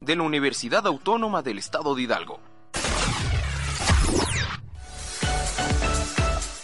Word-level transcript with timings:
de 0.00 0.14
la 0.14 0.22
Universidad 0.22 0.86
Autónoma 0.86 1.42
del 1.42 1.58
Estado 1.58 1.94
de 1.94 2.02
Hidalgo. 2.02 2.38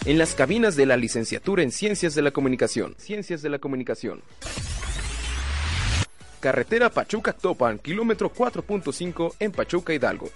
En 0.05 0.19
las 0.19 0.35
cabinas 0.35 0.77
de 0.77 0.87
la 0.87 0.97
licenciatura 0.97 1.63
en 1.63 1.73
Ciencias 1.73 2.15
de 2.15 2.23
la 2.23 2.31
Comunicación. 2.31 2.95
Ciencias 2.97 3.43
de 3.43 3.49
la 3.49 3.59
Comunicación. 3.59 4.23
Carretera 6.39 6.91
Pachuca-Topan, 6.91 7.79
kilómetro 7.79 8.33
4.5 8.33 9.35
en 9.41 9.51
Pachuca, 9.51 9.93
Hidalgo. 9.93 10.31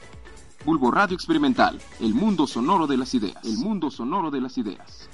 Bulbo 0.65 0.91
Radio 0.91 1.15
Experimental, 1.15 1.81
el 2.01 2.15
mundo 2.15 2.47
sonoro 2.47 2.87
de 2.87 2.97
las 2.97 3.15
ideas. 3.15 3.45
El 3.45 3.59
mundo 3.59 3.91
sonoro 3.91 4.31
de 4.31 4.41
las 4.41 4.59
ideas. 4.59 5.09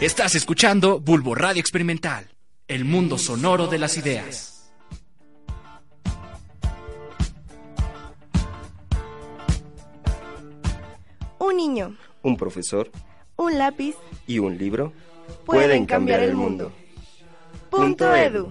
Estás 0.00 0.34
escuchando 0.36 1.00
Bulbo 1.00 1.34
Radio 1.34 1.60
Experimental, 1.60 2.30
el 2.68 2.84
mundo 2.84 3.18
sonoro 3.18 3.66
de 3.66 3.78
las 3.78 3.96
ideas. 3.96 4.55
Un 11.46 11.56
niño. 11.56 11.96
Un 12.22 12.36
profesor. 12.36 12.90
Un 13.36 13.56
lápiz. 13.56 13.94
Y 14.26 14.40
un 14.40 14.58
libro. 14.58 14.92
Pueden, 15.44 15.86
cambiar, 15.86 16.20
el 16.20 16.34
mundo. 16.34 16.72
Punto 17.70 18.12
edu. 18.16 18.50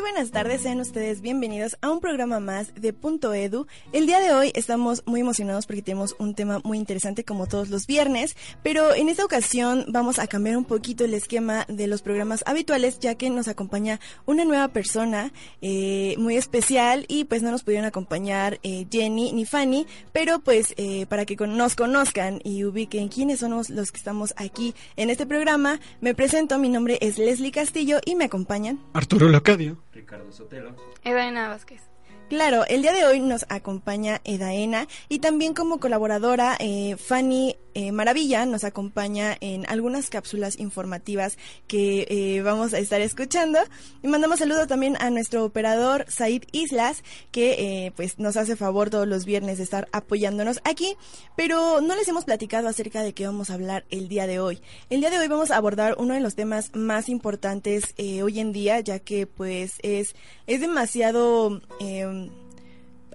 Buenas 0.00 0.30
tardes, 0.30 0.62
sean 0.62 0.80
ustedes 0.80 1.22
bienvenidos 1.22 1.76
a 1.80 1.90
un 1.90 2.00
programa 2.00 2.38
más 2.38 2.72
de 2.74 2.92
Punto 2.92 3.34
Edu. 3.34 3.66
El 3.92 4.06
día 4.06 4.20
de 4.20 4.32
hoy 4.32 4.52
estamos 4.54 5.02
muy 5.06 5.20
emocionados 5.20 5.66
porque 5.66 5.82
tenemos 5.82 6.14
un 6.18 6.34
tema 6.34 6.60
muy 6.62 6.78
interesante 6.78 7.24
como 7.24 7.46
todos 7.46 7.68
los 7.68 7.86
viernes, 7.86 8.36
pero 8.62 8.94
en 8.94 9.08
esta 9.08 9.24
ocasión 9.24 9.86
vamos 9.88 10.20
a 10.20 10.28
cambiar 10.28 10.56
un 10.56 10.64
poquito 10.64 11.04
el 11.04 11.14
esquema 11.14 11.64
de 11.68 11.88
los 11.88 12.02
programas 12.02 12.44
habituales 12.46 13.00
ya 13.00 13.16
que 13.16 13.28
nos 13.28 13.48
acompaña 13.48 13.98
una 14.24 14.44
nueva 14.44 14.68
persona 14.68 15.32
eh, 15.62 16.14
muy 16.18 16.36
especial 16.36 17.04
y 17.08 17.24
pues 17.24 17.42
no 17.42 17.50
nos 17.50 17.64
pudieron 17.64 17.86
acompañar 17.86 18.60
eh, 18.62 18.86
Jenny 18.90 19.32
ni 19.32 19.46
Fanny, 19.46 19.86
pero 20.12 20.38
pues 20.38 20.74
eh, 20.76 21.06
para 21.06 21.24
que 21.24 21.34
nos 21.34 21.74
conozcan 21.74 22.40
y 22.44 22.64
ubiquen 22.64 23.08
quiénes 23.08 23.40
son 23.40 23.50
los 23.50 23.90
que 23.90 23.98
estamos 23.98 24.32
aquí 24.36 24.74
en 24.96 25.10
este 25.10 25.26
programa, 25.26 25.80
me 26.00 26.14
presento, 26.14 26.58
mi 26.58 26.68
nombre 26.68 26.98
es 27.00 27.18
Leslie 27.18 27.50
Castillo 27.50 27.98
y 28.04 28.14
me 28.14 28.26
acompañan 28.26 28.78
Arturo 28.92 29.28
Locadio. 29.28 29.87
Ricardo 29.98 30.30
Sotelo. 30.30 30.76
Edaena 31.02 31.48
Vázquez. 31.48 31.82
Claro, 32.28 32.64
el 32.68 32.82
día 32.82 32.92
de 32.92 33.04
hoy 33.04 33.20
nos 33.20 33.46
acompaña 33.48 34.20
Edaena 34.22 34.86
y 35.08 35.18
también 35.18 35.54
como 35.54 35.80
colaboradora 35.80 36.56
eh, 36.60 36.96
Fanny 36.96 37.56
eh, 37.78 37.92
Maravilla 37.92 38.44
nos 38.44 38.64
acompaña 38.64 39.36
en 39.40 39.64
algunas 39.68 40.10
cápsulas 40.10 40.58
informativas 40.58 41.38
que 41.68 42.08
eh, 42.10 42.42
vamos 42.42 42.74
a 42.74 42.80
estar 42.80 43.00
escuchando. 43.00 43.60
Y 44.02 44.08
mandamos 44.08 44.40
saludo 44.40 44.66
también 44.66 44.96
a 44.98 45.10
nuestro 45.10 45.44
operador 45.44 46.04
Said 46.08 46.42
Islas 46.50 47.04
que 47.30 47.92
pues 47.94 48.18
nos 48.18 48.36
hace 48.36 48.56
favor 48.56 48.90
todos 48.90 49.06
los 49.06 49.24
viernes 49.24 49.58
de 49.58 49.64
estar 49.64 49.86
apoyándonos 49.92 50.58
aquí, 50.64 50.96
pero 51.36 51.80
no 51.80 51.94
les 51.94 52.08
hemos 52.08 52.24
platicado 52.24 52.66
acerca 52.66 53.04
de 53.04 53.12
qué 53.12 53.26
vamos 53.26 53.48
a 53.48 53.54
hablar 53.54 53.84
el 53.90 54.08
día 54.08 54.26
de 54.26 54.40
hoy. 54.40 54.60
El 54.90 54.98
día 54.98 55.10
de 55.10 55.20
hoy 55.20 55.28
vamos 55.28 55.52
a 55.52 55.56
abordar 55.56 55.94
uno 55.98 56.14
de 56.14 56.20
los 56.20 56.34
temas 56.34 56.74
más 56.74 57.08
importantes 57.08 57.94
hoy 57.96 58.40
en 58.40 58.50
día, 58.50 58.80
ya 58.80 58.98
que 58.98 59.28
pues 59.28 59.74
es, 59.84 60.16
es 60.48 60.60
demasiado 60.60 61.60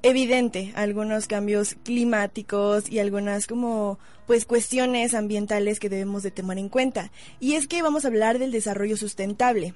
evidente 0.03 0.71
algunos 0.75 1.27
cambios 1.27 1.75
climáticos 1.83 2.89
y 2.89 2.99
algunas 2.99 3.47
como 3.47 3.97
pues 4.27 4.45
cuestiones 4.45 5.13
ambientales 5.13 5.79
que 5.79 5.89
debemos 5.89 6.23
de 6.23 6.31
tomar 6.31 6.59
en 6.59 6.69
cuenta. 6.69 7.11
Y 7.39 7.53
es 7.53 7.67
que 7.67 7.81
vamos 7.81 8.05
a 8.05 8.09
hablar 8.09 8.37
del 8.37 8.51
desarrollo 8.51 8.97
sustentable. 8.97 9.73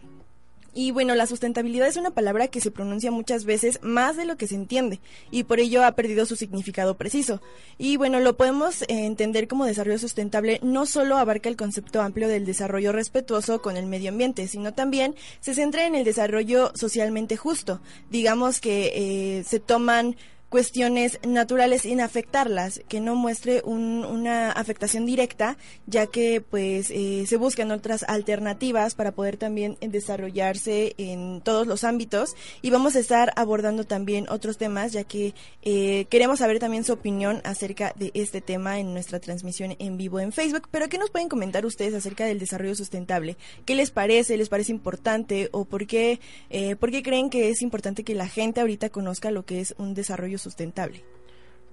Y 0.78 0.92
bueno, 0.92 1.16
la 1.16 1.26
sustentabilidad 1.26 1.88
es 1.88 1.98
una 1.98 2.12
palabra 2.12 2.50
que 2.50 2.62
se 2.62 2.70
pronuncia 2.70 3.10
muchas 3.10 3.46
veces 3.46 3.80
más 3.82 4.16
de 4.16 4.26
lo 4.26 4.38
que 4.38 4.46
se 4.46 4.54
entiende 4.54 5.00
y 5.32 5.44
por 5.44 5.60
ello 5.60 5.84
ha 5.84 5.94
perdido 5.94 6.28
su 6.28 6.36
significado 6.36 6.96
preciso. 6.96 7.42
Y 7.80 7.98
bueno, 7.98 8.20
lo 8.20 8.38
podemos 8.38 8.86
entender 8.88 9.48
como 9.48 9.66
desarrollo 9.66 9.98
sustentable 9.98 10.60
no 10.62 10.86
solo 10.86 11.18
abarca 11.18 11.50
el 11.50 11.56
concepto 11.56 12.00
amplio 12.00 12.28
del 12.28 12.46
desarrollo 12.46 12.92
respetuoso 12.92 13.60
con 13.60 13.76
el 13.76 13.88
medio 13.88 14.12
ambiente, 14.12 14.48
sino 14.48 14.76
también 14.76 15.16
se 15.40 15.56
centra 15.56 15.88
en 15.88 15.96
el 15.96 16.04
desarrollo 16.04 16.72
socialmente 16.76 17.38
justo. 17.38 17.82
Digamos 18.12 18.62
que 18.62 18.92
eh, 18.94 19.44
se 19.46 19.60
toman 19.60 20.16
cuestiones 20.50 21.20
naturales 21.28 21.82
sin 21.82 22.00
afectarlas, 22.00 22.82
que 22.88 23.02
no 23.02 23.16
muestre 23.16 23.62
una 23.66 24.52
afectación 24.52 25.06
directa, 25.06 25.58
ya 25.88 26.08
que 26.08 26.42
pues 26.42 26.90
eh, 26.90 27.26
se 27.28 27.38
buscan 27.38 27.72
otras 27.72 28.04
alternativas 28.08 28.96
para 28.96 29.12
poder 29.12 29.38
también 29.38 29.78
desarrollarse 29.82 30.96
en 30.98 31.42
todos 31.42 31.68
los 31.68 31.84
ámbitos 31.84 32.36
y 32.62 32.70
vamos 32.70 32.96
a 32.96 33.00
estar 33.00 33.34
abordando 33.36 33.84
también 33.84 34.28
otros 34.30 34.58
temas, 34.58 34.94
ya 34.94 35.04
que 35.04 35.34
eh, 35.64 36.06
queremos 36.10 36.40
saber 36.40 36.60
también 36.60 36.86
su 36.86 36.94
opinión 36.94 37.42
acerca 37.44 37.94
de 37.98 38.12
este 38.14 38.40
tema 38.40 38.80
en 38.80 38.94
nuestra 38.94 39.20
transmisión 39.20 39.76
en 39.80 39.98
vivo 39.98 40.20
en 40.20 40.32
Facebook, 40.32 40.70
pero 40.72 40.88
¿qué 40.88 40.98
nos 40.98 41.10
pueden 41.10 41.30
comentar 41.30 41.66
ustedes 41.66 41.94
acerca 41.94 42.26
del 42.26 42.40
desarrollo 42.40 42.76
sustentable? 42.76 43.36
¿Qué 43.66 43.76
les 43.76 43.92
parece? 43.92 44.38
¿Les 44.38 44.50
parece 44.50 44.72
importante? 44.72 45.50
¿O 45.52 45.66
por 45.66 45.88
qué, 45.88 46.20
eh, 46.50 46.76
por 46.78 46.92
qué 46.92 47.04
creen 47.04 47.30
que 47.30 47.50
es 47.50 47.62
importante 47.62 48.04
que 48.04 48.16
la 48.16 48.28
gente 48.28 48.62
ahorita 48.62 48.90
conozca 48.90 49.32
lo 49.32 49.44
que 49.44 49.60
es 49.60 49.76
un 49.78 49.94
desarrollo 49.94 50.37
sustentable? 50.38 51.04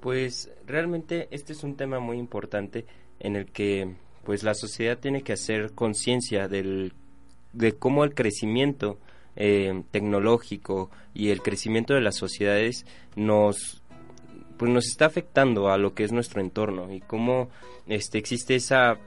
Pues 0.00 0.50
realmente 0.66 1.28
este 1.30 1.52
es 1.52 1.64
un 1.64 1.76
tema 1.76 1.98
muy 1.98 2.18
importante 2.18 2.84
en 3.20 3.36
el 3.36 3.46
que 3.46 3.94
pues 4.24 4.42
la 4.42 4.54
sociedad 4.54 4.98
tiene 4.98 5.22
que 5.22 5.32
hacer 5.32 5.72
conciencia 5.72 6.48
del 6.48 6.92
de 7.52 7.72
cómo 7.72 8.04
el 8.04 8.14
crecimiento 8.14 8.98
eh, 9.36 9.82
tecnológico 9.90 10.90
y 11.14 11.30
el 11.30 11.42
crecimiento 11.42 11.94
de 11.94 12.00
las 12.00 12.16
sociedades 12.16 12.86
nos 13.16 13.82
pues 14.56 14.70
nos 14.70 14.86
está 14.86 15.06
afectando 15.06 15.68
a 15.70 15.78
lo 15.78 15.94
que 15.94 16.04
es 16.04 16.12
nuestro 16.12 16.40
entorno 16.40 16.92
y 16.92 17.00
cómo 17.00 17.48
este 17.86 18.18
existe 18.18 18.54
esa 18.54 18.98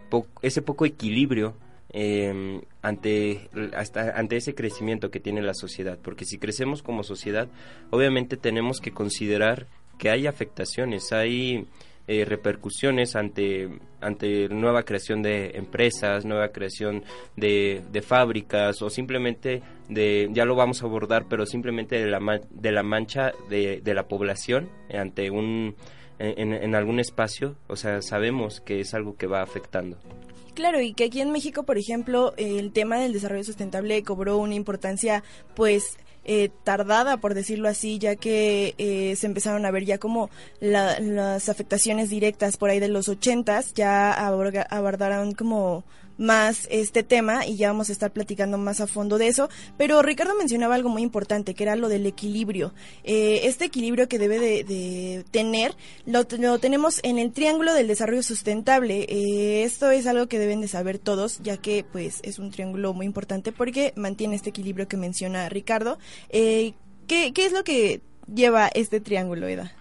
ese 0.42 0.62
poco 0.62 0.86
equilibrio 0.86 1.56
eh, 1.90 2.62
ante, 2.82 3.50
hasta, 3.76 4.18
ante 4.18 4.38
ese 4.38 4.56
crecimiento 4.56 5.10
que 5.10 5.20
tiene 5.20 5.42
la 5.42 5.54
sociedad. 5.54 5.98
Porque 6.02 6.26
si 6.26 6.38
crecemos 6.38 6.84
como 6.84 7.04
sociedad, 7.04 7.48
obviamente 7.90 8.38
tenemos 8.38 8.80
que 8.80 8.92
considerar 8.92 9.68
que 9.98 10.10
hay 10.10 10.28
afectaciones, 10.28 11.12
hay 11.12 11.68
eh, 12.08 12.24
repercusiones 12.24 13.16
ante, 13.16 13.68
ante 14.00 14.48
nueva 14.48 14.84
creación 14.84 15.22
de 15.22 15.52
empresas, 15.56 16.24
nueva 16.24 16.50
creación 16.50 17.04
de, 17.36 17.84
de, 17.92 18.02
fábricas 18.02 18.82
o 18.82 18.90
simplemente 18.90 19.62
de, 19.90 20.30
ya 20.32 20.46
lo 20.46 20.56
vamos 20.56 20.82
a 20.82 20.86
abordar, 20.86 21.26
pero 21.30 21.46
simplemente 21.46 21.98
de 22.00 22.08
la, 22.08 22.42
de 22.50 22.72
la 22.72 22.84
mancha 22.84 23.34
de, 23.50 23.82
de 23.82 23.94
la 23.94 24.08
población 24.08 24.70
ante 24.94 25.30
un, 25.30 25.76
en, 26.20 26.54
en 26.54 26.76
algún 26.76 27.00
espacio, 27.00 27.56
o 27.68 27.76
sea, 27.76 28.02
sabemos 28.02 28.62
que 28.62 28.80
es 28.80 28.94
algo 28.94 29.16
que 29.18 29.28
va 29.28 29.42
afectando. 29.42 29.98
Claro, 30.58 30.82
y 30.82 30.94
que 30.94 31.04
aquí 31.04 31.22
en 31.22 31.32
México, 31.32 31.64
por 31.64 31.78
ejemplo, 31.78 32.34
el 32.36 32.72
tema 32.72 32.98
del 32.98 33.14
desarrollo 33.14 33.44
sustentable 33.44 34.02
cobró 34.02 34.40
una 34.40 34.56
importancia, 34.56 35.24
pues, 35.56 35.98
eh, 36.26 36.50
tardada, 36.64 37.18
por 37.18 37.36
decirlo 37.36 37.70
así, 37.70 38.00
ya 38.00 38.16
que 38.16 38.74
eh, 38.80 39.16
se 39.16 39.28
empezaron 39.28 39.68
a 39.68 39.72
ver 39.72 39.86
ya 39.86 40.00
como 40.00 40.32
las 40.60 41.48
afectaciones 41.48 42.10
directas 42.10 42.58
por 42.58 42.72
ahí 42.72 42.80
de 42.80 42.88
los 42.88 43.08
ochentas, 43.08 43.74
ya 43.76 44.12
abordaron 44.12 45.34
como 45.34 45.86
más 46.18 46.68
este 46.72 47.04
tema 47.04 47.46
y 47.46 47.58
ya 47.58 47.70
vamos 47.70 47.90
a 47.90 47.92
estar 47.92 48.12
platicando 48.12 48.58
más 48.58 48.82
a 48.82 48.88
fondo 48.88 49.18
de 49.18 49.28
eso. 49.28 49.50
Pero 49.78 50.02
Ricardo 50.02 50.36
mencionaba 50.36 50.76
algo 50.76 50.90
muy 50.90 51.02
importante, 51.02 51.54
que 51.54 51.64
era 51.64 51.76
lo 51.76 51.90
del 51.90 52.06
equilibrio. 52.06 52.74
Eh, 53.04 53.42
este 53.44 53.66
equilibrio 53.66 54.08
que 54.08 54.20
debe 54.20 54.40
de, 54.40 55.26
tener 55.32 55.76
lo, 56.06 56.26
tenemos 56.26 57.00
en 57.04 57.18
el 57.18 57.32
triángulo 57.32 57.74
del 57.74 57.88
desarrollo 57.88 58.24
sustentable. 58.24 59.06
Eh, 59.10 59.64
esto 59.64 59.92
es 59.92 60.08
algo 60.08 60.28
que 60.28 60.40
deben 60.40 60.62
de 60.62 60.68
saber 60.68 61.00
todos, 61.00 61.40
ya 61.42 61.58
que 61.58 61.86
pues 61.90 62.20
es 62.24 62.40
un 62.40 62.52
triángulo 62.52 62.94
muy 62.94 63.06
importante 63.06 63.52
porque 63.52 63.94
mantiene 63.96 64.36
este 64.36 64.50
equilibrio 64.50 64.88
que 64.88 64.98
menciona 64.98 65.50
Ricardo. 65.50 65.98
Eh, 66.30 66.74
¿qué, 67.08 67.34
¿Qué 67.34 67.46
es 67.46 67.52
lo 67.52 67.64
que 67.64 68.02
lleva 68.34 68.68
este 68.68 69.00
triángulo, 69.00 69.48
Eda? 69.48 69.74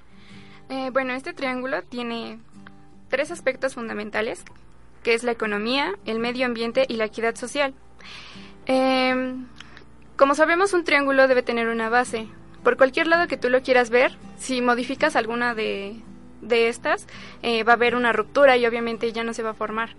bueno, 0.92 1.14
este 1.14 1.32
triángulo 1.32 1.82
tiene 1.82 2.40
tres 3.08 3.30
aspectos 3.30 3.74
fundamentales, 3.74 4.42
que 5.06 5.14
es 5.14 5.22
la 5.22 5.30
economía, 5.30 5.94
el 6.04 6.18
medio 6.18 6.46
ambiente 6.46 6.84
y 6.88 6.94
la 6.94 7.04
equidad 7.04 7.36
social. 7.36 7.74
Em, 8.66 9.46
como 10.16 10.34
sabemos, 10.34 10.72
un 10.72 10.82
triángulo 10.82 11.28
debe 11.28 11.44
tener 11.44 11.68
una 11.68 11.88
base. 11.88 12.26
Por 12.64 12.76
cualquier 12.76 13.06
lado 13.06 13.28
que 13.28 13.36
tú 13.36 13.48
lo 13.48 13.62
quieras 13.62 13.88
ver, 13.88 14.18
si 14.36 14.60
modificas 14.62 15.14
alguna 15.14 15.54
de, 15.54 16.02
estas, 16.42 17.06
eh, 17.44 17.62
va 17.62 17.74
a 17.74 17.76
haber 17.76 17.94
una 17.94 18.12
ruptura 18.12 18.56
y 18.56 18.66
obviamente 18.66 19.12
ya 19.12 19.22
no 19.22 19.32
se 19.32 19.44
va 19.44 19.50
a 19.50 19.54
formar. 19.54 19.90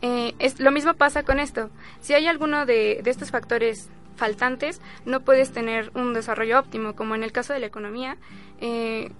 Eh, 0.00 0.32
es, 0.38 0.60
lo 0.60 0.70
mismo 0.70 0.94
pasa 0.94 1.24
con 1.24 1.40
esto. 1.40 1.68
Si 2.00 2.14
hay 2.14 2.26
alguno 2.26 2.64
de, 2.64 3.00
de 3.04 3.10
estos 3.10 3.30
factores 3.30 3.90
faltantes, 4.16 4.80
no 5.04 5.20
puedes 5.20 5.52
tener 5.52 5.90
un 5.94 6.14
desarrollo 6.14 6.58
óptimo, 6.58 6.94
como 6.94 7.14
en 7.14 7.22
el 7.22 7.32
caso 7.32 7.52
de 7.52 7.60
la 7.60 7.66
economía. 7.66 8.16
Eh, 8.62 9.12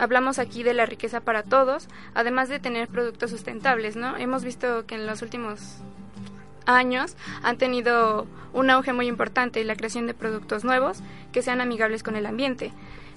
hablamos 0.00 0.38
aquí 0.38 0.62
de 0.62 0.74
la 0.74 0.86
riqueza 0.86 1.20
para 1.20 1.42
todos, 1.42 1.86
además 2.14 2.48
de 2.48 2.58
tener 2.58 2.88
productos 2.88 3.30
sustentables, 3.30 3.96
¿no? 3.96 4.16
Hemos 4.16 4.42
visto 4.42 4.86
que 4.86 4.94
en 4.94 5.06
los 5.06 5.20
últimos 5.20 5.76
años 6.64 7.16
han 7.42 7.58
tenido 7.58 8.26
un 8.52 8.70
auge 8.70 8.92
muy 8.92 9.06
importante 9.06 9.60
y 9.60 9.64
la 9.64 9.76
creación 9.76 10.06
de 10.06 10.14
productos 10.14 10.64
nuevos 10.64 11.00
que 11.32 11.42
sean 11.42 11.60
amigables 11.60 12.02
con 12.02 12.16
el 12.16 12.26
ambiente. 12.26 12.72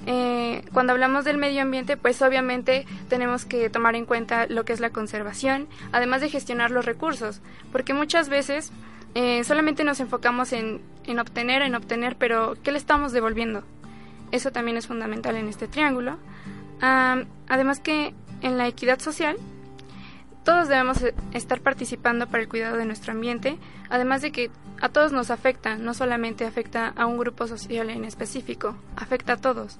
Eh, 0.06 0.66
cuando 0.74 0.92
hablamos 0.92 1.24
del 1.24 1.38
medio 1.38 1.62
ambiente, 1.62 1.96
pues 1.96 2.22
obviamente 2.22 2.86
tenemos 3.08 3.46
que 3.46 3.70
tomar 3.70 3.96
en 3.96 4.06
cuenta 4.06 4.48
lo 4.48 4.66
que 4.66 4.74
es 4.74 4.82
la 4.82 4.90
conservación, 4.90 5.68
además 5.94 6.20
de 6.20 6.30
gestionar 6.30 6.72
los 6.72 6.86
recursos, 6.86 7.40
porque 7.72 7.94
muchas 7.94 8.28
veces 8.28 8.74
eh, 9.16 9.46
solamente 9.46 9.86
nos 9.86 10.02
enfocamos 10.02 10.52
en, 10.52 10.82
en 11.06 11.20
obtener, 11.20 11.62
en 11.62 11.76
obtener, 11.76 12.18
pero 12.18 12.58
¿qué 12.62 12.74
le 12.74 12.78
estamos 12.78 13.14
devolviendo? 13.14 13.64
Eso 14.32 14.52
también 14.52 14.76
es 14.76 14.88
fundamental 14.88 15.38
en 15.38 15.48
este 15.48 15.70
triángulo 15.70 16.18
además 17.48 17.80
que 17.80 18.14
en 18.42 18.58
la 18.58 18.68
equidad 18.68 19.00
social, 19.00 19.38
todos 20.44 20.68
debemos 20.68 21.02
e, 21.02 21.14
estar 21.34 21.62
participando 21.62 22.28
para 22.28 22.44
el 22.44 22.50
cuidado 22.50 22.78
de 22.78 22.86
nuestro 22.86 23.14
ambiente, 23.14 23.58
además 23.90 24.22
de 24.22 24.32
que 24.32 24.52
a 24.82 24.90
todos 24.90 25.14
nos 25.14 25.32
afecta, 25.32 25.78
no 25.78 25.94
solamente 25.94 26.46
afecta 26.46 26.90
a 26.90 27.06
un 27.06 27.18
grupo 27.18 27.48
social 27.48 27.90
en 27.90 28.04
específico, 28.04 28.76
afecta 28.98 29.34
a 29.34 29.38
todos. 29.38 29.78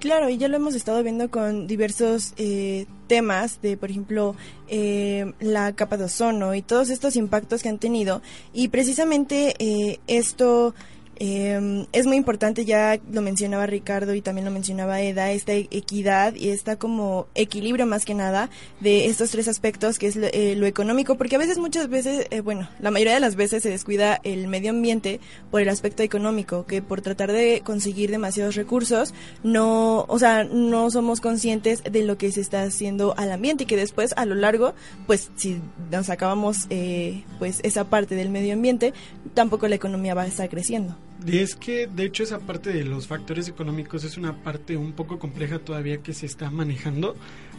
Claro, 0.00 0.30
y 0.30 0.38
ya 0.38 0.48
lo 0.48 0.56
hemos 0.56 0.74
estado 0.74 1.02
viendo 1.02 1.30
con 1.30 1.66
diversos 1.66 2.32
eh, 2.38 2.86
temas 3.06 3.60
de, 3.60 3.76
por 3.76 3.90
ejemplo, 3.90 4.34
eh, 4.66 5.34
la 5.40 5.74
capa 5.74 5.98
de 5.98 6.04
ozono 6.04 6.54
y 6.54 6.62
todos 6.62 6.88
estos 6.88 7.16
impactos 7.16 7.62
que 7.62 7.68
han 7.68 7.78
tenido. 7.78 8.22
Y 8.54 8.68
precisamente 8.68 9.54
eh, 9.58 10.00
esto 10.06 10.74
eh, 11.22 11.86
es 11.92 12.06
muy 12.06 12.16
importante, 12.16 12.64
ya 12.64 12.98
lo 13.12 13.20
mencionaba 13.20 13.66
Ricardo 13.66 14.14
y 14.14 14.22
también 14.22 14.46
lo 14.46 14.50
mencionaba 14.50 15.02
Eda, 15.02 15.30
esta 15.32 15.52
equidad 15.52 16.34
y 16.34 16.48
esta 16.48 16.76
como 16.76 17.26
equilibrio 17.34 17.84
más 17.84 18.06
que 18.06 18.14
nada 18.14 18.48
de 18.80 19.04
estos 19.04 19.30
tres 19.30 19.46
aspectos, 19.46 19.98
que 19.98 20.06
es 20.06 20.16
lo, 20.16 20.28
eh, 20.28 20.66
económico, 20.66 21.16
porque 21.16 21.36
a 21.36 21.38
veces, 21.38 21.58
muchas 21.58 21.90
veces, 21.90 22.26
eh, 22.30 22.40
bueno, 22.40 22.70
la 22.78 22.90
mayoría 22.90 23.12
de 23.12 23.20
las 23.20 23.36
veces 23.36 23.62
se 23.62 23.68
descuida 23.68 24.18
el 24.24 24.46
medio 24.46 24.70
ambiente 24.70 25.20
por 25.50 25.60
el 25.60 25.68
aspecto 25.68 26.02
económico, 26.02 26.64
que 26.64 26.80
por 26.80 27.02
tratar 27.02 27.32
de 27.32 27.60
conseguir 27.62 28.10
demasiados 28.10 28.54
recursos, 28.54 29.12
no, 29.42 30.06
o 30.08 30.18
sea, 30.18 30.44
no 30.44 30.90
somos 30.90 31.20
conscientes 31.20 31.82
de 31.82 32.02
lo 32.02 32.16
que 32.16 32.32
se 32.32 32.40
está 32.40 32.62
haciendo 32.62 33.12
al 33.18 33.30
ambiente 33.30 33.64
y 33.64 33.66
que 33.66 33.76
después 33.76 34.14
a 34.16 34.24
lo 34.24 34.36
largo, 34.36 34.72
pues 35.06 35.30
si 35.36 35.60
nos 35.90 36.08
acabamos 36.08 36.66
eh, 36.70 37.24
pues 37.38 37.60
esa 37.62 37.84
parte 37.90 38.14
del 38.14 38.30
medio 38.30 38.54
ambiente, 38.54 38.94
tampoco 39.34 39.68
la 39.68 39.74
economía 39.74 40.14
va 40.14 40.22
a 40.22 40.26
estar 40.26 40.48
creciendo. 40.48 40.96
Y 41.26 41.38
es 41.38 41.54
que, 41.54 41.86
de 41.86 42.04
hecho, 42.04 42.22
esa 42.22 42.38
parte 42.38 42.72
de 42.72 42.84
los 42.84 43.06
factores 43.06 43.48
económicos 43.48 44.04
es 44.04 44.16
una 44.16 44.42
parte 44.42 44.76
un 44.76 44.92
poco 44.92 45.18
compleja 45.18 45.58
todavía 45.58 45.98
que 45.98 46.14
se 46.14 46.26
está 46.26 46.50
manejando, 46.50 47.14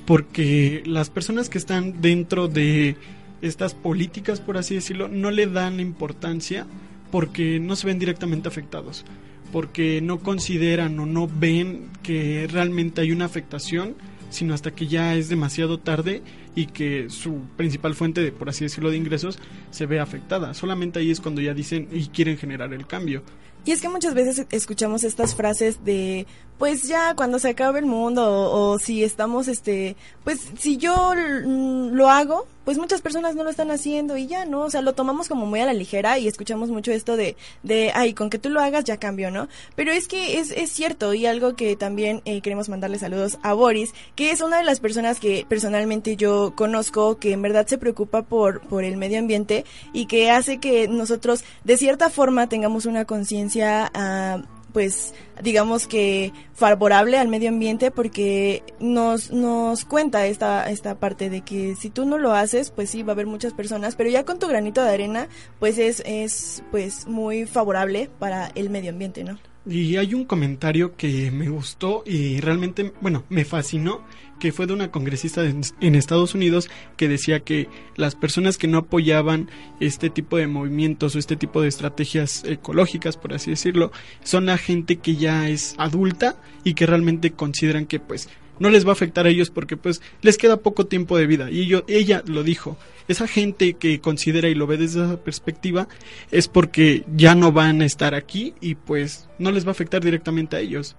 porque 0.06 0.82
las 0.86 1.10
personas 1.10 1.50
que 1.50 1.58
están 1.58 2.02
dentro 2.02 2.48
de 2.48 2.96
estas 3.42 3.74
políticas, 3.74 4.40
por 4.40 4.58
así 4.58 4.76
decirlo, 4.76 5.08
no 5.08 5.32
le 5.32 5.48
dan 5.48 5.80
importancia 5.80 6.66
porque 7.12 7.60
no 7.60 7.76
se 7.76 7.88
ven 7.88 8.00
directamente 8.00 8.48
afectados, 8.48 9.06
porque 9.52 10.02
no 10.02 10.20
consideran 10.20 10.98
o 11.00 11.06
no 11.06 11.28
ven 11.28 11.90
que 12.04 12.48
realmente 12.52 13.02
hay 13.02 13.12
una 13.12 13.26
afectación, 13.26 13.96
sino 14.30 14.54
hasta 14.54 14.72
que 14.72 14.88
ya 14.88 15.16
es 15.16 15.28
demasiado 15.30 15.78
tarde 15.78 16.24
y 16.56 16.68
que 16.68 17.10
su 17.10 17.42
principal 17.58 17.96
fuente 17.96 18.22
de, 18.22 18.32
por 18.32 18.50
así 18.50 18.64
decirlo, 18.64 18.90
de 18.90 18.98
ingresos 18.98 19.40
se 19.72 19.86
ve 19.86 20.00
afectada. 20.00 20.54
Solamente 20.54 21.00
ahí 21.00 21.12
es 21.12 21.20
cuando 21.20 21.42
ya 21.42 21.54
dicen 21.54 21.90
y 21.92 22.08
quieren 22.08 22.38
generar 22.38 22.74
el 22.74 22.88
cambio. 22.88 23.24
Y 23.64 23.72
es 23.72 23.82
que 23.82 23.90
muchas 23.90 24.14
veces 24.14 24.46
escuchamos 24.50 25.04
estas 25.04 25.36
frases 25.36 25.86
de, 25.86 26.26
pues 26.62 26.84
ya 26.84 27.16
cuando 27.16 27.40
se 27.40 27.50
acabe 27.50 27.80
el 27.80 27.88
mundo 27.88 28.24
o, 28.24 28.78
si 28.78 29.04
estamos, 29.04 29.48
este, 29.48 29.96
pues 30.24 30.40
si 30.60 30.78
yo 30.78 31.16
lo 31.16 32.08
hago, 32.08 32.46
pues 32.66 32.78
muchas 32.78 33.02
personas 33.02 33.34
no 33.34 33.44
lo 33.44 33.50
están 33.50 33.72
haciendo 33.72 34.16
y 34.16 34.28
ya, 34.28 34.46
¿no? 34.46 34.62
O 34.62 34.70
sea, 34.70 34.84
lo 34.84 34.94
tomamos 34.94 35.28
como 35.28 35.48
muy 35.48 35.60
a 35.60 35.66
la 35.66 35.74
ligera 35.74 36.20
y 36.20 36.28
escuchamos 36.28 36.70
mucho 36.70 36.92
esto 36.92 37.18
de, 37.18 37.36
de 37.64 37.92
ay, 37.96 38.14
con 38.14 38.30
que 38.30 38.38
tú 38.38 38.52
lo 38.52 38.62
hagas 38.62 38.84
ya 38.84 38.98
cambió, 38.98 39.32
¿no? 39.32 39.48
Pero 39.76 39.92
es 39.92 40.08
que 40.08 40.38
es, 40.38 40.52
es 40.52 40.72
cierto 40.72 41.16
y 41.16 41.26
algo 41.26 41.56
que 41.56 41.76
también 41.76 42.22
eh, 42.26 42.42
queremos 42.42 42.70
mandarle 42.70 43.00
saludos 43.00 43.40
a 43.42 43.54
Boris, 43.54 43.96
que 44.14 44.30
es 44.30 44.42
una 44.42 44.60
de 44.60 44.64
las 44.64 44.80
personas 44.80 45.20
que 45.20 45.48
personalmente 45.50 46.16
yo 46.16 46.54
conozco 46.56 47.18
que 47.18 47.32
en 47.32 47.42
verdad 47.42 47.66
se 47.66 47.80
preocupa 47.80 48.22
por, 48.22 48.62
por 48.68 48.84
el 48.84 48.98
medio 48.98 49.18
ambiente 49.18 49.66
y 49.94 50.06
que 50.06 50.30
hace 50.30 50.60
que 50.60 50.88
nosotros 50.88 51.44
de 51.64 51.78
cierta 51.78 52.12
forma 52.12 52.50
tengamos 52.50 52.86
una 52.86 53.06
conciencia 53.06 53.92
uh, 53.96 54.61
pues 54.72 55.14
digamos 55.42 55.88
que 55.88 56.34
favorable 56.54 57.18
al 57.18 57.28
medio 57.28 57.50
ambiente 57.50 57.92
porque 57.92 58.64
nos, 58.80 59.32
nos 59.32 59.86
cuenta 59.86 60.26
esta, 60.26 60.70
esta 60.70 61.00
parte 61.00 61.30
de 61.30 61.42
que 61.42 61.76
si 61.76 61.90
tú 61.90 62.06
no 62.06 62.18
lo 62.18 62.34
haces, 62.34 62.72
pues 62.72 62.90
sí, 62.90 63.04
va 63.04 63.12
a 63.12 63.16
haber 63.16 63.28
muchas 63.28 63.54
personas, 63.54 63.96
pero 63.96 64.10
ya 64.10 64.26
con 64.26 64.40
tu 64.40 64.48
granito 64.48 64.84
de 64.84 64.90
arena, 64.90 65.28
pues 65.60 65.78
es, 65.78 66.02
es 66.06 66.64
pues 66.72 67.08
muy 67.08 67.46
favorable 67.46 68.10
para 68.20 68.52
el 68.56 68.70
medio 68.70 68.92
ambiente, 68.92 69.24
¿no? 69.24 69.40
Y 69.66 69.98
hay 69.98 70.16
un 70.16 70.26
comentario 70.26 70.96
que 70.96 71.30
me 71.30 71.50
gustó 71.50 72.04
y 72.06 72.40
realmente, 72.40 72.94
bueno, 73.00 73.24
me 73.30 73.46
fascinó, 73.46 74.02
que 74.40 74.52
fue 74.52 74.66
de 74.66 74.74
una 74.74 74.90
congresista 74.90 75.44
en 75.46 75.96
Estados 75.96 76.34
Unidos 76.34 76.68
que 76.98 77.08
decía 77.08 77.42
que 77.42 77.70
las 77.96 78.16
personas 78.16 78.58
que 78.58 78.68
no 78.68 78.80
apoyaban 78.80 79.52
este 79.80 80.10
tipo 80.10 80.38
de 80.38 80.48
movimientos 80.48 81.16
o 81.16 81.20
este 81.20 81.36
tipo 81.36 81.62
de 81.62 81.68
estrategias 81.68 82.44
ecológicas, 82.44 83.18
por 83.18 83.36
así 83.36 83.52
decirlo, 83.52 83.92
son 84.24 84.48
la 84.48 84.58
gente 84.58 84.96
que 84.96 85.16
ya 85.16 85.48
es 85.48 85.76
adulta 85.78 86.42
y 86.64 86.74
que 86.74 86.88
realmente 86.88 87.32
consideran 87.32 87.86
que 87.86 88.00
pues 88.00 88.30
no 88.62 88.70
les 88.70 88.86
va 88.86 88.92
a 88.92 88.94
afectar 88.94 89.26
a 89.26 89.30
ellos 89.30 89.50
porque 89.50 89.76
pues 89.76 90.02
les 90.22 90.38
queda 90.38 90.58
poco 90.58 90.86
tiempo 90.86 91.18
de 91.18 91.26
vida. 91.26 91.50
Y 91.50 91.66
yo, 91.66 91.84
ella 91.88 92.24
lo 92.28 92.44
dijo, 92.44 92.78
esa 93.08 93.28
gente 93.28 93.74
que 93.74 94.00
considera 94.00 94.50
y 94.50 94.56
lo 94.56 94.68
ve 94.68 94.78
desde 94.78 95.04
esa 95.04 95.18
perspectiva 95.18 95.88
es 96.30 96.48
porque 96.48 97.04
ya 97.16 97.34
no 97.34 97.52
van 97.52 97.82
a 97.82 97.86
estar 97.86 98.14
aquí 98.14 98.54
y 98.62 98.76
pues 98.76 99.28
no 99.40 99.52
les 99.52 99.66
va 99.66 99.70
a 99.70 99.72
afectar 99.72 100.04
directamente 100.04 100.56
a 100.56 100.60
ellos. 100.60 100.96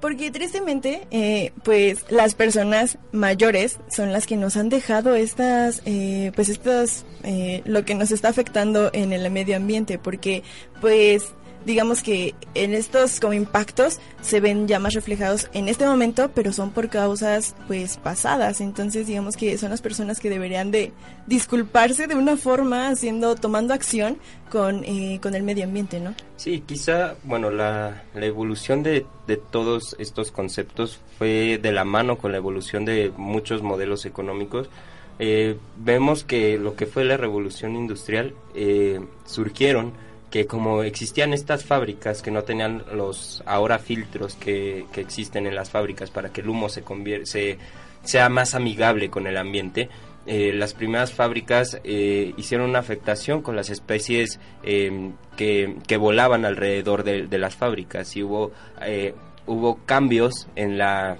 Porque 0.00 0.30
tristemente, 0.30 1.08
eh, 1.10 1.52
pues 1.64 2.04
las 2.08 2.36
personas 2.36 2.98
mayores 3.10 3.80
son 3.90 4.12
las 4.12 4.28
que 4.28 4.36
nos 4.36 4.56
han 4.56 4.68
dejado 4.68 5.16
estas, 5.16 5.82
eh, 5.86 6.30
pues 6.36 6.48
estas, 6.48 7.04
eh, 7.24 7.62
lo 7.64 7.84
que 7.84 7.96
nos 7.96 8.12
está 8.12 8.28
afectando 8.28 8.90
en 8.92 9.12
el 9.12 9.28
medio 9.32 9.56
ambiente, 9.56 9.98
porque 9.98 10.44
pues 10.80 11.32
digamos 11.68 12.02
que 12.02 12.34
en 12.54 12.72
estos 12.72 13.20
como 13.20 13.34
impactos 13.34 14.00
se 14.22 14.40
ven 14.40 14.66
ya 14.66 14.78
más 14.78 14.94
reflejados 14.94 15.50
en 15.52 15.68
este 15.68 15.86
momento, 15.86 16.30
pero 16.34 16.50
son 16.50 16.70
por 16.70 16.88
causas 16.88 17.54
pues 17.66 17.98
pasadas. 17.98 18.62
Entonces 18.62 19.06
digamos 19.06 19.36
que 19.36 19.58
son 19.58 19.68
las 19.68 19.82
personas 19.82 20.18
que 20.18 20.30
deberían 20.30 20.70
de 20.70 20.92
disculparse 21.26 22.06
de 22.06 22.14
una 22.14 22.38
forma 22.38 22.88
haciendo, 22.88 23.34
tomando 23.34 23.74
acción 23.74 24.16
con, 24.50 24.82
eh, 24.82 25.20
con 25.22 25.34
el 25.34 25.42
medio 25.42 25.64
ambiente, 25.64 26.00
¿no? 26.00 26.14
Sí, 26.36 26.62
quizá, 26.64 27.16
bueno, 27.22 27.50
la, 27.50 28.02
la 28.14 28.24
evolución 28.24 28.82
de, 28.82 29.04
de 29.26 29.36
todos 29.36 29.94
estos 29.98 30.32
conceptos 30.32 31.00
fue 31.18 31.58
de 31.60 31.72
la 31.72 31.84
mano 31.84 32.16
con 32.16 32.32
la 32.32 32.38
evolución 32.38 32.86
de 32.86 33.12
muchos 33.14 33.62
modelos 33.62 34.06
económicos. 34.06 34.70
Eh, 35.18 35.58
vemos 35.76 36.24
que 36.24 36.56
lo 36.56 36.76
que 36.76 36.86
fue 36.86 37.04
la 37.04 37.18
revolución 37.18 37.76
industrial 37.76 38.32
eh, 38.54 39.00
surgieron 39.26 39.92
que 40.30 40.46
como 40.46 40.82
existían 40.82 41.32
estas 41.32 41.64
fábricas 41.64 42.22
que 42.22 42.30
no 42.30 42.42
tenían 42.42 42.84
los 42.92 43.42
ahora 43.46 43.78
filtros 43.78 44.34
que, 44.34 44.86
que 44.92 45.00
existen 45.00 45.46
en 45.46 45.54
las 45.54 45.70
fábricas 45.70 46.10
para 46.10 46.30
que 46.30 46.42
el 46.42 46.48
humo 46.48 46.68
se, 46.68 46.82
se 47.24 47.58
sea 48.02 48.28
más 48.28 48.54
amigable 48.54 49.10
con 49.10 49.26
el 49.26 49.36
ambiente, 49.36 49.88
eh, 50.26 50.52
las 50.52 50.74
primeras 50.74 51.12
fábricas 51.12 51.80
eh, 51.84 52.34
hicieron 52.36 52.68
una 52.68 52.80
afectación 52.80 53.40
con 53.40 53.56
las 53.56 53.70
especies 53.70 54.38
em, 54.62 55.14
que, 55.36 55.76
que, 55.86 55.96
volaban 55.96 56.44
alrededor 56.44 57.02
de, 57.02 57.38
las 57.38 57.56
fábricas 57.56 58.14
y 58.14 58.22
hubo, 58.22 58.52
eh, 58.82 59.14
hubo 59.46 59.78
cambios 59.86 60.46
en 60.54 60.76
la 60.76 61.16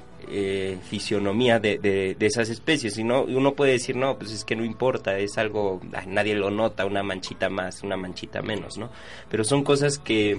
fisionomía 0.83 1.59
de, 1.59 1.79
de, 1.79 2.27
esas 2.27 2.51
especies. 2.51 2.99
Y 2.99 3.05
no 3.05 3.23
uno 3.23 3.55
puede 3.55 3.73
decir 3.73 3.97
no 3.97 4.19
pues 4.19 4.33
es 4.33 4.45
que 4.45 4.57
no 4.57 4.65
importa 4.65 5.19
es 5.19 5.39
algo 5.39 5.81
nadie 6.07 6.35
lo 6.35 6.51
nota 6.51 6.85
una 6.85 7.03
manchita 7.03 7.49
más 7.49 7.83
una 7.83 7.97
manchita 7.97 8.43
menos 8.43 8.77
no 8.77 8.91
pero 9.31 9.45
son 9.45 9.65
cosas 9.65 9.99
que 9.99 10.39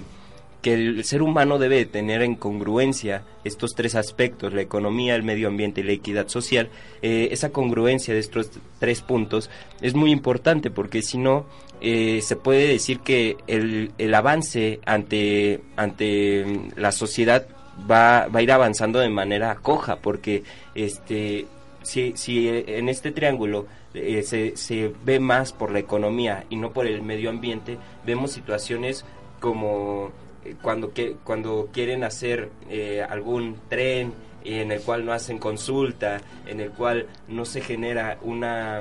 que 0.62 0.74
el 0.74 1.04
ser 1.04 1.22
humano 1.22 1.58
debe 1.58 1.86
tener 1.86 2.22
en 2.22 2.34
congruencia 2.34 3.22
estos 3.44 3.74
tres 3.74 3.94
aspectos, 3.94 4.52
la 4.52 4.60
economía, 4.60 5.14
el 5.14 5.22
medio 5.22 5.48
ambiente 5.48 5.80
y 5.80 5.84
la 5.84 5.92
equidad 5.92 6.28
social, 6.28 6.68
eh, 7.02 7.28
esa 7.30 7.50
congruencia 7.50 8.14
de 8.14 8.20
estos 8.20 8.50
tres 8.78 9.00
puntos 9.00 9.50
es 9.80 9.94
muy 9.94 10.10
importante 10.10 10.70
porque 10.70 11.02
si 11.02 11.18
no, 11.18 11.46
eh, 11.80 12.20
se 12.22 12.36
puede 12.36 12.68
decir 12.68 13.00
que 13.00 13.38
el, 13.46 13.92
el, 13.96 14.14
avance 14.14 14.80
ante, 14.84 15.62
ante 15.76 16.44
la 16.76 16.92
sociedad 16.92 17.46
va, 17.88 18.26
va 18.26 18.40
a 18.40 18.42
ir 18.42 18.52
avanzando 18.52 18.98
de 18.98 19.08
manera 19.08 19.56
coja 19.56 19.96
porque 19.96 20.42
este, 20.74 21.46
si, 21.82 22.12
si 22.16 22.48
en 22.48 22.88
este 22.88 23.12
triángulo 23.12 23.66
eh, 23.94 24.22
se, 24.22 24.56
se 24.56 24.92
ve 25.04 25.20
más 25.20 25.52
por 25.52 25.72
la 25.72 25.78
economía 25.78 26.44
y 26.48 26.56
no 26.56 26.72
por 26.72 26.86
el 26.86 27.02
medio 27.02 27.30
ambiente, 27.30 27.78
vemos 28.04 28.32
situaciones 28.32 29.04
como 29.40 30.12
eh, 30.44 30.54
cuando, 30.60 30.92
que, 30.92 31.16
cuando 31.24 31.68
quieren 31.72 32.04
hacer 32.04 32.50
eh, 32.68 33.04
algún 33.08 33.56
tren 33.68 34.12
en 34.44 34.72
el 34.72 34.80
cual 34.80 35.04
no 35.04 35.12
hacen 35.12 35.38
consulta, 35.38 36.20
en 36.46 36.60
el 36.60 36.70
cual 36.70 37.06
no 37.28 37.44
se 37.44 37.60
genera 37.60 38.18
una, 38.22 38.80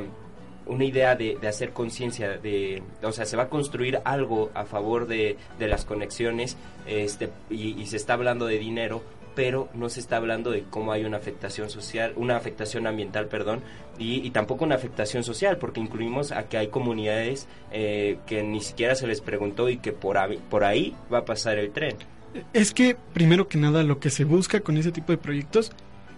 una 0.70 0.86
idea 0.86 1.16
de, 1.16 1.38
hacer 1.48 1.72
conciencia, 1.72 2.38
de, 2.38 2.82
o 3.04 3.12
sea, 3.12 3.26
se 3.26 3.36
va 3.36 3.44
a 3.44 3.50
construir 3.50 4.00
algo 4.06 4.52
a 4.54 4.66
favor 4.66 5.08
de, 5.08 5.36
de 5.58 5.68
las 5.68 5.84
conexiones 5.84 6.58
este, 6.86 7.30
y, 7.50 7.86
se 7.86 7.98
está 7.98 8.14
hablando 8.14 8.46
de 8.46 8.60
dinero, 8.60 9.04
pero 9.36 9.70
no 9.74 9.90
se 9.90 10.00
está 10.00 10.18
hablando 10.18 10.52
de 10.52 10.64
cómo 10.70 10.92
hay 10.92 11.06
una 11.06 11.18
afectación 11.18 11.70
social, 11.70 12.14
una 12.16 12.38
afectación 12.38 12.88
ambiental, 12.88 13.28
perdón, 13.28 13.62
y, 13.98 14.30
tampoco 14.30 14.64
una 14.64 14.76
afectación 14.76 15.24
social, 15.24 15.58
porque 15.58 15.80
incluimos 15.80 16.32
a 16.32 16.44
que 16.44 16.58
hay 16.58 16.68
comunidades 16.68 17.48
eh, 17.72 18.18
que 18.28 18.44
ni 18.44 18.62
siquiera 18.62 18.96
se 18.96 19.08
les 19.08 19.22
preguntó 19.22 19.70
y 19.70 19.78
que 19.78 19.92
por 19.92 20.18
por 20.50 20.64
ahí 20.64 20.96
va 21.12 21.20
a 21.20 21.26
pasar 21.26 21.58
el 21.58 21.72
tren. 21.72 21.96
Es 22.54 22.74
que, 22.74 22.96
primero 23.14 23.48
que 23.48 23.58
nada, 23.58 23.84
lo 23.84 24.00
que 24.00 24.10
se 24.10 24.24
busca 24.24 24.60
con 24.60 24.78
ese 24.78 24.92
tipo 24.92 25.12
de 25.12 25.18
proyectos 25.18 25.72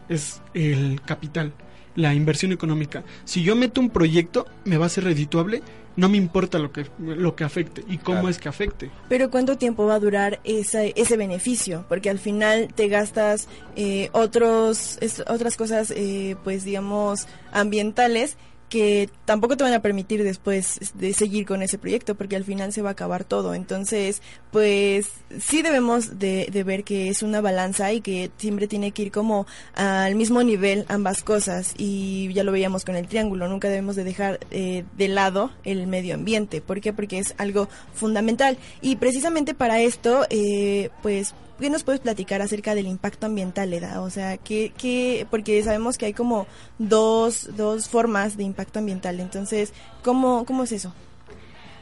es 0.09 0.41
el 0.53 1.01
capital, 1.05 1.53
la 1.95 2.13
inversión 2.13 2.51
económica. 2.51 3.03
Si 3.25 3.43
yo 3.43 3.55
meto 3.55 3.81
un 3.81 3.89
proyecto, 3.89 4.47
me 4.65 4.77
va 4.77 4.85
a 4.85 4.89
ser 4.89 5.03
redituable 5.03 5.61
no 5.95 6.09
me 6.09 6.17
importa 6.17 6.57
lo 6.57 6.71
que, 6.71 6.85
lo 6.99 7.35
que 7.35 7.43
afecte 7.43 7.83
y 7.87 7.97
cómo 7.97 8.29
es 8.29 8.37
que 8.37 8.49
afecte. 8.49 8.89
Pero 9.09 9.29
¿cuánto 9.29 9.57
tiempo 9.57 9.85
va 9.85 9.95
a 9.95 9.99
durar 9.99 10.39
ese, 10.43 10.93
ese 10.95 11.17
beneficio? 11.17 11.85
Porque 11.89 12.09
al 12.09 12.19
final 12.19 12.69
te 12.73 12.87
gastas 12.87 13.47
eh, 13.75 14.09
otros, 14.13 14.99
otras 15.27 15.57
cosas, 15.57 15.91
eh, 15.91 16.35
pues 16.43 16.63
digamos, 16.63 17.27
ambientales 17.51 18.37
que 18.69 19.09
tampoco 19.25 19.57
te 19.57 19.65
van 19.65 19.73
a 19.73 19.81
permitir 19.81 20.23
después 20.23 20.93
de 20.93 21.11
seguir 21.11 21.45
con 21.45 21.61
ese 21.61 21.77
proyecto 21.77 22.15
porque 22.15 22.37
al 22.37 22.45
final 22.45 22.71
se 22.71 22.81
va 22.81 22.89
a 22.89 22.93
acabar 22.93 23.25
todo. 23.25 23.53
Entonces, 23.53 24.21
pues 24.49 25.09
sí 25.39 25.61
debemos 25.61 26.19
de, 26.19 26.63
ver 26.65 26.83
que 26.83 27.09
es 27.09 27.23
una 27.23 27.41
balanza 27.41 27.91
y 27.93 28.01
que 28.01 28.31
siempre 28.37 28.67
tiene 28.67 28.91
que 28.91 29.03
ir 29.03 29.11
como 29.11 29.45
al 29.73 30.15
mismo 30.15 30.43
nivel 30.43 30.85
ambas 30.89 31.23
cosas 31.23 31.73
y 31.77 32.31
ya 32.33 32.43
lo 32.43 32.51
veíamos 32.51 32.85
con 32.85 32.95
el 32.95 33.07
triángulo, 33.07 33.47
nunca 33.47 33.69
debemos 33.69 33.95
de 33.95 34.03
dejar 34.03 34.39
eh, 34.51 34.83
de 34.97 35.07
lado 35.07 35.51
el 35.63 35.87
medio 35.87 36.15
ambiente. 36.15 36.61
¿Por 36.61 36.81
qué? 36.81 36.93
Porque 36.93 37.19
es 37.19 37.33
algo 37.37 37.69
fundamental 37.93 38.57
y 38.81 38.95
precisamente 38.97 39.53
para 39.53 39.79
esto, 39.79 40.25
eh, 40.29 40.89
pues 41.01 41.33
¿Qué 41.59 41.69
nos 41.69 41.83
puedes 41.83 42.01
platicar 42.01 42.41
acerca 42.41 42.73
del 42.73 42.87
impacto 42.87 43.27
ambiental, 43.27 43.71
Eda? 43.71 44.01
O 44.01 44.09
sea, 44.09 44.37
¿qué, 44.37 44.73
qué, 44.75 45.27
porque 45.29 45.61
sabemos 45.63 45.99
que 45.99 46.07
hay 46.07 46.13
como 46.13 46.47
dos, 46.79 47.55
dos 47.55 47.87
formas 47.87 48.35
de 48.35 48.41
impacto 48.41 48.79
ambiental. 48.79 49.19
Entonces, 49.19 49.71
¿cómo, 50.03 50.43
¿cómo 50.45 50.63
es 50.63 50.71
eso? 50.71 50.91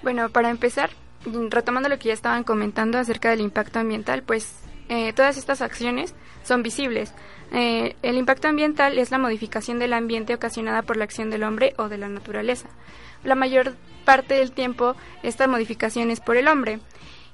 Bueno, 0.04 0.30
para 0.30 0.50
empezar, 0.50 0.90
retomando 1.26 1.90
lo 1.90 2.00
que 2.00 2.10
ya 2.10 2.14
estaban 2.14 2.44
comentando 2.44 2.98
acerca 2.98 3.30
del 3.30 3.42
impacto 3.42 3.80
ambiental, 3.80 4.24
pues 4.24 4.56
eh, 4.90 5.14
todas 5.14 5.38
estas 5.38 5.62
acciones 5.62 6.16
son 6.44 6.64
visibles. 6.64 7.14
Eh, 7.52 7.96
el 8.02 8.18
impacto 8.18 8.48
ambiental 8.48 8.98
es 8.98 9.12
la 9.12 9.18
modificación 9.18 9.80
del 9.80 9.94
ambiente 9.94 10.34
ocasionada 10.34 10.82
por 10.84 10.98
la 10.98 11.04
acción 11.04 11.30
del 11.30 11.44
hombre 11.44 11.74
o 11.78 11.90
de 11.90 11.98
la 11.98 12.10
naturaleza. 12.10 12.70
La 13.24 13.36
mayor 13.36 13.76
parte 14.06 14.36
del 14.36 14.52
tiempo 14.52 14.96
esta 15.24 15.48
modificación 15.48 16.10
es 16.12 16.20
por 16.20 16.38
el 16.38 16.48
hombre. 16.48 16.80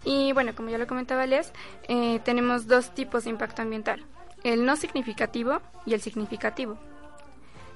Y 0.03 0.33
bueno, 0.33 0.53
como 0.55 0.69
ya 0.69 0.77
lo 0.77 0.87
comentaba 0.87 1.25
Les, 1.25 1.51
eh, 1.87 2.19
tenemos 2.23 2.67
dos 2.67 2.93
tipos 2.93 3.23
de 3.23 3.31
impacto 3.31 3.61
ambiental, 3.61 4.05
el 4.43 4.65
no 4.65 4.75
significativo 4.75 5.61
y 5.85 5.93
el 5.93 6.01
significativo. 6.01 6.77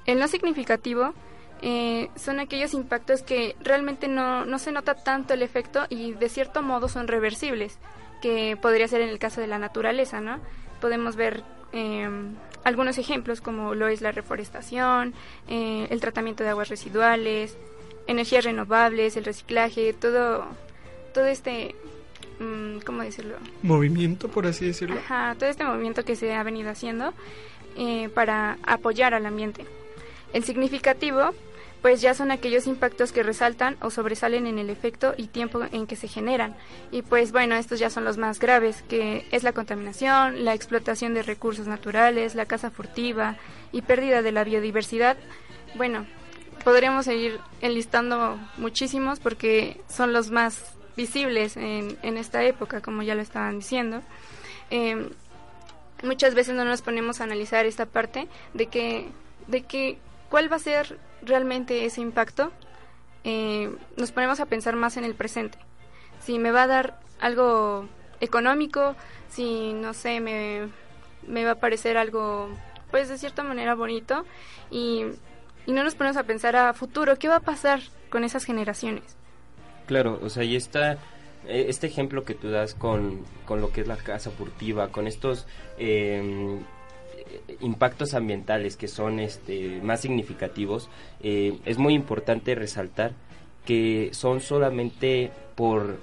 El 0.06 0.20
no 0.20 0.28
significativo 0.28 1.14
eh, 1.62 2.10
son 2.16 2.40
aquellos 2.40 2.74
impactos 2.74 3.22
que 3.22 3.56
realmente 3.62 4.08
no, 4.08 4.46
no 4.46 4.60
se 4.60 4.72
nota 4.72 4.96
tanto 4.96 5.34
el 5.34 5.42
efecto 5.42 5.86
y 5.90 6.14
de 6.14 6.30
cierto 6.30 6.62
modo 6.62 6.88
son 6.88 7.08
reversibles, 7.08 7.78
que 8.22 8.58
podría 8.62 8.88
ser 8.88 9.02
en 9.02 9.10
el 9.10 9.20
caso 9.20 9.42
de 9.42 9.48
la 9.48 9.60
naturaleza, 9.60 10.22
¿no? 10.22 10.40
Podemos 10.82 11.16
ver 11.16 11.44
em, 11.72 12.36
algunos 12.64 12.98
ejemplos 12.98 13.42
como 13.42 13.76
lo 13.76 13.88
es 13.88 14.02
la 14.02 14.12
reforestación, 14.12 15.14
eh, 15.48 15.88
el 15.90 16.02
tratamiento 16.02 16.44
de 16.44 16.50
aguas 16.50 16.70
residuales, 16.70 17.58
energías 18.08 18.46
renovables, 18.46 19.18
el 19.18 19.26
reciclaje, 19.26 19.94
todo, 19.94 20.46
todo 21.14 21.26
este 21.26 21.76
Mm, 22.40 22.80
¿cómo 22.86 23.04
decirlo? 23.04 23.36
Movimiento, 23.64 24.30
por 24.30 24.48
así 24.48 24.66
decirlo. 24.66 24.98
Ajá, 24.98 25.36
todo 25.38 25.50
este 25.50 25.66
movimiento 25.66 26.06
que 26.06 26.16
se 26.16 26.34
ha 26.34 26.42
venido 26.44 26.70
haciendo 26.70 27.14
eh, 27.76 28.10
para 28.10 28.58
apoyar 28.64 29.14
al 29.14 29.26
ambiente. 29.26 29.66
El 30.32 30.44
significativo, 30.44 31.34
pues 31.82 32.02
ya 32.02 32.14
son 32.14 32.32
aquellos 32.32 32.68
impactos 32.68 33.12
que 33.12 33.24
resaltan 33.24 33.78
o 33.82 33.90
sobresalen 33.90 34.48
en 34.48 34.60
el 34.60 34.70
efecto 34.70 35.14
y 35.18 35.28
tiempo 35.28 35.62
en 35.72 35.88
que 35.88 35.96
se 35.96 36.08
generan. 36.08 36.56
Y 36.92 37.02
pues 37.02 37.32
bueno, 37.32 37.56
estos 37.56 37.80
ya 37.80 37.90
son 37.90 38.04
los 38.04 38.18
más 38.18 38.40
graves, 38.40 38.84
que 38.84 39.26
es 39.32 39.44
la 39.44 39.54
contaminación, 39.54 40.44
la 40.44 40.54
explotación 40.54 41.14
de 41.14 41.24
recursos 41.24 41.68
naturales, 41.68 42.36
la 42.36 42.46
caza 42.46 42.70
furtiva 42.70 43.38
y 43.72 43.82
pérdida 43.82 44.22
de 44.22 44.32
la 44.32 44.44
biodiversidad. 44.44 45.18
Bueno, 45.76 46.06
podríamos 46.64 47.06
seguir 47.06 47.40
enlistando 47.62 48.38
muchísimos 48.58 49.20
porque 49.20 49.80
son 49.88 50.12
los 50.12 50.32
más 50.32 50.74
visibles 50.98 51.56
en, 51.56 51.98
en 52.02 52.18
esta 52.18 52.44
época, 52.44 52.82
como 52.82 53.04
ya 53.04 53.16
lo 53.16 53.22
estaban 53.22 53.60
diciendo. 53.60 54.02
Eh, 54.70 55.10
muchas 56.04 56.36
veces 56.36 56.56
no 56.56 56.66
nos 56.66 56.82
ponemos 56.82 57.22
a 57.22 57.24
analizar 57.24 57.66
esta 57.66 57.86
parte 57.86 58.28
de 58.54 58.68
que, 58.68 59.08
de 59.48 59.62
que 59.62 59.98
cuál 60.30 60.52
va 60.52 60.58
a 60.58 60.60
ser 60.60 60.98
realmente 61.22 61.86
ese 61.86 62.02
impacto. 62.02 62.52
Eh, 63.24 63.76
nos 63.98 64.12
ponemos 64.12 64.40
a 64.40 64.46
pensar 64.46 64.76
más 64.76 64.98
en 64.98 65.04
el 65.04 65.16
presente. 65.16 65.58
Si 66.20 66.40
me 66.40 66.52
va 66.52 66.64
a 66.64 66.68
dar 66.68 67.00
algo 67.20 67.88
económico, 68.22 68.96
si 69.30 69.74
no 69.74 69.94
sé, 69.94 70.20
me, 70.20 70.70
me 71.28 71.46
va 71.46 71.52
a 71.52 71.56
parecer 71.56 71.98
algo, 71.98 72.50
pues 72.92 73.10
de 73.10 73.18
cierta 73.18 73.44
manera 73.44 73.76
bonito, 73.76 74.26
y, 74.72 75.06
y 75.66 75.72
no 75.72 75.84
nos 75.84 75.96
ponemos 75.96 76.18
a 76.18 76.24
pensar 76.24 76.56
a 76.56 76.74
futuro, 76.74 77.18
¿qué 77.18 77.28
va 77.28 77.38
a 77.38 77.42
pasar 77.42 77.82
con 78.10 78.24
esas 78.24 78.46
generaciones? 78.46 79.18
Claro, 79.86 80.20
o 80.22 80.30
sea, 80.30 80.44
y 80.44 80.56
está 80.56 80.98
e, 81.48 81.70
este 81.70 81.88
ejemplo 81.88 82.24
que 82.24 82.36
tú 82.36 82.50
das 82.50 82.74
con, 82.74 83.24
con 83.46 83.62
lo 83.62 83.72
que 83.72 83.82
es 83.82 83.88
la 83.88 83.98
casa 83.98 84.32
furtiva, 84.32 84.90
con 84.90 85.08
estos 85.08 85.48
em, 85.78 86.64
impactos 87.62 88.14
ambientales 88.14 88.78
que 88.78 88.88
son 88.88 89.20
este, 89.20 89.82
más 89.82 90.02
significativos, 90.02 90.90
eh, 91.22 91.58
es 91.66 91.78
muy 91.78 91.94
importante 91.94 92.56
resaltar 92.56 93.14
que 93.66 94.10
son 94.14 94.42
solamente 94.42 95.32
por 95.56 95.98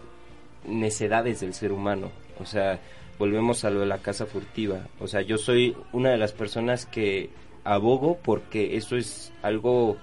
necedades 0.67 1.41
del 1.41 1.55
ser 1.55 1.73
humano. 1.73 2.11
O 2.41 2.45
sea, 2.45 2.81
volvemos 3.19 3.65
a 3.65 3.71
lo 3.71 3.81
de 3.81 3.87
la 3.87 3.99
casa 3.99 4.27
furtiva. 4.27 4.87
O 5.01 5.09
sea, 5.09 5.23
yo 5.23 5.39
soy 5.39 5.77
una 5.93 6.11
de 6.11 6.19
las 6.19 6.33
personas 6.33 6.87
que 6.87 7.31
abogo 7.65 8.19
porque 8.23 8.77
eso 8.77 8.97
es 8.97 9.33
algo 9.43 9.97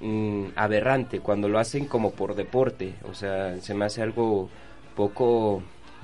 Mm, 0.00 0.48
aberrante 0.56 1.20
cuando 1.20 1.48
lo 1.48 1.58
hacen 1.58 1.86
como 1.86 2.10
por 2.12 2.34
deporte. 2.34 2.94
O 3.04 3.14
sea, 3.14 3.58
se 3.60 3.72
me 3.74 3.86
hace 3.86 4.02
algo 4.02 4.50
poco 4.94 5.62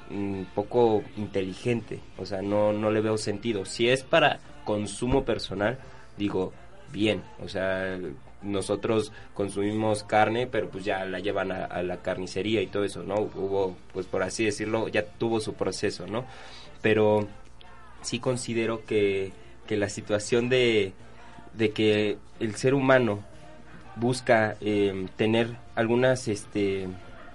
mm, 0.08 0.42
poco 0.54 1.02
inteligente. 1.16 2.00
O 2.18 2.24
sea, 2.24 2.40
no, 2.42 2.72
no 2.72 2.90
le 2.90 3.00
veo 3.02 3.18
sentido. 3.18 3.64
Si 3.64 3.88
es 3.88 4.02
para 4.02 4.40
consumo 4.70 5.24
personal, 5.24 5.78
digo, 6.16 6.52
bien. 6.92 7.22
O 7.42 7.48
sea, 7.48 7.98
nosotros 8.42 9.12
consumimos 9.34 10.04
carne, 10.04 10.46
pero 10.46 10.68
pues 10.70 10.84
ya 10.84 11.04
la 11.04 11.18
llevan 11.18 11.50
a, 11.50 11.82
la 11.82 11.96
carnicería 11.98 12.62
y 12.62 12.68
todo 12.68 12.84
eso, 12.84 13.02
¿no? 13.02 13.16
Hubo, 13.16 13.76
pues 13.92 14.06
por 14.06 14.22
así 14.22 14.44
decirlo, 14.44 14.88
ya 14.88 15.04
tuvo 15.04 15.40
su 15.40 15.54
proceso, 15.54 16.06
¿no? 16.06 16.24
Pero 16.82 17.26
sí 18.02 18.20
considero 18.20 18.84
que, 18.86 19.32
que 19.66 19.76
la 19.76 19.88
situación 19.88 20.48
de, 20.48 20.92
de 21.54 21.70
que 21.70 22.18
el 22.38 22.54
ser 22.54 22.74
humano 22.74 23.24
busca 23.96 24.56
eh, 24.60 25.06
tener 25.16 25.56
algunas, 25.74 26.28
este, 26.28 26.86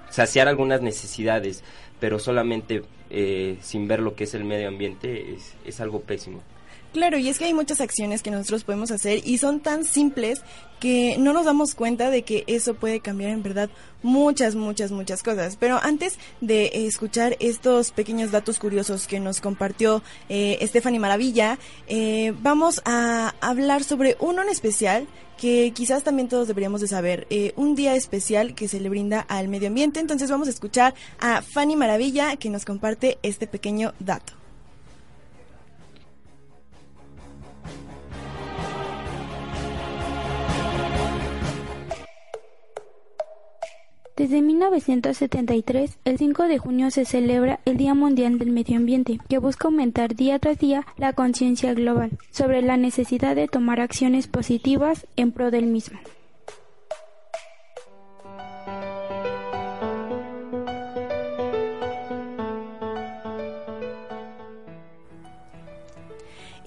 saciar 0.09 0.47
algunas 0.47 0.81
necesidades, 0.81 1.63
pero 1.99 2.17
solamente 2.17 2.83
eh, 3.09 3.57
sin 3.61 3.87
ver 3.87 3.99
lo 3.99 4.15
que 4.15 4.23
es 4.23 4.33
el 4.33 4.45
medio 4.45 4.69
ambiente 4.69 5.35
es, 5.35 5.55
es 5.65 5.81
algo 5.81 6.01
pésimo. 6.01 6.41
Claro, 6.95 7.17
y 7.17 7.27
es 7.27 7.39
que 7.39 7.43
hay 7.43 7.53
muchas 7.53 7.81
acciones 7.81 8.23
que 8.23 8.31
nosotros 8.31 8.63
podemos 8.63 8.89
hacer 8.89 9.19
y 9.27 9.37
son 9.37 9.59
tan 9.59 9.83
simples 9.83 10.41
que 10.79 11.17
no 11.19 11.33
nos 11.33 11.43
damos 11.43 11.75
cuenta 11.75 12.09
de 12.09 12.21
que 12.21 12.45
eso 12.47 12.73
puede 12.75 13.01
cambiar 13.01 13.31
en 13.31 13.43
verdad 13.43 13.69
muchas, 14.01 14.55
muchas, 14.55 14.91
muchas 14.91 15.21
cosas. 15.21 15.57
Pero 15.57 15.77
antes 15.83 16.17
de 16.39 16.87
escuchar 16.87 17.35
estos 17.41 17.91
pequeños 17.91 18.31
datos 18.31 18.59
curiosos 18.59 19.07
que 19.07 19.19
nos 19.19 19.41
compartió 19.41 20.03
eh, 20.29 20.57
Stephanie 20.65 21.01
Maravilla, 21.01 21.59
eh, 21.87 22.33
vamos 22.39 22.81
a 22.85 23.35
hablar 23.41 23.83
sobre 23.83 24.15
uno 24.21 24.41
en 24.43 24.47
especial 24.47 25.05
que 25.37 25.73
quizás 25.75 26.03
también 26.03 26.29
todos 26.29 26.47
deberíamos 26.47 26.79
de 26.79 26.87
saber, 26.87 27.27
eh, 27.29 27.51
un 27.57 27.75
día 27.75 27.93
especial 27.95 28.55
que 28.55 28.69
se 28.69 28.79
le 28.79 28.87
brinda 28.87 29.19
al 29.19 29.49
medio 29.49 29.67
ambiente. 29.67 29.99
Entonces 29.99 30.31
vamos 30.31 30.47
a 30.47 30.51
escuchar 30.51 30.93
a 31.19 31.41
Fanny 31.41 31.75
Maravilla 31.75 32.37
que 32.37 32.49
nos 32.49 32.63
comparte 32.63 33.17
este 33.21 33.47
pequeño 33.47 33.93
dato. 33.99 34.44
Desde 44.15 44.41
1973, 44.41 45.97
el 46.05 46.17
5 46.17 46.43
de 46.43 46.57
junio 46.57 46.89
se 46.89 47.03
celebra 47.03 47.59
el 47.65 47.75
Día 47.75 47.93
Mundial 47.93 48.39
del 48.39 48.49
Medio 48.49 48.77
Ambiente, 48.77 49.19
que 49.27 49.39
busca 49.39 49.67
aumentar 49.67 50.15
día 50.15 50.39
tras 50.39 50.57
día 50.57 50.85
la 50.95 51.11
conciencia 51.11 51.73
global 51.73 52.11
sobre 52.31 52.61
la 52.61 52.77
necesidad 52.77 53.35
de 53.35 53.49
tomar 53.49 53.81
acciones 53.81 54.27
positivas 54.27 55.05
en 55.17 55.33
pro 55.33 55.51
del 55.51 55.65
mismo. 55.65 55.99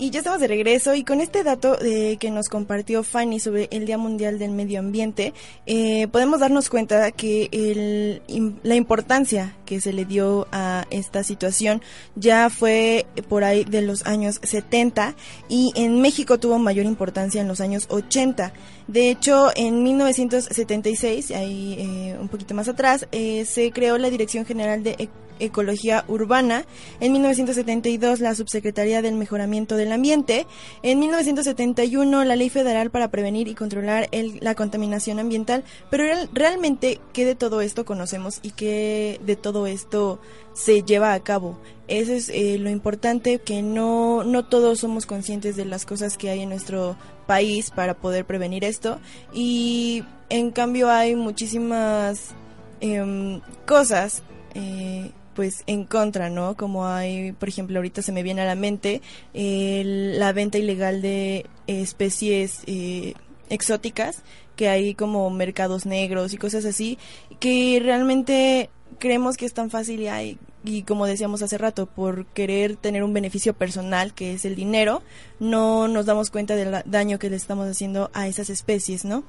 Y 0.01 0.11
ya 0.11 0.21
estamos 0.21 0.39
de 0.41 0.47
regreso 0.47 0.95
y 0.95 1.03
con 1.03 1.21
este 1.21 1.43
dato 1.43 1.77
eh, 1.83 2.19
que 2.21 2.31
nos 2.31 2.49
compartió 2.49 3.03
Fanny 3.03 3.41
sobre 3.41 3.67
el 3.73 3.85
Día 3.85 3.99
Mundial 3.99 4.39
del 4.39 4.53
Medio 4.53 4.79
Ambiente, 4.79 5.35
eh, 5.67 6.07
podemos 6.07 6.39
darnos 6.39 6.71
cuenta 6.71 7.11
que 7.11 7.49
el, 7.51 8.23
la 8.63 8.77
importancia 8.77 9.57
que 9.67 9.81
se 9.81 9.93
le 9.93 10.05
dio 10.05 10.47
a 10.53 10.87
esta 10.91 11.25
situación 11.25 11.83
ya 12.15 12.49
fue 12.49 13.07
por 13.29 13.43
ahí 13.43 13.65
de 13.65 13.83
los 13.83 14.07
años 14.07 14.39
70 14.45 15.17
y 15.49 15.73
en 15.75 16.01
México 16.01 16.39
tuvo 16.39 16.61
mayor 16.61 16.87
importancia 16.87 17.41
en 17.41 17.49
los 17.49 17.61
años 17.61 17.87
80. 17.91 18.53
De 18.87 19.11
hecho, 19.11 19.49
en 19.57 19.83
1976, 19.83 21.33
ahí 21.33 21.75
eh, 21.77 22.17
un 22.21 22.29
poquito 22.29 22.55
más 22.55 22.69
atrás, 22.69 23.09
se 23.11 23.73
creó 23.73 23.99
la 23.99 24.11
Dirección 24.11 24.47
General 24.47 24.85
de 24.85 25.09
Ecología 25.41 26.05
Urbana, 26.09 26.65
en 27.01 27.13
1972 27.13 28.21
la 28.21 28.35
Subsecretaría 28.35 29.03
del 29.03 29.15
Mejoramiento 29.15 29.77
del 29.77 29.93
Ambiente, 29.93 30.47
en 30.83 30.99
1971 30.99 32.25
la 32.25 32.37
Ley 32.37 32.49
Federal 32.51 32.91
para 32.91 33.11
Prevenir 33.11 33.49
y 33.49 33.55
Controlar 33.55 34.09
la 34.13 34.55
Contaminación 34.55 35.19
Ambiental, 35.19 35.65
pero 35.91 36.05
realmente 36.33 37.01
qué 37.13 37.25
de 37.25 37.35
todo 37.35 37.61
esto 37.61 37.85
conocemos 37.85 38.41
y 38.43 38.53
qué 38.53 39.21
de 39.25 39.37
todo 39.37 39.67
esto 39.67 40.21
se 40.55 40.83
lleva 40.83 41.15
a 41.15 41.21
cabo. 41.21 41.59
Eso 41.87 42.13
es 42.13 42.29
eh, 42.29 42.59
lo 42.59 42.69
importante, 42.69 43.39
que 43.39 43.63
no, 43.63 44.25
no 44.25 44.45
todos 44.45 44.81
somos 44.81 45.07
conscientes 45.07 45.57
de 45.57 45.65
las 45.65 45.87
cosas 45.87 46.19
que 46.19 46.31
hay 46.31 46.41
en 46.41 46.51
nuestro 46.51 46.97
país 47.27 47.71
para 47.71 47.95
poder 47.95 48.25
prevenir 48.25 48.65
esto. 48.65 48.99
Y 49.33 50.05
en 50.29 50.51
cambio 50.51 50.91
hay 50.91 51.15
muchísimas 51.15 52.35
em, 52.81 53.41
cosas 53.67 54.23
eh, 54.55 55.13
pues 55.39 55.63
en 55.69 55.85
contra, 55.85 56.31
¿no? 56.31 56.57
Como 56.57 56.89
hay, 56.89 57.31
por 57.31 57.49
ejemplo, 57.49 57.79
ahorita 57.79 58.03
se 58.03 58.11
me 58.11 58.25
viene 58.25 58.41
a 58.41 58.45
la 58.45 58.57
mente 58.57 59.03
la 59.33 60.33
venta 60.33 60.59
ilegal 60.59 61.01
de 61.01 61.47
especies 61.69 62.63
eh, 62.67 63.15
exóticas, 63.49 64.25
que 64.57 64.69
hay 64.69 64.97
como 64.97 65.31
mercados 65.31 65.87
negros 65.87 66.33
y 66.33 66.39
cosas 66.39 66.65
así, 66.65 66.99
que 67.39 67.79
realmente 67.81 68.69
creemos 68.99 69.37
que 69.37 69.47
es 69.47 69.55
tan 69.55 69.71
fácil 69.71 70.01
y 70.01 70.39
y 70.65 70.83
como 70.83 71.07
decíamos 71.07 71.41
hace 71.41 71.57
rato, 71.57 71.87
por 71.87 72.27
querer 72.27 72.75
tener 72.75 73.05
un 73.05 73.13
beneficio 73.13 73.55
personal, 73.55 74.15
que 74.15 74.33
es 74.33 74.45
el 74.45 74.57
dinero, 74.57 75.03
no 75.39 75.87
nos 75.87 76.05
damos 76.05 76.31
cuenta 76.31 76.57
del 76.57 76.83
daño 76.85 77.21
que 77.21 77.31
le 77.31 77.37
estamos 77.37 77.69
haciendo 77.69 78.11
a 78.13 78.27
esas 78.27 78.51
especies, 78.51 79.05
¿no? 79.05 79.23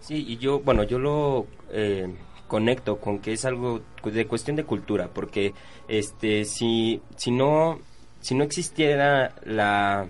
Sí, 0.00 0.16
y 0.26 0.36
yo, 0.38 0.58
bueno, 0.58 0.82
yo 0.82 0.98
lo 0.98 1.46
eh, 1.70 2.12
conecto 2.46 2.98
con 2.98 3.18
que 3.18 3.32
es 3.32 3.44
algo 3.44 3.80
de 4.04 4.26
cuestión 4.26 4.56
de 4.56 4.64
cultura, 4.64 5.08
porque 5.12 5.54
este 5.88 6.44
si 6.44 7.00
si 7.16 7.30
no 7.30 7.78
si 8.20 8.34
no 8.34 8.44
existiera 8.44 9.34
la 9.44 10.08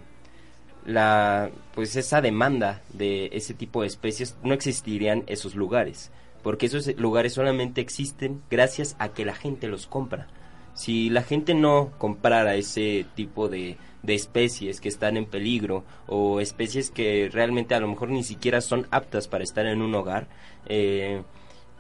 la 0.85 1.51
pues 1.75 1.97
esa 1.97 2.21
demanda 2.21 2.83
de 2.93 3.31
ese 3.33 3.55
tipo 3.55 3.83
de 3.83 3.89
especies 3.89 4.37
no 4.43 4.55
existirían 4.55 5.25
esos 5.27 5.55
lugares, 5.55 6.11
porque 6.43 6.67
esos 6.67 6.87
lugares 6.97 7.35
solamente 7.35 7.81
existen 7.81 8.43
gracias 8.51 8.97
a 8.99 9.09
que 9.09 9.25
la 9.25 9.35
gente 9.35 9.69
los 9.69 9.87
compra. 9.87 10.29
Si 10.75 11.09
la 11.09 11.23
gente 11.23 11.55
no 11.55 11.93
comprara 11.99 12.57
ese 12.57 13.07
tipo 13.15 13.49
de, 13.49 13.77
de 14.03 14.15
especies 14.15 14.81
que 14.81 14.89
están 14.89 15.17
en 15.17 15.25
peligro 15.25 15.85
o 16.07 16.41
especies 16.41 16.91
que 16.91 17.31
realmente 17.33 17.75
a 17.75 17.81
lo 17.81 17.89
mejor 17.89 18.11
ni 18.11 18.23
siquiera 18.23 18.61
son 18.61 18.87
aptas 18.91 19.29
para 19.29 19.45
estar 19.45 19.67
en 19.67 19.81
un 19.81 19.95
hogar, 19.95 20.27
eh, 20.67 21.23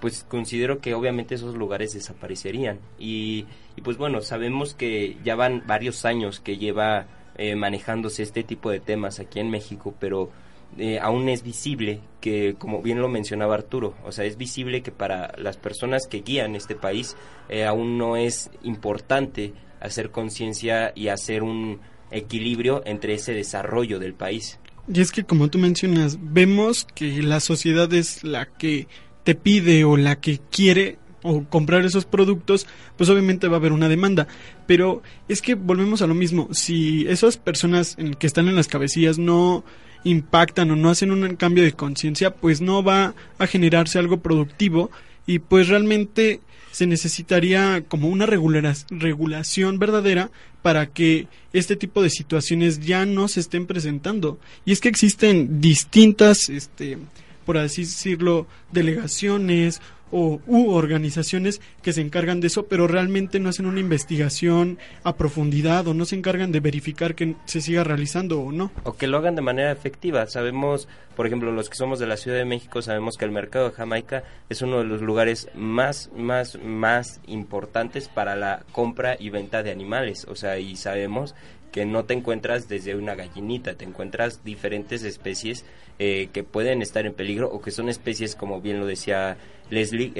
pues 0.00 0.24
considero 0.28 0.80
que 0.80 0.94
obviamente 0.94 1.34
esos 1.34 1.54
lugares 1.54 1.94
desaparecerían. 1.94 2.78
Y, 2.98 3.46
pues 3.82 3.96
bueno, 3.96 4.20
sabemos 4.20 4.74
que 4.74 5.16
ya 5.24 5.34
van 5.34 5.62
varios 5.66 6.04
años 6.04 6.40
que 6.40 6.58
lleva 6.58 7.06
eh, 7.36 7.56
manejándose 7.56 8.22
este 8.22 8.42
tipo 8.42 8.70
de 8.70 8.80
temas 8.80 9.20
aquí 9.20 9.40
en 9.40 9.50
México, 9.50 9.94
pero 9.98 10.30
eh, 10.76 10.98
aún 11.00 11.28
es 11.28 11.42
visible 11.42 12.00
que, 12.20 12.56
como 12.58 12.82
bien 12.82 13.00
lo 13.00 13.08
mencionaba 13.08 13.54
Arturo, 13.54 13.94
o 14.04 14.12
sea, 14.12 14.24
es 14.24 14.36
visible 14.36 14.82
que 14.82 14.90
para 14.90 15.32
las 15.38 15.56
personas 15.56 16.06
que 16.06 16.22
guían 16.22 16.56
este 16.56 16.74
país 16.74 17.16
eh, 17.48 17.64
aún 17.64 17.96
no 17.96 18.16
es 18.16 18.50
importante 18.62 19.52
hacer 19.80 20.10
conciencia 20.10 20.92
y 20.94 21.08
hacer 21.08 21.42
un 21.42 21.80
equilibrio 22.10 22.82
entre 22.86 23.14
ese 23.14 23.32
desarrollo 23.32 23.98
del 23.98 24.14
país. 24.14 24.58
Y 24.92 25.00
es 25.00 25.12
que 25.12 25.24
como 25.24 25.48
tú 25.48 25.58
mencionas, 25.58 26.18
vemos 26.20 26.84
que 26.84 27.22
la 27.22 27.40
sociedad 27.40 27.92
es 27.92 28.22
la 28.22 28.46
que 28.46 28.86
te 29.24 29.34
pide 29.34 29.84
o 29.84 29.96
la 29.96 30.20
que 30.20 30.40
quiere 30.50 30.98
o 31.22 31.42
comprar 31.44 31.84
esos 31.86 32.04
productos, 32.04 32.66
pues 32.96 33.08
obviamente 33.08 33.48
va 33.48 33.56
a 33.56 33.58
haber 33.58 33.72
una 33.72 33.88
demanda. 33.88 34.28
Pero 34.66 35.02
es 35.26 35.40
que 35.40 35.54
volvemos 35.54 36.02
a 36.02 36.06
lo 36.06 36.14
mismo, 36.14 36.48
si 36.52 37.06
esas 37.08 37.38
personas 37.38 37.96
que 38.18 38.26
están 38.26 38.46
en 38.46 38.56
las 38.56 38.68
cabecillas 38.68 39.18
no 39.18 39.64
impactan 40.04 40.70
o 40.70 40.76
no 40.76 40.90
hacen 40.90 41.10
un 41.10 41.36
cambio 41.36 41.64
de 41.64 41.72
conciencia, 41.72 42.34
pues 42.34 42.60
no 42.60 42.82
va 42.82 43.14
a 43.38 43.46
generarse 43.46 43.98
algo 43.98 44.20
productivo 44.20 44.90
y 45.26 45.38
pues 45.38 45.68
realmente 45.68 46.40
se 46.72 46.86
necesitaría 46.86 47.84
como 47.88 48.08
una 48.08 48.26
regulación 48.26 49.78
verdadera 49.78 50.30
para 50.60 50.86
que 50.86 51.28
este 51.52 51.76
tipo 51.76 52.02
de 52.02 52.10
situaciones 52.10 52.80
ya 52.80 53.06
no 53.06 53.28
se 53.28 53.40
estén 53.40 53.66
presentando. 53.66 54.38
Y 54.64 54.72
es 54.72 54.80
que 54.80 54.88
existen 54.88 55.60
distintas 55.60 56.48
este, 56.48 56.98
por 57.44 57.58
así 57.58 57.82
decirlo, 57.82 58.46
delegaciones 58.72 59.80
o 60.16 60.40
u 60.46 60.70
organizaciones 60.70 61.60
que 61.82 61.92
se 61.92 62.00
encargan 62.00 62.40
de 62.40 62.46
eso, 62.46 62.66
pero 62.66 62.86
realmente 62.86 63.40
no 63.40 63.48
hacen 63.48 63.66
una 63.66 63.80
investigación 63.80 64.78
a 65.02 65.16
profundidad 65.16 65.88
o 65.88 65.94
no 65.94 66.04
se 66.04 66.14
encargan 66.14 66.52
de 66.52 66.60
verificar 66.60 67.16
que 67.16 67.34
se 67.46 67.60
siga 67.60 67.82
realizando 67.82 68.40
o 68.40 68.52
no. 68.52 68.70
O 68.84 68.92
que 68.92 69.08
lo 69.08 69.18
hagan 69.18 69.34
de 69.34 69.42
manera 69.42 69.72
efectiva. 69.72 70.26
Sabemos, 70.28 70.88
por 71.16 71.26
ejemplo, 71.26 71.50
los 71.50 71.68
que 71.68 71.76
somos 71.76 71.98
de 71.98 72.06
la 72.06 72.16
Ciudad 72.16 72.38
de 72.38 72.44
México, 72.44 72.80
sabemos 72.80 73.16
que 73.16 73.24
el 73.24 73.32
mercado 73.32 73.70
de 73.70 73.74
Jamaica 73.74 74.22
es 74.48 74.62
uno 74.62 74.78
de 74.78 74.84
los 74.84 75.02
lugares 75.02 75.48
más, 75.56 76.10
más, 76.16 76.60
más 76.62 77.20
importantes 77.26 78.08
para 78.08 78.36
la 78.36 78.62
compra 78.70 79.16
y 79.18 79.30
venta 79.30 79.64
de 79.64 79.72
animales. 79.72 80.26
O 80.28 80.36
sea, 80.36 80.60
y 80.60 80.76
sabemos 80.76 81.34
que 81.74 81.84
no 81.84 82.04
te 82.04 82.14
encuentras 82.14 82.68
desde 82.68 82.94
una 82.94 83.16
gallinita, 83.16 83.74
te 83.74 83.84
encuentras 83.84 84.44
diferentes 84.44 85.02
especies 85.02 85.64
eh, 85.98 86.28
que 86.32 86.44
pueden 86.44 86.82
estar 86.82 87.04
en 87.04 87.14
peligro 87.14 87.50
o 87.50 87.60
que 87.60 87.72
son 87.72 87.88
especies, 87.88 88.36
como 88.36 88.60
bien 88.60 88.78
lo 88.78 88.86
decía 88.86 89.38
Leslie, 89.70 90.12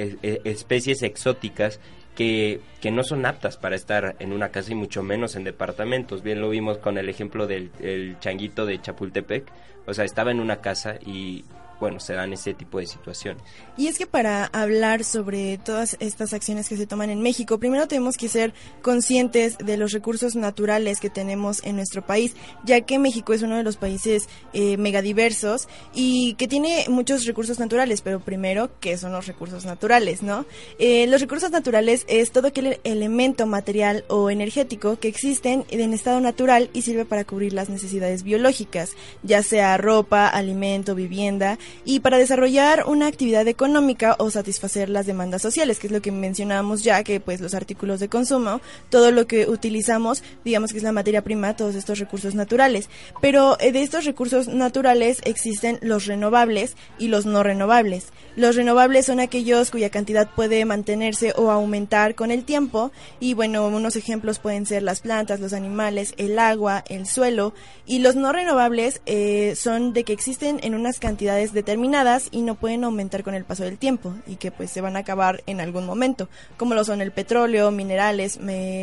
especies 0.43 1.01
exóticas 1.01 1.79
que, 2.13 2.59
que, 2.81 2.91
no 2.91 3.05
son 3.05 3.25
aptas 3.25 3.55
para 3.55 3.77
estar 3.77 4.17
en 4.19 4.33
una 4.33 4.49
casa 4.49 4.73
y 4.73 4.75
mucho 4.75 5.01
menos 5.01 5.37
en 5.37 5.45
departamentos. 5.45 6.23
Bien 6.23 6.41
lo 6.41 6.49
vimos 6.49 6.77
con 6.77 6.97
el 6.97 7.07
ejemplo 7.07 7.47
del 7.47 8.17
changuito 8.19 8.65
de 8.65 8.81
Chapultepec. 8.81 9.49
O 9.87 9.93
sea, 9.93 10.03
estaba 10.03 10.31
en 10.31 10.41
una 10.41 10.57
casa 10.57 10.95
y 11.05 11.45
bueno, 11.79 11.99
se 11.99 12.13
dan 12.13 12.33
ese 12.33 12.53
tipo 12.53 12.79
de 12.79 12.87
situaciones. 12.87 13.43
Y 13.77 13.87
es 13.87 13.97
que 13.97 14.07
para 14.07 14.45
hablar 14.45 15.03
sobre 15.03 15.57
todas 15.57 15.97
estas 15.99 16.33
acciones 16.33 16.69
que 16.69 16.77
se 16.77 16.87
toman 16.87 17.09
en 17.09 17.21
México, 17.21 17.59
primero 17.59 17.87
tenemos 17.87 18.17
que 18.17 18.29
ser 18.29 18.53
conscientes 18.81 19.57
de 19.57 19.77
los 19.77 19.91
recursos 19.91 20.35
naturales 20.35 20.99
que 20.99 21.09
tenemos 21.09 21.63
en 21.63 21.75
nuestro 21.75 22.05
país, 22.05 22.35
ya 22.63 22.81
que 22.81 22.99
México 22.99 23.33
es 23.33 23.41
uno 23.41 23.57
de 23.57 23.63
los 23.63 23.77
países 23.77 24.29
eh, 24.53 24.77
megadiversos 24.77 25.67
y 25.93 26.35
que 26.35 26.47
tiene 26.47 26.85
muchos 26.89 27.25
recursos 27.25 27.59
naturales, 27.59 28.01
pero 28.01 28.19
primero, 28.19 28.71
¿qué 28.79 28.97
son 28.97 29.11
los 29.11 29.27
recursos 29.27 29.65
naturales, 29.65 30.23
no? 30.23 30.45
Eh, 30.79 31.07
los 31.07 31.21
recursos 31.21 31.51
naturales 31.51 32.05
es 32.07 32.31
todo 32.31 32.47
aquel 32.47 32.79
elemento 32.83 33.45
material 33.45 34.05
o 34.07 34.29
energético 34.29 34.97
que 34.99 35.07
existen 35.07 35.65
en 35.69 35.93
estado 35.93 36.19
natural 36.19 36.69
y 36.73 36.81
sirve 36.81 37.05
para 37.05 37.25
cubrir 37.25 37.53
las 37.53 37.69
necesidades 37.69 38.23
biológicas, 38.23 38.91
ya 39.23 39.43
sea 39.43 39.77
ropa, 39.77 40.27
alimento, 40.27 40.95
vivienda, 40.95 41.57
y 41.83 41.99
para 41.99 42.17
desarrollar 42.17 42.85
una 42.87 43.07
actividad 43.07 43.47
económica 43.47 44.15
o 44.19 44.29
satisfacer 44.31 44.89
las 44.89 45.05
demandas 45.05 45.41
sociales, 45.41 45.79
que 45.79 45.87
es 45.87 45.93
lo 45.93 46.01
que 46.01 46.11
mencionábamos 46.11 46.83
ya, 46.83 47.03
que 47.03 47.19
pues 47.19 47.41
los 47.41 47.53
artículos 47.53 47.99
de 47.99 48.09
consumo, 48.09 48.61
todo 48.89 49.11
lo 49.11 49.27
que 49.27 49.47
utilizamos, 49.47 50.23
digamos 50.43 50.71
que 50.71 50.77
es 50.77 50.83
la 50.83 50.91
materia 50.91 51.23
prima, 51.23 51.55
todos 51.55 51.75
estos 51.75 51.99
recursos 51.99 52.35
naturales. 52.35 52.89
Pero 53.21 53.57
eh, 53.59 53.71
de 53.71 53.81
estos 53.81 54.05
recursos 54.05 54.47
naturales 54.47 55.21
existen 55.25 55.79
los 55.81 56.05
renovables 56.05 56.75
y 56.97 57.07
los 57.07 57.25
no 57.25 57.43
renovables. 57.43 58.07
Los 58.35 58.55
renovables 58.55 59.05
son 59.05 59.21
aquellos 59.21 59.71
cuya 59.71 59.89
cantidad 59.89 60.29
puede 60.29 60.65
mantenerse 60.65 61.33
o 61.37 61.51
aumentar 61.51 62.15
con 62.15 62.31
el 62.31 62.43
tiempo 62.43 62.91
y 63.19 63.33
bueno, 63.33 63.65
unos 63.67 63.95
ejemplos 63.95 64.39
pueden 64.39 64.65
ser 64.65 64.83
las 64.83 64.99
plantas, 64.99 65.39
los 65.39 65.53
animales, 65.53 66.13
el 66.17 66.37
agua, 66.37 66.83
el 66.89 67.07
suelo 67.07 67.53
y 67.85 67.99
los 67.99 68.15
no 68.15 68.33
renovables 68.33 69.01
eh, 69.05 69.55
son 69.55 69.93
de 69.93 70.03
que 70.03 70.13
existen 70.13 70.59
en 70.63 70.75
unas 70.75 70.99
cantidades 70.99 71.53
determinadas 71.55 72.27
y 72.31 72.43
no 72.43 72.55
pueden 72.55 72.83
aumentar 72.83 73.23
con 73.23 73.33
el 73.33 73.45
paso 73.45 73.63
del 73.63 73.79
tiempo 73.79 74.13
y 74.27 74.35
que 74.35 74.51
pues 74.51 74.69
se 74.69 74.81
van 74.81 74.95
a 74.95 74.99
acabar 74.99 75.43
en 75.47 75.59
algún 75.59 75.85
momento, 75.85 76.29
como 76.57 76.75
lo 76.75 76.83
son 76.83 77.01
el 77.01 77.11
petróleo, 77.11 77.71
minerales, 77.71 78.39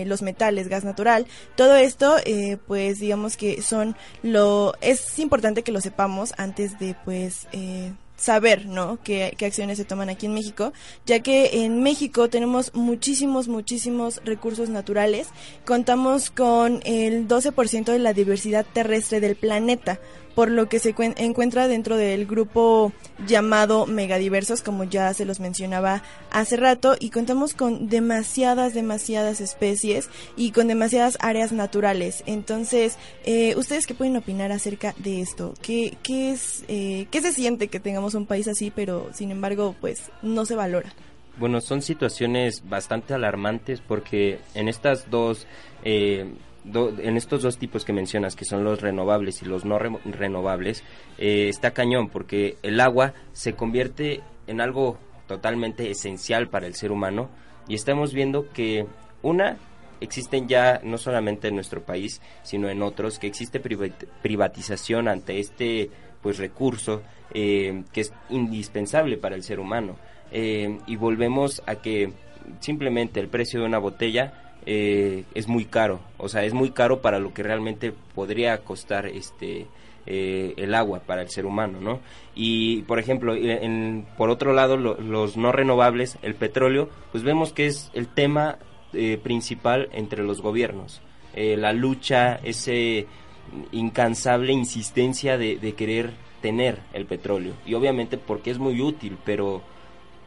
los 0.07 0.23
metales, 0.23 0.69
gas 0.69 0.85
natural, 0.85 1.27
todo 1.55 1.77
esto 1.77 2.17
eh, 2.25 2.59
pues 2.67 2.99
digamos 2.99 3.37
que 3.37 3.63
son 3.63 3.97
lo 4.23 4.75
es 4.81 5.19
importante 5.19 5.63
que 5.63 5.73
lo 5.73 5.81
sepamos 5.81 6.35
antes 6.37 6.79
de 6.79 6.97
pues 7.05 7.47
eh, 7.53 7.93
saber, 8.23 8.67
¿no? 8.67 8.99
Qué, 9.03 9.35
qué, 9.37 9.47
acciones 9.47 9.79
se 9.79 9.85
toman 9.85 10.09
aquí 10.09 10.27
en 10.27 10.35
México, 10.35 10.73
ya 11.05 11.21
que 11.21 11.65
en 11.65 11.83
México 11.83 12.29
tenemos 12.29 12.73
muchísimos, 12.75 13.49
muchísimos 13.49 14.21
recursos 14.25 14.69
naturales. 14.69 15.29
Contamos 15.67 16.31
con 16.31 16.81
el 16.85 17.27
12% 17.27 17.87
de 17.87 17.99
la 17.99 18.13
diversidad 18.13 18.65
terrestre 18.73 19.21
del 19.21 19.35
planeta 19.35 19.99
por 20.35 20.51
lo 20.51 20.69
que 20.69 20.79
se 20.79 20.95
encuentra 20.99 21.69
dentro 21.69 21.97
del 21.97 22.27
grupo 22.27 22.93
llamado 23.27 23.87
megadiversos, 23.87 24.63
como 24.63 24.85
ya 24.85 25.13
se 25.15 25.25
los 25.25 25.41
mencionaba 25.41 26.03
hace 26.31 26.57
rato, 26.57 26.97
y 26.99 27.11
contamos 27.11 27.55
con 27.55 27.89
demasiadas, 27.89 28.75
demasiadas 28.75 29.41
especies 29.41 30.09
y 30.37 30.53
con 30.53 30.69
demasiadas 30.69 31.19
áreas 31.21 31.53
naturales. 31.53 32.23
Entonces, 32.27 32.97
eh, 33.25 33.55
¿ustedes 33.57 33.87
qué 33.87 33.95
pueden 33.95 34.17
opinar 34.17 34.53
acerca 34.53 34.95
de 34.99 35.21
esto? 35.21 35.55
¿Qué, 35.63 35.97
qué 36.03 36.33
es, 36.33 36.65
eh, 36.69 37.07
¿Qué 37.11 37.21
se 37.21 37.33
siente 37.33 37.69
que 37.69 37.81
tengamos 37.81 38.15
un 38.15 38.27
país 38.27 38.49
así, 38.49 38.71
pero 38.71 39.11
sin 39.13 39.31
embargo, 39.31 39.75
pues 39.81 40.11
no 40.23 40.45
se 40.45 40.55
valora? 40.55 40.93
Bueno, 41.39 41.61
son 41.61 41.81
situaciones 41.81 42.63
bastante 42.69 43.15
alarmantes 43.15 43.81
porque 43.81 44.39
en 44.55 44.69
estas 44.69 45.11
dos... 45.11 45.47
Eh, 45.85 46.27
en 46.65 47.17
estos 47.17 47.43
dos 47.43 47.59
tipos 47.59 47.85
que 47.85 47.93
mencionas, 47.93 48.37
que 48.37 48.45
son 48.45 48.65
los 48.65 48.81
renovables 48.81 49.43
y 49.43 49.47
los 49.47 49.65
no 49.65 49.79
renovables, 49.79 50.85
eh, 51.19 51.49
está 51.49 51.73
cañón, 51.73 52.09
porque 52.09 52.57
el 52.63 52.81
agua 52.81 53.15
se 53.33 53.55
convierte 53.55 54.21
en 54.47 54.61
algo 54.61 54.99
totalmente 55.27 55.91
esencial 55.91 56.49
para 56.49 56.67
el 56.67 56.75
ser 56.75 56.93
humano 56.93 57.31
y 57.69 57.75
estamos 57.75 58.13
viendo 58.13 58.51
que 58.53 58.87
una 59.23 59.57
existen 60.01 60.49
ya 60.49 60.81
no 60.83 60.99
solamente 60.99 61.47
en 61.47 61.55
nuestro 61.55 61.85
país 61.85 62.21
sino 62.43 62.69
en 62.69 62.83
otros 62.83 63.21
que 63.21 63.29
existe 63.29 63.61
privatización 63.61 65.07
ante 65.07 65.39
este 65.39 65.91
pues 66.21 66.39
recurso 66.39 67.03
eh, 67.35 67.85
que 67.93 68.03
es 68.03 68.13
indispensable 68.31 69.17
para 69.17 69.35
el 69.35 69.43
ser 69.43 69.59
humano. 69.59 69.97
Eh, 70.31 70.79
y 70.87 70.97
volvemos 70.97 71.63
a 71.67 71.77
que 71.77 72.13
simplemente 72.61 73.21
el 73.21 73.29
precio 73.29 73.61
de 73.61 73.67
una 73.67 73.79
botella 73.79 74.52
eh, 74.67 75.25
es 75.35 75.49
muy 75.49 75.65
caro, 75.65 76.01
o 76.19 76.29
sea, 76.29 76.45
es 76.45 76.55
muy 76.55 76.71
caro 76.71 77.01
para 77.01 77.19
lo 77.19 77.35
que 77.35 77.43
realmente 77.43 77.93
podría 78.15 78.59
costar 78.59 79.07
este 79.07 79.67
eh, 80.07 80.55
el 80.57 80.75
agua 80.75 81.01
para 81.01 81.23
el 81.23 81.31
ser 81.31 81.47
humano, 81.47 81.81
¿no? 81.81 82.01
Y, 82.35 82.83
por 82.83 82.99
ejemplo, 82.99 83.35
en, 83.37 84.07
por 84.17 84.31
otro 84.31 84.53
lado, 84.53 84.77
los 84.77 85.37
no 85.37 85.53
renovables, 85.53 86.19
el 86.23 86.35
petróleo, 86.35 86.89
pues 87.13 87.23
vemos 87.23 87.53
que 87.53 87.67
es 87.67 87.91
el 87.95 88.09
tema 88.09 88.59
eh, 88.93 89.19
principal 89.23 89.89
entre 89.93 90.25
los 90.25 90.41
gobiernos. 90.43 91.01
la 91.35 91.73
lucha, 91.73 92.41
ese 92.43 93.07
incansable 93.71 94.53
insistencia 94.53 95.39
de, 95.39 95.57
de 95.57 95.75
querer 95.75 96.11
tener 96.41 96.81
el 96.93 97.07
petróleo. 97.07 97.55
Y 97.65 97.75
obviamente 97.75 98.19
porque 98.19 98.51
es 98.51 98.59
muy 98.59 98.81
útil, 98.81 99.17
pero 99.25 99.63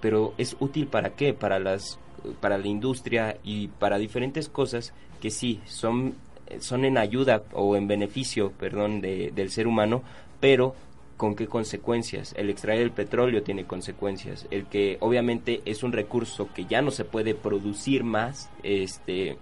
pero 0.05 0.35
es 0.37 0.55
útil 0.59 0.85
para 0.85 1.15
qué? 1.15 1.33
Para 1.33 1.57
las 1.57 1.99
para 2.39 2.57
la 2.57 2.67
industria 2.67 3.37
y 3.43 3.67
para 3.67 3.97
diferentes 3.97 4.49
cosas 4.49 4.93
que 5.21 5.31
sí 5.31 5.61
son 5.65 6.15
son 6.59 6.85
en 6.85 6.97
ayuda 6.97 7.43
o 7.53 7.75
en 7.75 7.87
beneficio, 7.87 8.51
perdón, 8.51 9.01
de, 9.01 9.31
del 9.33 9.49
ser 9.49 9.67
humano, 9.67 10.03
pero 10.39 10.75
con 11.17 11.35
qué 11.35 11.47
consecuencias. 11.47 12.33
El 12.37 12.49
extraer 12.49 12.81
el 12.81 12.91
petróleo 12.91 13.41
tiene 13.43 13.65
consecuencias. 13.65 14.47
El 14.51 14.65
que 14.65 14.97
obviamente 14.99 15.61
es 15.65 15.83
un 15.83 15.91
recurso 15.91 16.49
que 16.53 16.65
ya 16.65 16.81
no 16.81 16.91
se 16.91 17.05
puede 17.05 17.35
producir 17.35 18.03
más, 18.03 18.49
este 18.63 19.37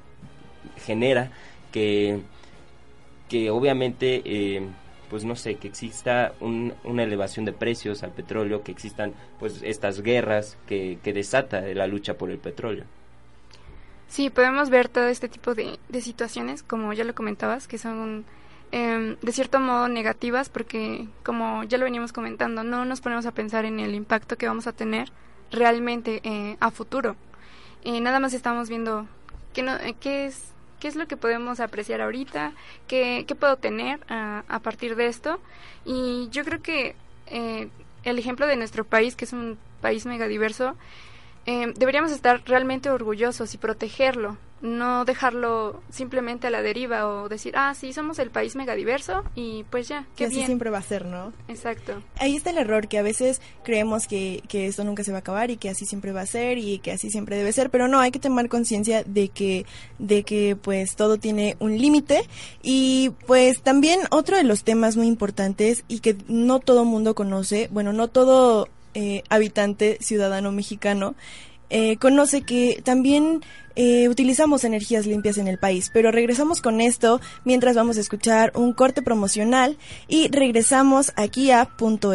genera 0.78 1.32
que 1.72 2.22
que 3.28 3.50
obviamente 3.50 4.22
eh, 4.26 4.62
pues 5.13 5.26
no 5.26 5.36
sé, 5.36 5.58
que 5.58 5.67
exista 5.67 6.34
una 6.39 7.04
elevación 7.04 7.45
de 7.45 7.54
precios 7.54 8.02
al 8.02 8.13
petróleo, 8.13 8.63
que 8.63 8.71
existan 8.71 9.13
pues 9.38 9.62
estas 9.62 10.02
guerras 10.02 10.58
que, 10.65 10.97
que 11.04 11.13
desata 11.13 11.62
la 11.62 11.86
lucha 11.86 12.17
por 12.17 12.32
el 12.32 12.39
petróleo. 12.39 12.86
Sí, 14.08 14.32
podemos 14.32 14.71
ver 14.71 14.89
todo 14.89 15.06
este 15.10 15.30
tipo 15.30 15.54
de, 15.54 15.78
situaciones, 16.02 16.63
como 16.63 16.93
ya 16.93 17.04
lo 17.04 17.13
comentabas, 17.13 17.67
que 17.67 17.78
son 17.78 18.26
em, 18.71 19.15
de 19.21 19.32
cierto 19.32 19.60
modo 19.60 19.88
negativas, 19.88 20.49
porque 20.49 21.08
como 21.23 21.63
ya 21.63 21.78
lo 21.78 21.84
veníamos 21.84 22.12
comentando, 22.12 22.63
no 22.63 22.84
nos 22.84 22.99
ponemos 22.99 23.28
a 23.28 23.34
pensar 23.34 23.65
en 23.65 23.80
el 23.80 23.93
impacto 23.93 24.36
que 24.36 24.47
vamos 24.47 24.65
a 24.65 24.73
tener 24.73 25.12
realmente 25.52 26.21
eh, 26.23 26.58
a 26.60 26.71
futuro. 26.71 27.15
Eh, 27.84 28.02
nada 28.02 28.19
más 28.19 28.34
estamos 28.34 28.67
viendo 28.67 29.06
qué, 29.54 29.62
no, 29.62 29.76
eh, 29.76 29.93
qué 29.99 30.26
es 30.26 30.53
qué 30.84 30.89
es 30.89 30.98
lo 30.98 31.08
que 31.08 31.15
podemos 31.15 31.62
apreciar 31.62 32.02
ahorita, 32.02 32.52
qué, 32.89 33.24
qué 33.26 33.36
puedo 33.36 33.56
tener 33.56 34.02
a, 34.10 34.43
a, 34.50 34.60
partir 34.60 34.98
de 34.98 35.08
esto. 35.08 35.39
Y 35.86 36.28
yo 36.30 36.43
creo 36.43 36.62
que 36.62 36.98
eh, 37.28 37.69
el 38.04 38.19
ejemplo 38.19 38.48
de 38.48 38.58
nuestro 38.58 38.84
país, 38.84 39.15
que 39.15 39.24
es 39.24 39.32
un 39.32 39.58
país 39.80 40.06
megadiverso, 40.06 40.76
eh, 41.46 41.74
deberíamos 41.76 42.12
estar 42.12 42.42
realmente 42.46 42.90
orgullosos 42.90 43.54
y 43.54 43.58
protegerlo, 43.58 44.38
no 44.62 45.04
dejarlo 45.04 45.82
simplemente 45.90 46.48
a 46.48 46.50
la 46.50 46.62
deriva 46.62 47.06
o 47.06 47.28
decir, 47.28 47.54
ah, 47.58 47.74
sí, 47.76 47.92
somos 47.92 48.18
el 48.18 48.32
país 48.32 48.56
megadiverso 48.56 49.26
y 49.36 49.66
pues 49.66 49.90
ya, 49.90 50.08
que 50.16 50.26
así 50.26 50.46
siempre 50.46 50.70
va 50.70 50.78
a 50.78 50.84
ser, 50.84 51.06
¿no? 51.06 51.34
Exacto. 51.50 52.02
Ahí 52.16 52.38
está 52.38 52.52
el 52.52 52.58
error, 52.58 52.88
que 52.88 52.98
a 52.98 53.02
veces 53.02 53.42
creemos 53.66 54.08
que, 54.08 54.42
que 54.48 54.68
esto 54.68 54.86
nunca 54.86 55.04
se 55.04 55.12
va 55.12 55.18
a 55.18 55.20
acabar 55.20 55.52
y 55.52 55.58
que 55.58 55.70
así 55.70 55.86
siempre 55.86 56.14
va 56.14 56.22
a 56.22 56.26
ser 56.26 56.58
y 56.58 56.80
que 56.80 56.94
así 56.94 57.10
siempre 57.10 57.36
debe 57.36 57.52
ser, 57.52 57.70
pero 57.70 57.90
no, 57.90 58.00
hay 58.00 58.12
que 58.12 58.20
tomar 58.20 58.48
conciencia 58.48 59.04
de 59.04 59.28
que, 59.28 59.66
de 60.00 60.24
que 60.24 60.56
pues 60.56 60.96
todo 60.96 61.18
tiene 61.18 61.58
un 61.60 61.78
límite 61.78 62.24
y 62.62 63.12
pues 63.28 63.62
también 63.62 64.00
otro 64.12 64.38
de 64.38 64.46
los 64.46 64.64
temas 64.64 64.96
muy 64.96 65.08
importantes 65.08 65.84
y 65.90 66.00
que 66.00 66.16
no 66.30 66.60
todo 66.60 66.86
mundo 66.86 67.16
conoce, 67.16 67.68
bueno, 67.70 67.92
no 67.92 68.08
todo 68.08 68.70
eh, 68.94 69.24
habitante 69.30 69.98
ciudadano 70.02 70.52
mexicano, 70.52 71.16
eh, 71.70 71.98
conoce 71.98 72.44
que 72.44 72.82
también 72.84 73.42
eh, 73.76 74.08
utilizamos 74.08 74.64
energías 74.64 75.06
limpias 75.08 75.38
en 75.38 75.48
el 75.48 75.58
país. 75.58 75.90
Pero 75.92 76.12
regresamos 76.12 76.62
con 76.62 76.82
esto 76.82 77.20
mientras 77.46 77.76
vamos 77.76 77.98
a 77.98 78.02
escuchar 78.02 78.52
un 78.56 78.74
corte 78.74 79.02
promocional 79.02 79.78
y 80.08 80.28
regresamos 80.28 81.12
aquí 81.16 81.50
a 81.52 81.66
Punto. 81.66 82.14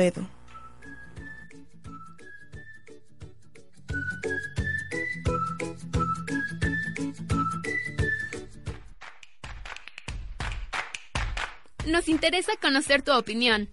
Nos 11.87 12.09
interesa 12.09 12.53
conocer 12.61 13.03
tu 13.03 13.13
opinión. 13.13 13.71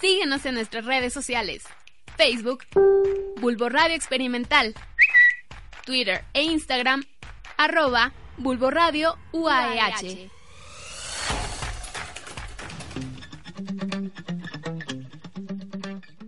Síguenos 0.00 0.46
en 0.46 0.54
nuestras 0.54 0.84
redes 0.84 1.12
sociales. 1.12 1.64
Facebook, 2.16 2.64
Bulbo 3.40 3.68
Radio 3.68 3.94
Experimental, 3.94 4.74
Twitter 5.84 6.24
e 6.32 6.44
Instagram, 6.44 7.02
arroba 7.58 8.12
Bulbo 8.38 8.70
Radio 8.70 9.16
UAEH. 9.32 10.30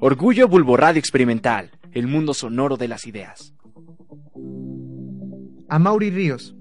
Orgullo 0.00 0.46
Bulbo 0.46 0.76
Radio 0.76 1.00
Experimental, 1.00 1.70
el 1.92 2.06
mundo 2.06 2.34
sonoro 2.34 2.76
de 2.76 2.88
las 2.88 3.06
ideas. 3.06 3.54
A 5.70 5.78
Mauri 5.78 6.10
Ríos, 6.10 6.54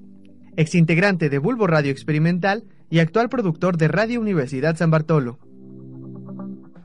exintegrante 0.55 1.29
de 1.29 1.37
Bulbo 1.37 1.67
Radio 1.67 1.91
Experimental 1.91 2.63
y 2.89 2.99
actual 2.99 3.27
productor 3.27 3.77
de 3.77 3.89
Radio 3.89 4.21
Universidad 4.21 4.77
San 4.77 4.89
Bartolo. 4.89 5.37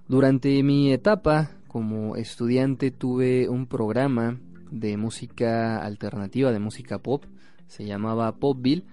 Durante 0.08 0.62
mi 0.62 0.92
etapa 0.92 1.61
como 1.72 2.16
estudiante 2.16 2.90
tuve 2.90 3.48
un 3.48 3.66
programa 3.66 4.38
de 4.70 4.98
música 4.98 5.82
alternativa, 5.82 6.52
de 6.52 6.58
música 6.58 6.98
pop, 6.98 7.24
se 7.66 7.86
llamaba 7.86 8.36
Popville, 8.36 8.84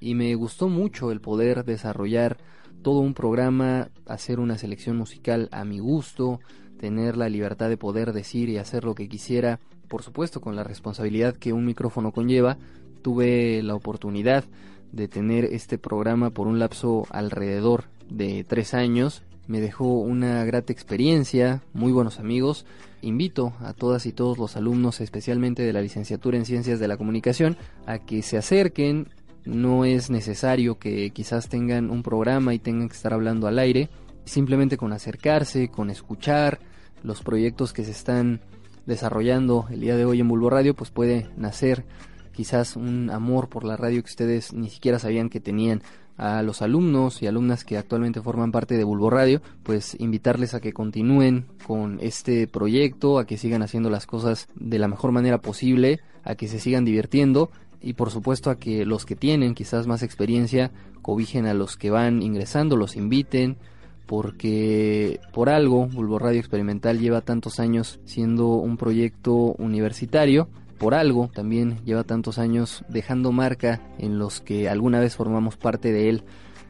y 0.00 0.16
me 0.16 0.34
gustó 0.34 0.68
mucho 0.68 1.12
el 1.12 1.20
poder 1.20 1.64
desarrollar 1.64 2.36
todo 2.82 2.98
un 2.98 3.14
programa, 3.14 3.88
hacer 4.06 4.40
una 4.40 4.58
selección 4.58 4.96
musical 4.96 5.48
a 5.52 5.64
mi 5.64 5.78
gusto, 5.78 6.40
tener 6.78 7.16
la 7.16 7.28
libertad 7.28 7.68
de 7.68 7.76
poder 7.76 8.12
decir 8.12 8.48
y 8.48 8.58
hacer 8.58 8.82
lo 8.82 8.96
que 8.96 9.08
quisiera, 9.08 9.60
por 9.88 10.02
supuesto 10.02 10.40
con 10.40 10.56
la 10.56 10.64
responsabilidad 10.64 11.36
que 11.36 11.52
un 11.52 11.64
micrófono 11.64 12.10
conlleva, 12.10 12.58
tuve 13.02 13.62
la 13.62 13.76
oportunidad 13.76 14.44
de 14.90 15.06
tener 15.06 15.44
este 15.44 15.78
programa 15.78 16.30
por 16.30 16.48
un 16.48 16.58
lapso 16.58 17.06
alrededor 17.10 17.84
de 18.10 18.42
tres 18.44 18.74
años. 18.74 19.22
Me 19.46 19.60
dejó 19.60 20.00
una 20.00 20.44
grata 20.44 20.72
experiencia, 20.72 21.62
muy 21.72 21.92
buenos 21.92 22.18
amigos. 22.18 22.64
Invito 23.02 23.52
a 23.60 23.74
todas 23.74 24.06
y 24.06 24.12
todos 24.12 24.38
los 24.38 24.56
alumnos, 24.56 25.00
especialmente 25.00 25.62
de 25.62 25.72
la 25.72 25.82
licenciatura 25.82 26.38
en 26.38 26.46
Ciencias 26.46 26.80
de 26.80 26.88
la 26.88 26.96
Comunicación, 26.96 27.56
a 27.86 27.98
que 27.98 28.22
se 28.22 28.38
acerquen. 28.38 29.08
No 29.44 29.84
es 29.84 30.08
necesario 30.08 30.78
que 30.78 31.10
quizás 31.10 31.48
tengan 31.48 31.90
un 31.90 32.02
programa 32.02 32.54
y 32.54 32.58
tengan 32.58 32.88
que 32.88 32.96
estar 32.96 33.12
hablando 33.12 33.46
al 33.46 33.58
aire 33.58 33.90
simplemente 34.24 34.76
con 34.76 34.92
acercarse, 34.92 35.68
con 35.68 35.90
escuchar 35.90 36.58
los 37.02 37.22
proyectos 37.22 37.72
que 37.72 37.84
se 37.84 37.90
están 37.90 38.40
desarrollando 38.86 39.66
el 39.70 39.80
día 39.80 39.96
de 39.96 40.04
hoy 40.04 40.20
en 40.20 40.28
Bulbo 40.28 40.50
Radio, 40.50 40.74
pues 40.74 40.90
puede 40.90 41.28
nacer 41.36 41.84
quizás 42.32 42.76
un 42.76 43.10
amor 43.10 43.48
por 43.48 43.64
la 43.64 43.76
radio 43.76 44.02
que 44.02 44.10
ustedes 44.10 44.52
ni 44.52 44.68
siquiera 44.68 44.98
sabían 44.98 45.30
que 45.30 45.40
tenían 45.40 45.82
a 46.16 46.42
los 46.42 46.62
alumnos 46.62 47.22
y 47.22 47.26
alumnas 47.26 47.64
que 47.64 47.76
actualmente 47.76 48.22
forman 48.22 48.52
parte 48.52 48.76
de 48.76 48.84
Bulbo 48.84 49.10
Radio, 49.10 49.42
pues 49.62 49.96
invitarles 49.98 50.54
a 50.54 50.60
que 50.60 50.72
continúen 50.72 51.46
con 51.66 51.98
este 52.00 52.46
proyecto, 52.46 53.18
a 53.18 53.26
que 53.26 53.38
sigan 53.38 53.62
haciendo 53.62 53.90
las 53.90 54.06
cosas 54.06 54.48
de 54.54 54.78
la 54.78 54.88
mejor 54.88 55.12
manera 55.12 55.38
posible, 55.38 56.00
a 56.22 56.34
que 56.34 56.48
se 56.48 56.60
sigan 56.60 56.84
divirtiendo 56.84 57.50
y 57.80 57.94
por 57.94 58.10
supuesto 58.10 58.50
a 58.50 58.58
que 58.58 58.86
los 58.86 59.04
que 59.04 59.16
tienen 59.16 59.54
quizás 59.54 59.86
más 59.86 60.02
experiencia 60.02 60.70
cobijen 61.02 61.46
a 61.46 61.54
los 61.54 61.76
que 61.76 61.90
van 61.90 62.22
ingresando, 62.22 62.76
los 62.76 62.96
inviten, 62.96 63.58
porque 64.06 65.20
por 65.32 65.48
algo 65.48 65.86
Bulbo 65.86 66.18
Radio 66.18 66.40
Experimental 66.40 66.98
lleva 66.98 67.20
tantos 67.20 67.60
años 67.60 68.00
siendo 68.04 68.48
un 68.54 68.76
proyecto 68.76 69.34
universitario, 69.58 70.48
por 70.84 70.94
algo 70.94 71.30
también 71.32 71.78
lleva 71.86 72.04
tantos 72.04 72.38
años 72.38 72.84
dejando 72.90 73.32
marca 73.32 73.80
en 73.96 74.18
los 74.18 74.42
que 74.42 74.68
alguna 74.68 75.00
vez 75.00 75.16
formamos 75.16 75.56
parte 75.56 75.92
de 75.92 76.10
él. 76.10 76.24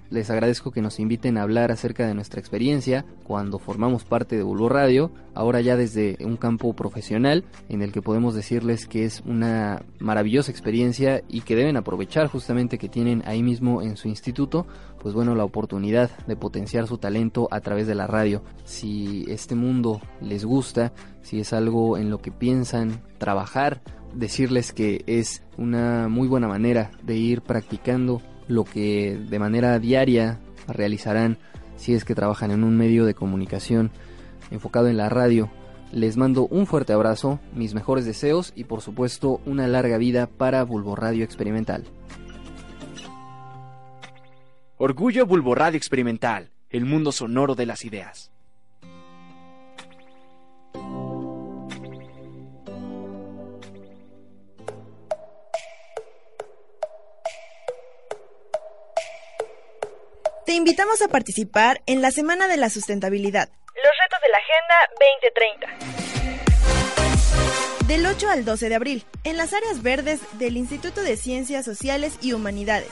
Les 0.08 0.30
agradezco 0.30 0.70
que 0.70 0.80
nos 0.80 1.00
inviten 1.00 1.36
a 1.36 1.42
hablar 1.42 1.72
acerca 1.72 2.06
de 2.06 2.14
nuestra 2.14 2.38
experiencia 2.38 3.04
cuando 3.24 3.58
formamos 3.58 4.04
parte 4.04 4.36
de 4.36 4.44
Bulbo 4.44 4.68
Radio, 4.68 5.10
ahora 5.34 5.60
ya 5.62 5.76
desde 5.76 6.16
un 6.20 6.36
campo 6.36 6.72
profesional 6.74 7.44
en 7.68 7.82
el 7.82 7.90
que 7.90 8.02
podemos 8.02 8.36
decirles 8.36 8.86
que 8.86 9.04
es 9.04 9.20
una 9.26 9.82
maravillosa 9.98 10.52
experiencia 10.52 11.24
y 11.28 11.40
que 11.40 11.56
deben 11.56 11.76
aprovechar 11.76 12.28
justamente 12.28 12.78
que 12.78 12.88
tienen 12.88 13.24
ahí 13.26 13.42
mismo 13.42 13.82
en 13.82 13.96
su 13.96 14.06
instituto, 14.06 14.64
pues 15.00 15.12
bueno, 15.12 15.34
la 15.34 15.42
oportunidad 15.42 16.16
de 16.28 16.36
potenciar 16.36 16.86
su 16.86 16.98
talento 16.98 17.48
a 17.50 17.60
través 17.60 17.88
de 17.88 17.96
la 17.96 18.06
radio. 18.06 18.44
Si 18.64 19.24
este 19.26 19.56
mundo 19.56 20.00
les 20.20 20.44
gusta, 20.44 20.92
si 21.22 21.40
es 21.40 21.52
algo 21.52 21.98
en 21.98 22.10
lo 22.10 22.18
que 22.18 22.30
piensan 22.30 23.02
trabajar, 23.18 23.82
decirles 24.14 24.72
que 24.72 25.04
es 25.06 25.42
una 25.56 26.08
muy 26.08 26.28
buena 26.28 26.48
manera 26.48 26.90
de 27.02 27.16
ir 27.16 27.42
practicando 27.42 28.22
lo 28.48 28.64
que 28.64 29.18
de 29.28 29.38
manera 29.38 29.78
diaria 29.78 30.40
realizarán 30.68 31.38
si 31.76 31.94
es 31.94 32.04
que 32.04 32.14
trabajan 32.14 32.50
en 32.50 32.64
un 32.64 32.76
medio 32.76 33.04
de 33.04 33.14
comunicación 33.14 33.90
enfocado 34.50 34.88
en 34.88 34.96
la 34.96 35.08
radio. 35.08 35.50
Les 35.92 36.16
mando 36.16 36.46
un 36.46 36.66
fuerte 36.66 36.92
abrazo, 36.92 37.40
mis 37.54 37.74
mejores 37.74 38.04
deseos 38.04 38.52
y 38.56 38.64
por 38.64 38.80
supuesto 38.80 39.40
una 39.46 39.66
larga 39.66 39.98
vida 39.98 40.26
para 40.26 40.64
Bulbo 40.64 40.96
Radio 40.96 41.24
Experimental. 41.24 41.84
Orgullo 44.76 45.24
Bulbo 45.24 45.54
Radio 45.54 45.76
Experimental, 45.76 46.50
el 46.68 46.84
mundo 46.84 47.12
sonoro 47.12 47.54
de 47.54 47.66
las 47.66 47.84
ideas. 47.84 48.33
Invitamos 60.64 61.02
a 61.02 61.08
participar 61.08 61.82
en 61.84 62.00
la 62.00 62.10
Semana 62.10 62.48
de 62.48 62.56
la 62.56 62.70
Sustentabilidad. 62.70 63.50
Los 63.50 63.92
retos 64.00 64.18
de 64.22 64.30
la 64.30 64.38
Agenda 64.38 64.88
2030. 67.76 67.86
Del 67.86 68.06
8 68.06 68.30
al 68.30 68.46
12 68.46 68.70
de 68.70 68.74
abril, 68.74 69.04
en 69.24 69.36
las 69.36 69.52
áreas 69.52 69.82
verdes 69.82 70.20
del 70.38 70.56
Instituto 70.56 71.02
de 71.02 71.18
Ciencias 71.18 71.66
Sociales 71.66 72.14
y 72.22 72.32
Humanidades. 72.32 72.88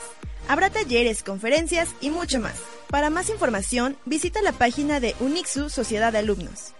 Habrá 0.47 0.69
talleres, 0.69 1.23
conferencias 1.23 1.89
y 1.99 2.11
mucho 2.11 2.39
más. 2.39 2.61
Para 2.91 3.09
más 3.09 3.31
información, 3.31 3.97
visita 4.05 4.43
la 4.43 4.51
página 4.51 4.99
de 4.99 5.15
Unixu 5.19 5.71
Sociedad 5.71 6.11
de 6.11 6.19
Alumnos. 6.19 6.75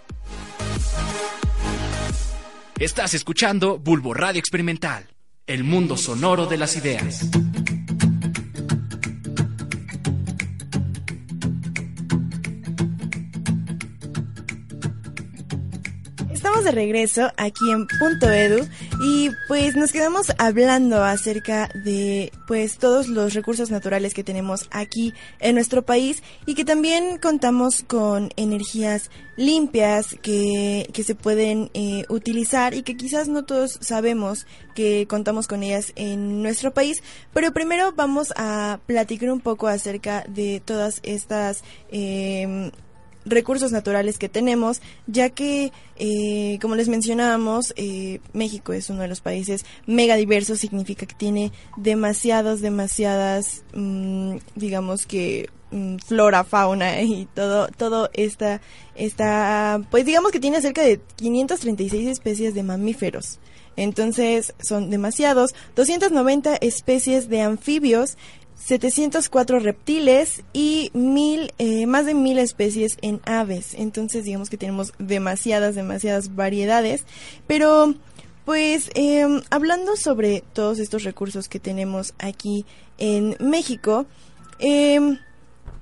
Estás 2.78 3.16
escuchando 3.16 3.80
Bulbo 3.80 4.14
Radio 4.14 4.38
Experimental, 4.38 5.08
el 5.48 5.64
mundo 5.64 5.98
sonoro 5.98 6.46
de 6.46 6.58
las 6.58 6.76
ideas. 6.76 7.32
De 16.62 16.72
regreso 16.72 17.32
aquí 17.36 17.72
en 17.72 17.88
Punto 17.88 18.30
Edu 18.30 18.68
y 19.02 19.32
pues 19.48 19.76
nos 19.76 19.92
quedamos 19.92 20.28
hablando 20.38 21.04
acerca 21.04 21.68
de 21.74 22.32
pues 22.48 22.78
todos 22.78 23.08
los 23.08 23.34
recursos 23.34 23.72
naturales 23.72 24.14
que 24.14 24.24
tenemos 24.24 24.68
aquí 24.72 25.14
en 25.40 25.56
nuestro 25.56 25.82
país 25.82 26.22
y 26.46 26.54
que 26.54 26.64
también 26.64 27.18
contamos 27.18 27.84
con 27.84 28.30
energías 28.36 29.10
limpias 29.36 30.16
que, 30.22 30.88
que 30.94 31.04
se 31.04 31.16
pueden 31.16 31.72
eh, 31.74 32.06
utilizar 32.08 32.76
y 32.76 32.84
que 32.84 32.96
quizás 32.96 33.28
no 33.28 33.46
todos 33.46 33.80
sabemos 33.82 34.46
que 34.76 35.08
contamos 35.08 35.48
con 35.48 35.64
ellas 35.64 35.92
en 35.96 36.44
nuestro 36.44 36.72
país, 36.72 37.02
pero 37.34 37.52
primero 37.52 37.94
vamos 37.94 38.32
a 38.38 38.80
platicar 38.86 39.32
un 39.32 39.40
poco 39.40 39.68
acerca 39.68 40.24
de 40.28 40.62
todas 40.64 41.00
estas 41.04 41.64
eh, 41.92 42.72
recursos 43.26 43.72
naturales 43.72 44.18
que 44.18 44.30
tenemos, 44.30 44.82
ya 45.08 45.30
que, 45.30 45.72
eh, 45.98 46.58
como 46.62 46.76
les 46.76 46.90
mencionábamos, 46.90 47.74
eh, 47.76 48.20
México 48.34 48.74
es 48.74 48.90
uno 48.90 49.02
de 49.02 49.08
los 49.08 49.22
países 49.22 49.66
mega 49.86 50.16
diversos, 50.16 50.60
significa 50.60 51.06
que 51.06 51.16
tiene 51.16 51.52
demasiadas, 51.78 52.62
demasiadas, 52.62 53.64
mm, 53.74 54.38
digamos 54.56 55.06
que 55.06 55.50
mm, 55.72 55.98
flora, 55.98 56.44
fauna 56.44 57.02
y 57.04 57.28
todo, 57.34 57.68
todo 57.78 58.10
esta, 58.14 58.62
esta, 58.96 59.82
pues 59.90 60.06
digamos 60.06 60.32
que 60.32 60.40
tiene 60.40 60.62
cerca 60.62 60.82
de 60.82 61.00
536 61.16 62.08
especies 62.08 62.54
de 62.54 62.64
mamíferos. 62.64 63.40
Entonces 63.76 64.54
son 64.62 64.90
demasiados, 64.90 65.56
290 65.76 66.58
especies 66.58 67.28
de 67.28 67.42
anfibios 67.42 68.18
704 68.66 69.60
reptiles 69.60 70.42
y 70.54 70.90
mil, 70.94 71.54
eh, 71.58 71.86
más 71.86 72.06
de 72.06 72.14
mil 72.14 72.40
especies 72.40 72.98
en 73.02 73.20
aves. 73.26 73.74
Entonces 73.74 74.24
digamos 74.24 74.50
que 74.50 74.58
tenemos 74.58 74.94
demasiadas, 75.00 75.76
demasiadas 75.76 76.34
variedades. 76.34 77.04
Pero 77.46 77.94
pues 78.46 78.90
em, 78.96 79.42
hablando 79.50 79.98
sobre 79.98 80.44
todos 80.54 80.80
estos 80.80 81.04
recursos 81.04 81.50
que 81.50 81.60
tenemos 81.60 82.14
aquí 82.20 82.66
en 82.98 83.36
México, 83.40 84.06
em, 84.60 85.20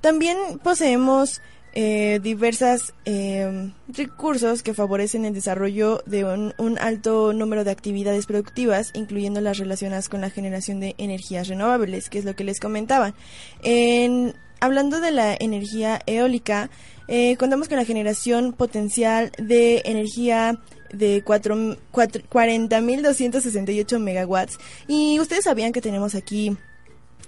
también 0.00 0.36
poseemos 0.62 1.40
eh, 1.74 2.20
diversas 2.22 2.92
eh, 3.06 3.72
recursos 3.88 4.62
que 4.62 4.74
favorecen 4.74 5.24
el 5.24 5.32
desarrollo 5.32 6.02
de 6.04 6.22
un, 6.24 6.78
alto 6.78 7.32
número 7.32 7.64
de 7.64 7.70
actividades 7.70 8.26
productivas, 8.26 8.90
incluyendo 8.94 9.40
las 9.40 9.56
relacionadas 9.58 10.10
con 10.10 10.20
la 10.20 10.28
generación 10.28 10.80
de 10.80 10.94
energías 10.98 11.48
renovables, 11.48 12.10
que 12.10 12.18
es 12.18 12.26
lo 12.26 12.36
que 12.36 12.44
les 12.44 12.60
comentaba. 12.60 13.14
En, 13.62 14.34
hablando 14.60 15.00
de 15.00 15.12
la 15.12 15.34
energía 15.38 16.02
eólica, 16.06 16.68
eh, 17.08 17.36
contamos 17.36 17.68
con 17.68 17.78
la 17.78 17.84
generación 17.84 18.52
potencial 18.52 19.32
de 19.38 19.82
energía 19.86 20.60
de 20.92 21.24
40.268 21.24 23.98
megawatts. 23.98 24.58
¿Y 24.88 25.18
ustedes 25.20 25.44
sabían 25.44 25.72
que 25.72 25.80
tenemos 25.80 26.14
aquí 26.14 26.54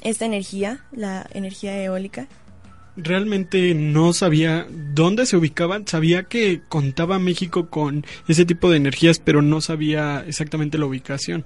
esta 0.03 0.27
energía, 0.27 0.85
la 0.93 1.27
energía 1.33 1.83
eólica? 1.83 2.29
Realmente 2.97 3.75
no 3.75 4.13
sabía 4.13 4.67
dónde 4.71 5.27
se 5.27 5.37
ubicaban, 5.37 5.87
sabía 5.87 6.25
que 6.25 6.61
contaba 6.69 7.19
México 7.19 7.69
con 7.69 8.05
ese 8.29 8.45
tipo 8.45 8.71
de 8.71 8.77
energías, 8.77 9.19
pero 9.19 9.43
no 9.43 9.61
sabía 9.61 10.25
exactamente 10.27 10.79
la 10.79 10.87
ubicación. 10.87 11.45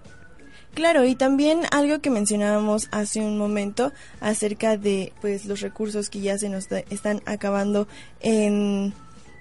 Claro, 0.74 1.04
y 1.04 1.14
también 1.14 1.62
algo 1.72 2.00
que 2.00 2.10
mencionábamos 2.10 2.88
hace 2.92 3.20
un 3.20 3.38
momento 3.38 3.92
acerca 4.20 4.76
de 4.76 5.12
pues 5.20 5.46
los 5.46 5.60
recursos 5.60 6.08
que 6.08 6.20
ya 6.20 6.38
se 6.38 6.48
nos 6.48 6.68
están 6.90 7.22
acabando 7.26 7.88
en 8.20 8.92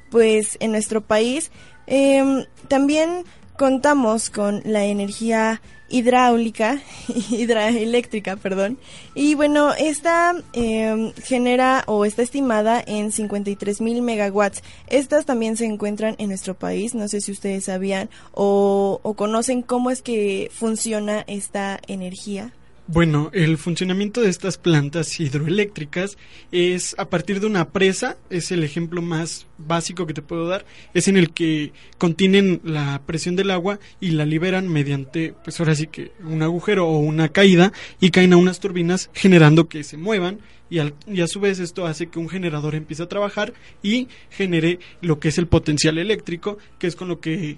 pues 0.09 0.57
en 0.61 0.71
nuestro 0.71 1.01
país. 1.01 1.51
Em, 1.85 2.45
también 2.67 3.23
contamos 3.57 4.29
con 4.29 4.61
la 4.63 4.85
energía 4.85 5.61
hidráulica, 5.89 6.81
hidroeléctrica, 7.31 8.35
perdón. 8.35 8.77
Y 9.15 9.35
bueno, 9.35 9.73
esta 9.73 10.35
em, 10.53 11.13
genera 11.13 11.83
o 11.87 12.05
está 12.05 12.21
estimada 12.21 12.83
en 12.85 13.11
53 13.11 13.81
mil 13.81 14.01
megawatts. 14.01 14.63
Estas 14.87 15.25
también 15.25 15.57
se 15.57 15.65
encuentran 15.65 16.15
en 16.19 16.29
nuestro 16.29 16.53
país. 16.53 16.93
No 16.93 17.07
sé 17.07 17.21
si 17.21 17.31
ustedes 17.31 17.65
sabían 17.65 18.09
o, 18.33 18.99
o 19.03 19.13
conocen 19.15 19.61
cómo 19.61 19.91
es 19.91 20.01
que 20.01 20.51
funciona 20.53 21.23
esta 21.27 21.79
energía. 21.87 22.51
Bueno, 22.89 23.31
el 23.33 23.57
funcionamiento 23.57 24.21
de 24.21 24.29
estas 24.29 24.57
plantas 24.57 25.19
hidroeléctricas 25.19 26.17
es 26.53 26.95
a 26.97 27.09
partir 27.09 27.41
de 27.41 27.45
una 27.45 27.67
presa, 27.71 28.15
es 28.29 28.49
el 28.53 28.63
ejemplo 28.63 29.01
más 29.01 29.45
básico 29.57 30.07
que 30.07 30.13
te 30.13 30.21
puedo 30.21 30.47
dar, 30.47 30.65
es 30.93 31.09
en 31.09 31.17
el 31.17 31.31
que 31.31 31.73
contienen 31.97 32.61
la 32.63 33.01
presión 33.05 33.35
del 33.35 33.51
agua 33.51 33.79
y 33.99 34.11
la 34.11 34.25
liberan 34.25 34.69
mediante, 34.69 35.33
pues 35.43 35.59
ahora 35.59 35.75
sí 35.75 35.87
que 35.87 36.13
un 36.23 36.41
agujero 36.41 36.87
o 36.87 36.99
una 36.99 37.27
caída 37.27 37.73
y 37.99 38.11
caen 38.11 38.31
a 38.31 38.37
unas 38.37 38.61
turbinas 38.61 39.09
generando 39.13 39.67
que 39.67 39.83
se 39.83 39.97
muevan 39.97 40.39
y, 40.69 40.79
y, 41.07 41.21
a 41.21 41.27
su 41.27 41.41
vez 41.41 41.59
esto 41.59 41.87
hace 41.87 42.07
que 42.07 42.19
un 42.19 42.29
generador 42.29 42.73
empiece 42.73 43.03
a 43.03 43.09
trabajar 43.09 43.53
y 43.83 44.07
genere 44.29 44.79
lo 45.01 45.19
que 45.19 45.27
es 45.27 45.37
el 45.37 45.47
potencial 45.47 45.97
eléctrico, 45.97 46.57
que 46.79 46.87
es 46.87 46.95
con 46.95 47.09
lo 47.09 47.19
que 47.19 47.57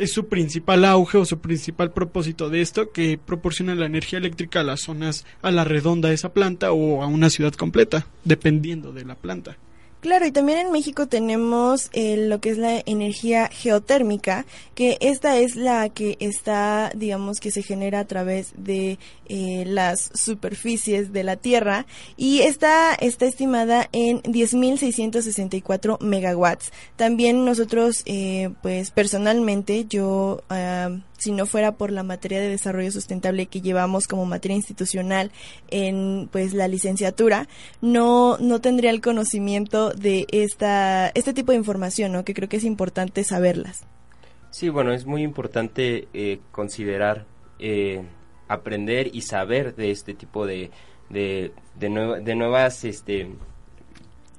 es 0.00 0.12
su 0.12 0.28
principal 0.28 0.86
auge 0.86 1.18
o 1.18 1.26
su 1.26 1.40
principal 1.40 1.92
propósito 1.92 2.48
de 2.48 2.62
esto, 2.62 2.90
que 2.90 3.18
proporciona 3.18 3.74
la 3.74 3.84
energía 3.84 4.18
eléctrica 4.18 4.60
a 4.60 4.64
las 4.64 4.80
zonas 4.80 5.26
a 5.42 5.50
la 5.50 5.64
redonda 5.64 6.08
de 6.08 6.14
esa 6.14 6.32
planta 6.32 6.72
o 6.72 7.02
a 7.02 7.06
una 7.06 7.28
ciudad 7.28 7.52
completa, 7.52 8.06
dependiendo 8.24 8.92
de 8.92 9.04
la 9.04 9.14
planta. 9.14 9.58
Claro, 10.00 10.24
y 10.24 10.32
también 10.32 10.58
en 10.58 10.72
México 10.72 11.08
tenemos 11.08 11.90
eh, 11.92 12.16
lo 12.16 12.40
que 12.40 12.48
es 12.48 12.56
la 12.56 12.82
energía 12.86 13.48
geotérmica, 13.52 14.46
que 14.74 14.96
esta 15.02 15.36
es 15.36 15.56
la 15.56 15.90
que 15.90 16.16
está, 16.20 16.90
digamos, 16.94 17.38
que 17.38 17.50
se 17.50 17.62
genera 17.62 18.00
a 18.00 18.06
través 18.06 18.54
de 18.56 18.98
eh, 19.28 19.64
las 19.66 20.10
superficies 20.14 21.12
de 21.12 21.22
la 21.22 21.36
Tierra 21.36 21.84
y 22.16 22.40
esta 22.40 22.94
está 22.94 23.26
estimada 23.26 23.90
en 23.92 24.22
10.664 24.22 26.00
megawatts. 26.00 26.72
También 26.96 27.44
nosotros, 27.44 28.02
eh, 28.06 28.48
pues 28.62 28.90
personalmente, 28.90 29.84
yo... 29.84 30.42
Ah, 30.48 30.90
si 31.20 31.32
no 31.32 31.46
fuera 31.46 31.72
por 31.72 31.92
la 31.92 32.02
materia 32.02 32.40
de 32.40 32.48
desarrollo 32.48 32.90
sustentable 32.90 33.46
que 33.46 33.60
llevamos 33.60 34.08
como 34.08 34.24
materia 34.24 34.56
institucional 34.56 35.30
en 35.68 36.28
pues 36.32 36.54
la 36.54 36.66
licenciatura, 36.66 37.46
no, 37.80 38.38
no 38.38 38.60
tendría 38.60 38.90
el 38.90 39.00
conocimiento 39.00 39.90
de 39.90 40.26
esta, 40.32 41.08
este 41.08 41.34
tipo 41.34 41.52
de 41.52 41.58
información, 41.58 42.12
¿no? 42.12 42.24
que 42.24 42.34
creo 42.34 42.48
que 42.48 42.56
es 42.56 42.64
importante 42.64 43.22
saberlas. 43.22 43.84
Sí, 44.50 44.68
bueno, 44.70 44.92
es 44.92 45.04
muy 45.04 45.22
importante 45.22 46.08
eh, 46.14 46.40
considerar, 46.50 47.26
eh, 47.58 48.02
aprender 48.48 49.14
y 49.14 49.20
saber 49.20 49.76
de 49.76 49.90
este 49.90 50.14
tipo 50.14 50.46
de, 50.46 50.70
de, 51.10 51.52
de, 51.76 52.34
nuevas 52.34 52.84
este, 52.84 53.28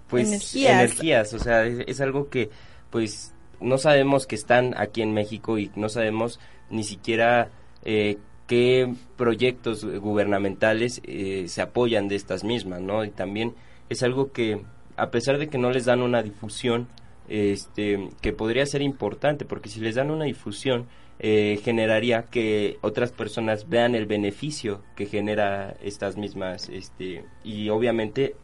pues, 0.09 0.27
energías. 0.27 0.73
energías. 0.73 1.33
O 1.33 1.39
sea, 1.39 1.65
es 1.65 2.01
algo 2.01 2.29
que 2.29 2.49
pues 2.89 3.33
no 3.61 3.77
sabemos 3.77 4.27
que 4.27 4.35
están 4.35 4.73
aquí 4.77 5.01
en 5.01 5.13
México 5.13 5.57
y 5.57 5.71
no 5.75 5.87
sabemos 5.87 6.39
ni 6.71 6.83
siquiera 6.83 7.51
eh, 7.83 8.17
qué 8.47 8.93
proyectos 9.17 9.85
gubernamentales 9.85 11.01
eh, 11.05 11.45
se 11.47 11.61
apoyan 11.61 12.07
de 12.07 12.15
estas 12.15 12.43
mismas, 12.43 12.81
¿no? 12.81 13.05
Y 13.05 13.09
también 13.09 13.53
es 13.89 14.03
algo 14.03 14.31
que, 14.31 14.61
a 14.97 15.09
pesar 15.09 15.37
de 15.37 15.47
que 15.47 15.57
no 15.57 15.71
les 15.71 15.85
dan 15.85 16.01
una 16.01 16.21
difusión, 16.21 16.87
este, 17.29 18.09
que 18.21 18.33
podría 18.33 18.65
ser 18.65 18.81
importante, 18.81 19.45
porque 19.45 19.69
si 19.69 19.79
les 19.79 19.95
dan 19.95 20.11
una 20.11 20.25
difusión, 20.25 20.87
eh, 21.19 21.59
generaría 21.63 22.23
que 22.23 22.77
otras 22.81 23.11
personas 23.11 23.69
vean 23.69 23.95
el 23.95 24.05
beneficio 24.05 24.81
que 24.95 25.05
genera 25.05 25.75
estas 25.81 26.17
mismas, 26.17 26.67
este, 26.69 27.23
y 27.43 27.69
obviamente 27.69 28.35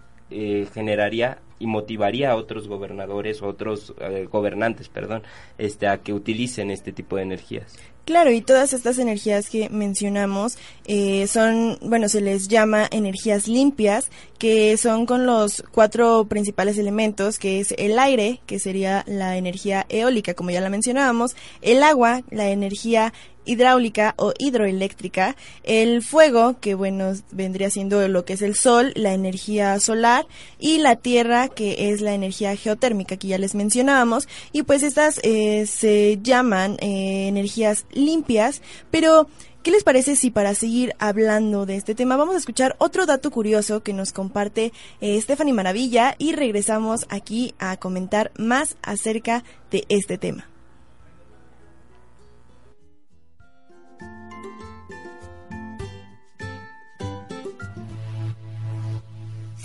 generaría 0.74 1.40
y 1.58 1.68
motivaría 1.68 2.32
a 2.32 2.36
otros 2.36 2.68
gobernadores, 2.68 3.42
otros 3.42 3.96
gobernantes, 4.30 4.90
perdón, 4.90 5.24
este, 5.58 5.88
a 5.88 6.00
que 6.00 6.12
utilicen 6.12 6.70
este 6.70 6.92
tipo 6.92 7.16
de 7.16 7.22
energías. 7.22 7.78
Claro, 8.08 8.32
y 8.32 8.40
todas 8.40 8.72
estas 8.72 9.00
energías 9.00 9.50
que 9.50 9.68
mencionamos 9.70 10.58
eh, 10.86 11.28
son, 11.28 11.78
bueno, 11.82 12.08
se 12.08 12.22
les 12.22 12.48
llama 12.48 12.88
energías 12.90 13.50
limpias, 13.50 14.10
que 14.40 14.78
son 14.78 15.06
con 15.06 15.26
los 15.26 15.62
cuatro 15.74 16.24
principales 16.24 16.78
elementos, 16.78 17.38
que 17.38 17.60
es 17.60 17.76
el 17.78 18.00
aire, 18.00 18.40
que 18.46 18.60
sería 18.60 19.04
la 19.08 19.36
energía 19.36 19.86
eólica, 19.90 20.36
como 20.36 20.52
ya 20.52 20.62
la 20.62 20.70
mencionábamos, 20.70 21.36
el 21.62 21.84
agua, 21.84 22.22
la 22.32 22.48
energía 22.48 23.12
hidráulica 23.48 24.14
o 24.18 24.34
hidroeléctrica, 24.38 25.36
el 25.64 26.04
fuego, 26.04 26.60
que 26.60 26.76
bueno, 26.76 27.14
vendría 27.32 27.70
siendo 27.70 28.08
lo 28.08 28.26
que 28.26 28.34
es 28.34 28.42
el 28.42 28.56
sol, 28.56 28.92
la 28.96 29.14
energía 29.14 29.80
solar, 29.80 30.28
y 30.60 30.78
la 30.80 30.96
tierra, 30.98 31.48
que 31.48 31.92
es 31.92 32.02
la 32.02 32.14
energía 32.14 32.56
geotérmica, 32.56 33.18
que 33.18 33.28
ya 33.28 33.38
les 33.38 33.56
mencionábamos, 33.56 34.28
y 34.52 34.64
pues 34.64 34.84
estas 34.84 35.20
eh, 35.24 35.66
se 35.66 36.20
llaman 36.22 36.78
eh, 36.80 37.28
energías 37.28 37.86
limpias, 37.92 38.62
pero 38.92 39.28
¿Qué 39.68 39.72
les 39.72 39.84
parece 39.84 40.16
si 40.16 40.32
para 40.32 40.56
seguir 40.56 40.96
hablando 40.98 41.66
de 41.66 41.76
este 41.76 41.94
tema 41.94 42.16
vamos 42.16 42.36
a 42.36 42.38
escuchar 42.38 42.78
otro 42.80 43.06
dato 43.06 43.32
curioso 43.32 43.84
que 43.84 43.92
nos 43.92 44.14
comparte 44.14 44.72
eh, 45.02 45.20
Stephanie 45.20 45.54
Maravilla 45.54 46.16
y 46.18 46.32
regresamos 46.32 47.06
aquí 47.10 47.54
a 47.60 47.76
comentar 47.76 48.32
más 48.38 48.78
acerca 48.82 49.44
de 49.70 49.84
este 49.90 50.18
tema? 50.18 50.48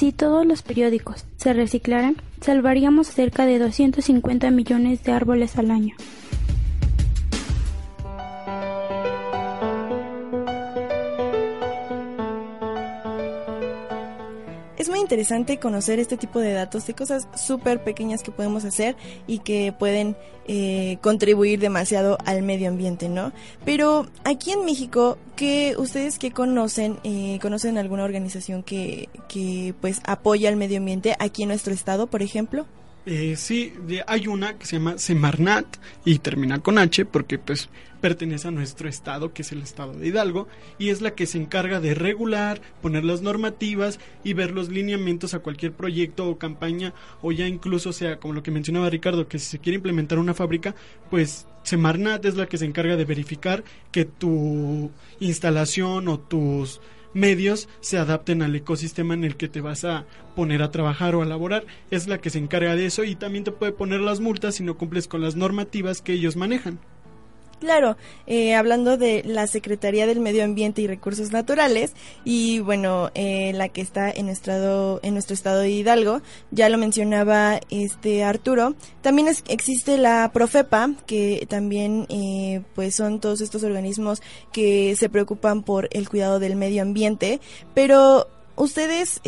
Si 0.03 0.11
todos 0.11 0.45
los 0.45 0.63
periódicos 0.63 1.27
se 1.37 1.53
reciclaran, 1.53 2.17
salvaríamos 2.41 3.07
cerca 3.07 3.47
de 3.47 3.61
250 3.61 4.51
millones 4.51 5.05
de 5.05 5.13
árboles 5.13 5.57
al 5.59 5.71
año. 5.71 5.95
Es 14.83 14.89
muy 14.89 14.99
interesante 14.99 15.61
conocer 15.61 16.01
este 16.01 16.17
tipo 16.17 16.41
de 16.41 16.53
datos, 16.53 16.87
de 16.89 16.95
cosas 16.95 17.29
súper 17.37 17.85
pequeñas 17.85 18.25
que 18.25 18.33
podemos 18.33 18.65
hacer 18.65 18.97
y 19.29 19.39
que 19.39 19.73
pueden 19.73 20.17
eh, 20.49 20.99
contribuir 21.01 21.61
demasiado 21.61 22.19
al 22.25 22.43
medio 22.43 22.69
ambiente, 22.69 23.09
¿no? 23.09 23.33
Pero 23.65 24.07
aquí 24.25 24.51
en 24.51 24.65
México, 24.65 25.19
¿qué, 25.37 25.77
ustedes 25.79 26.19
que 26.19 26.33
conocen, 26.33 26.99
eh, 27.05 27.39
conocen 27.41 27.79
alguna 27.79 28.03
organización 28.03 28.65
que, 28.65 29.09
que 29.29 29.73
pues 29.81 30.01
apoya 30.05 30.49
al 30.49 30.57
medio 30.57 30.79
ambiente 30.79 31.15
aquí 31.21 31.45
en 31.45 31.51
nuestro 31.51 31.73
estado, 31.73 32.09
por 32.09 32.23
ejemplo? 32.23 32.67
Eh, 33.05 33.35
sí, 33.37 33.73
hay 34.07 34.29
una 34.29 34.57
que 34.59 34.67
se 34.67 34.77
llama 34.77 34.97
Semarnat 34.97 35.67
y 36.05 36.21
termina 36.21 36.61
con 36.61 36.79
H 36.79 37.05
porque 37.05 37.37
pues 37.37 37.69
pertenece 38.01 38.49
a 38.49 38.51
nuestro 38.53 38.89
estado, 38.89 39.33
que 39.33 39.43
es 39.43 39.53
el 39.53 39.63
estado 39.63 39.95
de 39.95 40.09
Hidalgo, 40.09 40.49
y 40.79 40.91
es 40.91 41.01
la 41.01 41.13
que 41.13 41.27
se 41.27 41.39
encarga 41.39 41.81
de 41.81 41.95
regular, 41.95 42.61
poner 42.81 43.05
las 43.05 43.23
normativas 43.23 43.99
y 44.25 44.35
ver 44.35 44.51
los 44.51 44.69
lineamientos 44.69 45.35
a 45.35 45.39
cualquier 45.39 45.73
proyecto 45.73 46.29
o 46.29 46.39
campaña, 46.39 46.95
o 47.23 47.33
ya 47.33 47.47
incluso 47.47 47.93
sea 47.93 48.19
como 48.19 48.35
lo 48.35 48.43
que 48.43 48.51
mencionaba 48.51 48.91
Ricardo, 48.91 49.29
que 49.29 49.39
si 49.39 49.47
se 49.47 49.59
quiere 49.61 49.77
implementar 49.77 50.19
una 50.19 50.35
fábrica, 50.35 50.75
pues 51.11 51.47
Semarnat 51.63 52.25
es 52.25 52.37
la 52.37 52.47
que 52.47 52.59
se 52.59 52.67
encarga 52.67 52.97
de 52.97 53.05
verificar 53.05 53.63
que 53.93 54.05
tu 54.05 54.91
instalación 55.21 56.09
o 56.09 56.19
tus 56.19 56.81
medios 57.15 57.69
se 57.81 57.99
adapten 57.99 58.43
al 58.43 58.55
ecosistema 58.55 59.15
en 59.15 59.25
el 59.25 59.37
que 59.37 59.49
te 59.49 59.61
vas 59.61 59.85
a 59.85 60.07
poner 60.35 60.63
a 60.63 60.71
trabajar 60.71 61.15
o 61.15 61.23
a 61.23 61.27
laborar. 61.27 61.65
Es 61.91 62.09
la 62.09 62.19
que 62.19 62.31
se 62.31 62.39
encarga 62.39 62.77
de 62.77 62.87
eso 62.87 63.05
y 63.05 63.15
también 63.15 63.45
te 63.45 63.53
puede 63.53 63.73
poner 63.73 64.01
las 64.01 64.21
multas 64.21 64.57
si 64.57 64.63
no 64.63 64.77
cumples 64.77 65.09
con 65.09 65.23
las 65.23 65.37
normativas 65.37 66.03
que 66.03 66.13
ellos 66.13 66.37
manejan. 66.37 66.79
Claro, 67.63 67.97
eh, 68.27 68.57
hablando 68.57 68.97
de 68.97 69.23
la 69.25 69.47
Secretaría 69.47 70.09
del 70.09 70.19
Medio 70.19 70.43
Ambiente 70.43 70.83
y 70.83 70.89
Recursos 70.89 71.31
Naturales 71.31 71.93
y 72.25 72.59
bueno, 72.59 73.13
eh, 73.15 73.53
la 73.55 73.69
que 73.69 73.81
está 73.81 74.11
en 74.11 74.27
nuestro, 74.27 74.99
en 75.05 75.13
nuestro 75.13 75.35
estado 75.35 75.61
de 75.61 75.71
Hidalgo, 75.71 76.23
ya 76.51 76.69
lo 76.69 76.77
mencionaba 76.77 77.61
este 77.71 78.25
Arturo, 78.25 78.75
también 79.01 79.29
existe 79.47 79.97
la 79.97 80.33
Profepa, 80.35 80.91
que 81.07 81.47
también 81.49 82.07
eh, 82.09 82.63
pues 82.75 82.97
son 82.97 83.21
todos 83.21 83.41
estos 83.41 83.63
organismos 83.63 84.23
que 84.51 84.97
se 84.97 85.09
preocupan 85.09 85.63
por 85.63 85.89
el 85.93 86.09
cuidado 86.09 86.41
del 86.41 86.57
medio 86.57 86.83
ambiente, 86.83 87.41
pero 87.75 88.27
ustedes 88.57 89.21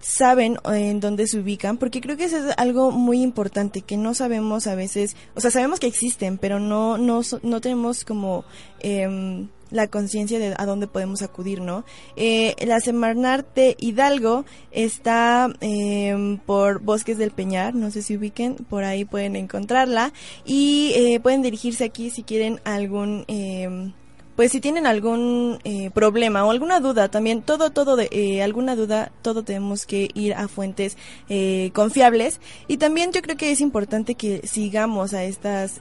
saben 0.00 0.58
en 0.64 1.00
dónde 1.00 1.26
se 1.26 1.38
ubican, 1.38 1.78
porque 1.78 2.00
creo 2.00 2.16
que 2.16 2.24
eso 2.24 2.38
es 2.38 2.54
algo 2.56 2.90
muy 2.90 3.22
importante, 3.22 3.82
que 3.82 3.96
no 3.96 4.14
sabemos 4.14 4.66
a 4.66 4.74
veces, 4.74 5.16
o 5.34 5.40
sea, 5.40 5.50
sabemos 5.50 5.80
que 5.80 5.86
existen, 5.86 6.38
pero 6.38 6.60
no, 6.60 6.98
no, 6.98 7.22
no 7.42 7.60
tenemos 7.60 8.04
como 8.04 8.44
eh, 8.80 9.46
la 9.70 9.88
conciencia 9.88 10.38
de 10.38 10.54
a 10.56 10.66
dónde 10.66 10.86
podemos 10.86 11.22
acudir, 11.22 11.60
¿no? 11.60 11.84
Eh, 12.16 12.54
la 12.66 12.80
Semarnat 12.80 13.54
de 13.54 13.76
Hidalgo 13.78 14.44
está 14.70 15.52
eh, 15.60 16.38
por 16.46 16.80
Bosques 16.80 17.18
del 17.18 17.30
Peñar, 17.30 17.74
no 17.74 17.90
sé 17.90 18.02
si 18.02 18.16
ubiquen, 18.16 18.54
por 18.54 18.84
ahí 18.84 19.04
pueden 19.04 19.36
encontrarla 19.36 20.12
y 20.44 20.92
eh, 20.94 21.20
pueden 21.20 21.42
dirigirse 21.42 21.84
aquí 21.84 22.10
si 22.10 22.22
quieren 22.22 22.60
algún 22.64 23.24
em, 23.28 23.92
pues 24.36 24.52
si 24.52 24.60
tienen 24.60 24.86
algún 24.86 25.58
eh, 25.64 25.90
problema 25.90 26.44
o 26.44 26.50
alguna 26.50 26.78
duda 26.78 27.08
también, 27.10 27.40
todo, 27.40 27.70
todo, 27.70 27.96
de, 27.96 28.08
eh, 28.12 28.42
alguna 28.42 28.76
duda, 28.76 29.10
todo 29.22 29.42
tenemos 29.42 29.86
que 29.86 30.10
ir 30.14 30.34
a 30.34 30.46
fuentes 30.46 30.98
eh, 31.30 31.70
confiables. 31.72 32.38
Y 32.68 32.76
también 32.76 33.12
yo 33.12 33.22
creo 33.22 33.38
que 33.38 33.50
es 33.50 33.62
importante 33.62 34.14
que 34.14 34.46
sigamos 34.46 35.14
a 35.14 35.24
estas 35.24 35.80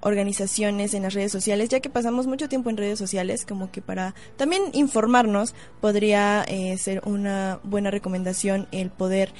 organizaciones 0.00 0.94
en 0.94 1.02
las 1.02 1.14
redes 1.14 1.32
sociales, 1.32 1.68
ya 1.68 1.80
que 1.80 1.90
pasamos 1.90 2.26
mucho 2.26 2.48
tiempo 2.48 2.70
en 2.70 2.76
redes 2.76 2.98
sociales, 2.98 3.44
como 3.44 3.72
que 3.72 3.82
para 3.82 4.14
también 4.36 4.62
informarnos 4.72 5.54
podría 5.80 6.44
ser 6.78 7.02
una 7.06 7.58
buena 7.64 7.90
recomendación 7.90 8.68
el 8.70 8.90
poder, 8.90 9.32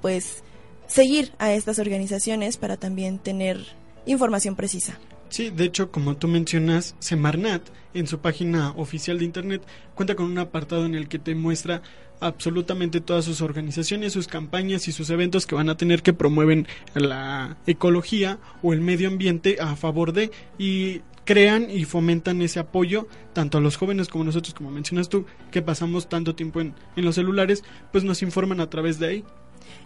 pues, 0.00 0.42
seguir 0.86 1.32
a 1.38 1.52
estas 1.52 1.78
organizaciones 1.78 2.56
para 2.56 2.76
también 2.76 3.18
tener 3.18 3.58
información 4.06 4.56
precisa. 4.56 4.98
Sí, 5.34 5.50
de 5.50 5.64
hecho, 5.64 5.90
como 5.90 6.16
tú 6.16 6.28
mencionas, 6.28 6.94
Semarnat 7.00 7.60
en 7.92 8.06
su 8.06 8.20
página 8.20 8.70
oficial 8.76 9.18
de 9.18 9.24
internet 9.24 9.62
cuenta 9.96 10.14
con 10.14 10.26
un 10.26 10.38
apartado 10.38 10.86
en 10.86 10.94
el 10.94 11.08
que 11.08 11.18
te 11.18 11.34
muestra 11.34 11.82
absolutamente 12.20 13.00
todas 13.00 13.24
sus 13.24 13.40
organizaciones, 13.40 14.12
sus 14.12 14.28
campañas 14.28 14.86
y 14.86 14.92
sus 14.92 15.10
eventos 15.10 15.48
que 15.48 15.56
van 15.56 15.70
a 15.70 15.76
tener 15.76 16.04
que 16.04 16.12
promueven 16.12 16.68
la 16.94 17.56
ecología 17.66 18.38
o 18.62 18.72
el 18.72 18.80
medio 18.80 19.08
ambiente 19.08 19.56
a 19.60 19.74
favor 19.74 20.12
de 20.12 20.30
y 20.56 21.00
crean 21.24 21.68
y 21.68 21.84
fomentan 21.84 22.40
ese 22.40 22.60
apoyo 22.60 23.08
tanto 23.32 23.58
a 23.58 23.60
los 23.60 23.76
jóvenes 23.76 24.06
como 24.06 24.22
nosotros, 24.22 24.54
como 24.54 24.70
mencionas 24.70 25.08
tú, 25.08 25.26
que 25.50 25.62
pasamos 25.62 26.08
tanto 26.08 26.36
tiempo 26.36 26.60
en, 26.60 26.76
en 26.94 27.04
los 27.04 27.16
celulares, 27.16 27.64
pues 27.90 28.04
nos 28.04 28.22
informan 28.22 28.60
a 28.60 28.70
través 28.70 29.00
de 29.00 29.08
ahí. 29.08 29.24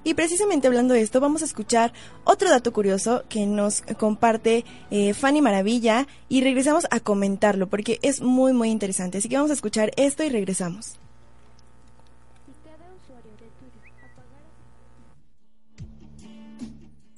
Y 0.04 0.14
precisamente 0.14 0.66
hablando 0.66 0.94
de 0.94 1.02
esto, 1.02 1.20
vamos 1.20 1.42
a 1.42 1.44
escuchar 1.44 1.92
otro 2.24 2.48
dato 2.50 2.72
curioso 2.72 3.24
que 3.28 3.46
nos 3.46 3.82
comparte 3.98 4.64
eh, 4.90 5.14
Fanny 5.14 5.42
Maravilla 5.42 6.06
y 6.28 6.40
regresamos 6.42 6.86
a 6.90 7.00
comentarlo 7.00 7.66
porque 7.68 7.98
es 8.02 8.20
muy, 8.20 8.52
muy 8.52 8.70
interesante. 8.70 9.18
Así 9.18 9.28
que 9.28 9.36
vamos 9.36 9.50
a 9.50 9.54
escuchar 9.54 9.90
esto 9.96 10.24
y 10.24 10.28
regresamos. 10.28 10.98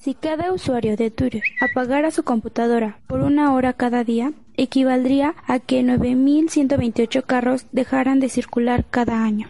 Si 0.01 0.15
cada 0.15 0.51
usuario 0.55 0.97
de 0.97 1.11
Twitter 1.11 1.43
apagara 1.61 2.11
su 2.11 2.23
computadora 2.23 2.99
por 3.07 3.21
una 3.21 3.53
hora 3.53 3.75
cada 3.75 4.03
día, 4.03 4.33
equivaldría 4.57 5.35
a 5.47 5.59
que 5.59 5.83
9.128 5.83 7.23
carros 7.23 7.67
dejaran 7.71 8.19
de 8.19 8.31
circular 8.31 8.87
cada 8.89 9.23
año. 9.23 9.49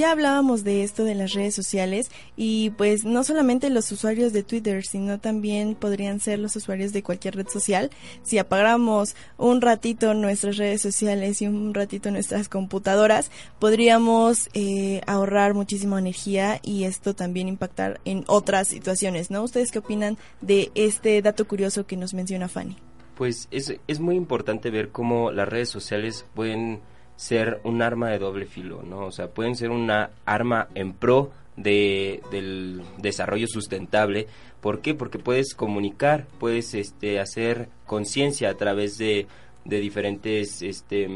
Ya 0.00 0.12
hablábamos 0.12 0.64
de 0.64 0.82
esto 0.82 1.04
de 1.04 1.14
las 1.14 1.34
redes 1.34 1.54
sociales 1.54 2.10
y 2.34 2.70
pues 2.70 3.04
no 3.04 3.22
solamente 3.22 3.68
los 3.68 3.92
usuarios 3.92 4.32
de 4.32 4.42
Twitter, 4.42 4.82
sino 4.86 5.20
también 5.20 5.74
podrían 5.74 6.20
ser 6.20 6.38
los 6.38 6.56
usuarios 6.56 6.94
de 6.94 7.02
cualquier 7.02 7.36
red 7.36 7.48
social. 7.48 7.90
Si 8.22 8.38
apagáramos 8.38 9.14
un 9.36 9.60
ratito 9.60 10.14
nuestras 10.14 10.56
redes 10.56 10.80
sociales 10.80 11.42
y 11.42 11.48
un 11.48 11.74
ratito 11.74 12.10
nuestras 12.10 12.48
computadoras, 12.48 13.30
podríamos 13.58 14.48
eh, 14.54 15.02
ahorrar 15.06 15.52
muchísima 15.52 15.98
energía 15.98 16.60
y 16.62 16.84
esto 16.84 17.14
también 17.14 17.48
impactar 17.48 18.00
en 18.06 18.24
otras 18.26 18.68
situaciones, 18.68 19.30
¿no? 19.30 19.42
¿Ustedes 19.42 19.70
qué 19.70 19.80
opinan 19.80 20.16
de 20.40 20.70
este 20.76 21.20
dato 21.20 21.46
curioso 21.46 21.84
que 21.84 21.98
nos 21.98 22.14
menciona 22.14 22.48
Fanny? 22.48 22.78
Pues 23.20 23.48
es, 23.50 23.74
es 23.86 24.00
muy 24.00 24.16
importante 24.16 24.70
ver 24.70 24.88
cómo 24.92 25.30
las 25.30 25.46
redes 25.46 25.68
sociales 25.68 26.24
pueden 26.32 26.80
ser 27.16 27.60
un 27.64 27.82
arma 27.82 28.08
de 28.08 28.18
doble 28.18 28.46
filo, 28.46 28.82
¿no? 28.82 29.00
O 29.00 29.12
sea, 29.12 29.28
pueden 29.28 29.56
ser 29.56 29.68
una 29.68 30.08
arma 30.24 30.68
en 30.74 30.94
pro 30.94 31.30
de, 31.54 32.22
del 32.30 32.80
desarrollo 32.96 33.46
sustentable. 33.46 34.26
¿Por 34.62 34.80
qué? 34.80 34.94
Porque 34.94 35.18
puedes 35.18 35.54
comunicar, 35.54 36.28
puedes 36.38 36.72
este, 36.72 37.20
hacer 37.20 37.68
conciencia 37.84 38.48
a 38.48 38.54
través 38.54 38.96
de, 38.96 39.26
de 39.66 39.80
diferentes, 39.80 40.62
este, 40.62 41.06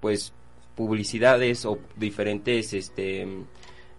pues, 0.00 0.34
publicidades 0.76 1.64
o 1.64 1.78
diferentes, 1.96 2.74
este, 2.74 3.26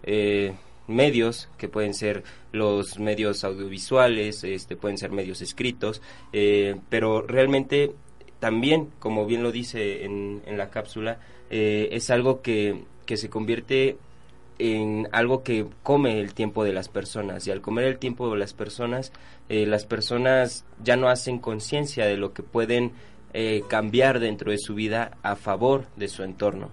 eh, 0.04 0.52
medios 0.86 1.48
que 1.58 1.68
pueden 1.68 1.94
ser 1.94 2.24
los 2.52 2.98
medios 2.98 3.44
audiovisuales, 3.44 4.44
este, 4.44 4.76
pueden 4.76 4.98
ser 4.98 5.10
medios 5.12 5.40
escritos, 5.42 6.02
eh, 6.32 6.76
pero 6.88 7.22
realmente 7.22 7.92
también, 8.40 8.90
como 8.98 9.26
bien 9.26 9.42
lo 9.42 9.52
dice 9.52 10.04
en, 10.04 10.42
en 10.46 10.58
la 10.58 10.70
cápsula, 10.70 11.18
eh, 11.50 11.90
es 11.92 12.10
algo 12.10 12.42
que, 12.42 12.84
que 13.06 13.16
se 13.16 13.30
convierte 13.30 13.96
en 14.58 15.08
algo 15.12 15.42
que 15.42 15.66
come 15.82 16.20
el 16.20 16.34
tiempo 16.34 16.64
de 16.64 16.72
las 16.72 16.88
personas 16.88 17.46
y 17.46 17.50
al 17.50 17.60
comer 17.60 17.84
el 17.84 17.98
tiempo 17.98 18.30
de 18.30 18.38
las 18.38 18.54
personas, 18.54 19.12
eh, 19.48 19.66
las 19.66 19.86
personas 19.86 20.64
ya 20.82 20.96
no 20.96 21.08
hacen 21.08 21.38
conciencia 21.38 22.06
de 22.06 22.16
lo 22.16 22.32
que 22.32 22.42
pueden 22.42 22.92
eh, 23.32 23.62
cambiar 23.68 24.20
dentro 24.20 24.50
de 24.50 24.58
su 24.58 24.74
vida 24.74 25.18
a 25.22 25.36
favor 25.36 25.86
de 25.96 26.08
su 26.08 26.22
entorno. 26.22 26.70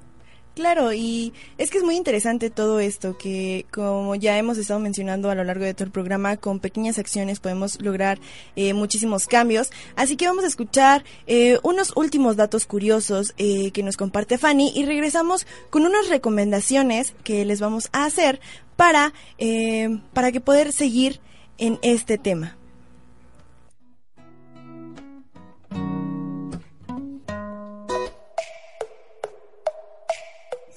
Claro, 0.59 0.91
y 0.91 1.31
es 1.57 1.71
que 1.71 1.77
es 1.77 1.85
muy 1.85 1.95
interesante 1.95 2.49
todo 2.49 2.81
esto, 2.81 3.17
que 3.17 3.65
como 3.71 4.13
ya 4.15 4.37
hemos 4.37 4.57
estado 4.57 4.81
mencionando 4.81 5.29
a 5.29 5.35
lo 5.35 5.45
largo 5.45 5.63
de 5.63 5.73
todo 5.73 5.85
el 5.85 5.91
programa, 5.91 6.35
con 6.35 6.59
pequeñas 6.59 6.99
acciones 6.99 7.39
podemos 7.39 7.81
lograr 7.81 8.19
eh, 8.57 8.73
muchísimos 8.73 9.25
cambios. 9.25 9.71
Así 9.95 10.17
que 10.17 10.27
vamos 10.27 10.43
a 10.43 10.47
escuchar 10.47 11.05
eh, 11.27 11.59
unos 11.63 11.95
últimos 11.95 12.35
datos 12.35 12.65
curiosos 12.65 13.33
eh, 13.37 13.71
que 13.71 13.83
nos 13.83 13.95
comparte 13.95 14.37
Fanny 14.37 14.73
y 14.75 14.83
regresamos 14.83 15.47
con 15.69 15.85
unas 15.85 16.09
recomendaciones 16.09 17.13
que 17.23 17.45
les 17.45 17.61
vamos 17.61 17.87
a 17.93 18.03
hacer 18.03 18.41
para, 18.75 19.13
para 20.11 20.33
que 20.33 20.41
poder 20.41 20.73
seguir 20.73 21.21
en 21.57 21.79
este 21.83 22.17
tema. 22.17 22.58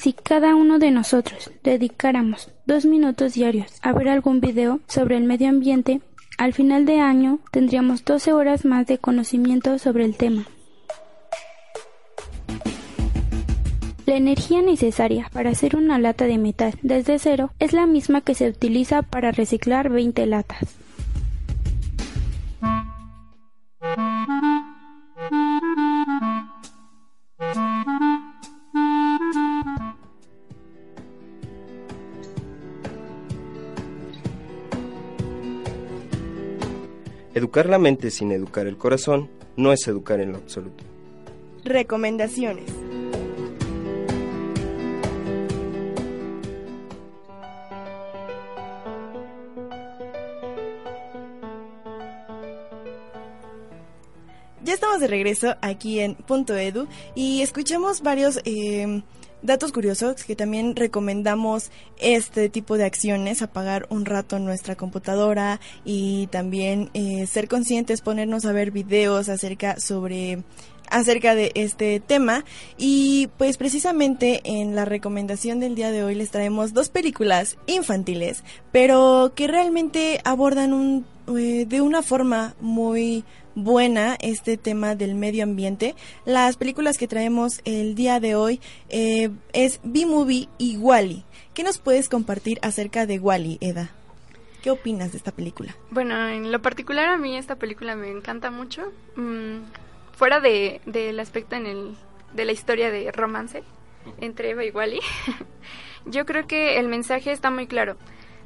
Si 0.03 0.15
cada 0.15 0.57
uno 0.57 0.81
de 0.81 0.91
nosotros 0.91 1.53
dedicáramos 1.63 2.51
dos 2.67 2.85
minutos 2.87 3.35
diarios 3.35 3.71
a 3.83 3.93
ver 3.93 4.09
algún 4.09 4.41
video 4.41 4.81
sobre 4.89 5.17
el 5.17 5.23
medio 5.23 5.49
ambiente, 5.49 6.01
al 6.39 6.53
final 6.55 6.87
de 6.87 6.99
año 6.99 7.39
tendríamos 7.53 8.05
12 8.05 8.33
horas 8.33 8.65
más 8.65 8.89
de 8.89 8.99
conocimiento 8.99 9.79
sobre 9.79 10.05
el 10.05 10.17
tema. 10.17 10.45
La 14.05 14.17
energía 14.17 14.61
necesaria 14.61 15.31
para 15.33 15.51
hacer 15.51 15.77
una 15.77 16.01
lata 16.01 16.25
de 16.25 16.37
metal 16.37 16.75
desde 16.83 17.21
cero 17.21 17.53
es 17.61 17.73
la 17.73 17.87
misma 17.87 18.23
que 18.23 18.35
se 18.35 18.49
utiliza 18.49 19.03
para 19.03 19.31
reciclar 19.31 19.89
20 19.89 20.27
latas. 20.27 20.82
Educar 37.53 37.69
la 37.69 37.79
mente 37.79 38.11
sin 38.11 38.33
educar 38.33 38.67
el 38.67 38.79
corazón 38.79 39.29
no 39.59 39.75
es 39.75 39.87
educar 39.87 40.21
en 40.21 40.33
lo 40.33 40.39
absoluto. 40.39 40.85
Recomendaciones. 41.65 42.65
Ya 54.65 54.73
estamos 54.73 55.01
de 55.01 55.09
regreso 55.09 55.55
aquí 55.61 56.01
en 56.01 56.15
Punto 56.15 56.57
Edu 56.57 56.89
y 57.15 57.43
escuchamos 57.43 58.01
varios 58.01 58.41
eh, 58.47 59.03
Datos 59.43 59.73
curiosos 59.73 60.23
que 60.23 60.37
también 60.37 60.77
recomendamos 60.77 61.73
este 61.99 62.49
tipo 62.49 62.77
de 62.77 62.85
acciones, 62.85 63.43
apagar 63.43 63.87
un 63.91 64.05
rato 64.05 64.39
nuestra 64.39 64.77
computadora 64.77 65.59
y 65.85 66.29
también 66.29 66.91
eh, 66.95 67.27
ser 67.27 67.49
conscientes, 67.49 68.03
ponernos 68.03 68.45
a 68.45 68.53
ver 68.53 68.71
videos 68.71 69.29
acerca 69.29 69.81
sobre 69.81 70.45
acerca 70.93 71.35
de 71.35 71.51
este 71.55 71.99
tema 71.99 72.45
y 72.79 73.29
pues 73.39 73.57
precisamente 73.57 74.41
en 74.45 74.77
la 74.77 74.85
recomendación 74.85 75.59
del 75.59 75.75
día 75.75 75.91
de 75.91 76.05
hoy 76.05 76.15
les 76.15 76.31
traemos 76.31 76.73
dos 76.73 76.91
películas 76.91 77.57
infantiles, 77.67 78.45
pero 78.71 79.33
que 79.35 79.49
realmente 79.49 80.21
abordan 80.25 80.73
un, 80.73 81.07
eh, 81.37 81.65
de 81.67 81.81
una 81.81 82.03
forma 82.03 82.55
muy 82.61 83.25
buena 83.55 84.17
este 84.21 84.57
tema 84.57 84.95
del 84.95 85.15
medio 85.15 85.43
ambiente. 85.43 85.95
Las 86.25 86.57
películas 86.57 86.99
que 86.99 87.09
traemos 87.09 87.61
el 87.65 87.95
día 87.95 88.21
de 88.21 88.35
hoy 88.35 88.61
eh, 88.89 89.31
es 89.53 89.81
B-Movie 89.83 90.49
y 90.59 90.77
Wally. 90.77 91.25
¿Qué 91.55 91.63
nos 91.63 91.79
puedes 91.79 92.09
compartir 92.09 92.59
acerca 92.63 93.07
de 93.07 93.19
Wally, 93.19 93.59
Eda? 93.61 93.91
¿Qué 94.63 94.71
opinas 94.71 95.13
de 95.13 95.19
esta 95.19 95.33
película? 95.33 95.75
Bueno, 95.91 96.29
en 96.29 96.53
lo 96.53 96.63
particular 96.63 97.09
a 97.09 97.17
mí 97.17 97.37
esta 97.37 97.57
película 97.57 97.97
me 97.97 98.11
encanta 98.11 98.51
mucho. 98.51 98.83
Mm, 99.17 99.59
fuera 100.13 100.41
de, 100.41 100.81
del 100.87 101.19
aspecto 101.21 101.57
en 101.57 101.67
el, 101.67 101.97
de 102.33 102.45
la 102.45 102.53
historia 102.53 102.91
de 102.91 103.11
romance 103.13 103.63
entre 104.21 104.51
Eva 104.51 104.65
y 104.65 104.71
Wally, 104.71 105.01
yo 106.07 106.27
creo 106.27 106.47
que 106.47 106.79
el 106.79 106.89
mensaje 106.89 107.33
está 107.33 107.51
muy 107.51 107.67
claro. 107.67 107.97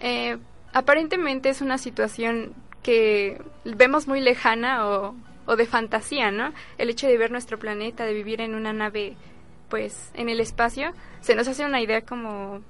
Eh, 0.00 0.38
aparentemente 0.72 1.48
es 1.48 1.60
una 1.60 1.78
situación 1.78 2.54
que 2.82 3.40
vemos 3.64 4.06
muy 4.06 4.20
lejana 4.20 4.86
o, 4.86 5.14
o 5.46 5.56
de 5.56 5.66
fantasía, 5.66 6.30
¿no? 6.30 6.52
El 6.78 6.90
hecho 6.90 7.06
de 7.06 7.16
ver 7.16 7.30
nuestro 7.30 7.58
planeta, 7.58 8.04
de 8.04 8.12
vivir 8.12 8.40
en 8.40 8.54
una 8.54 8.72
nave, 8.72 9.16
pues, 9.68 10.10
en 10.14 10.28
el 10.28 10.40
espacio, 10.40 10.92
se 11.20 11.34
nos 11.34 11.48
hace 11.48 11.64
una 11.64 11.80
idea 11.80 12.02
como 12.02 12.60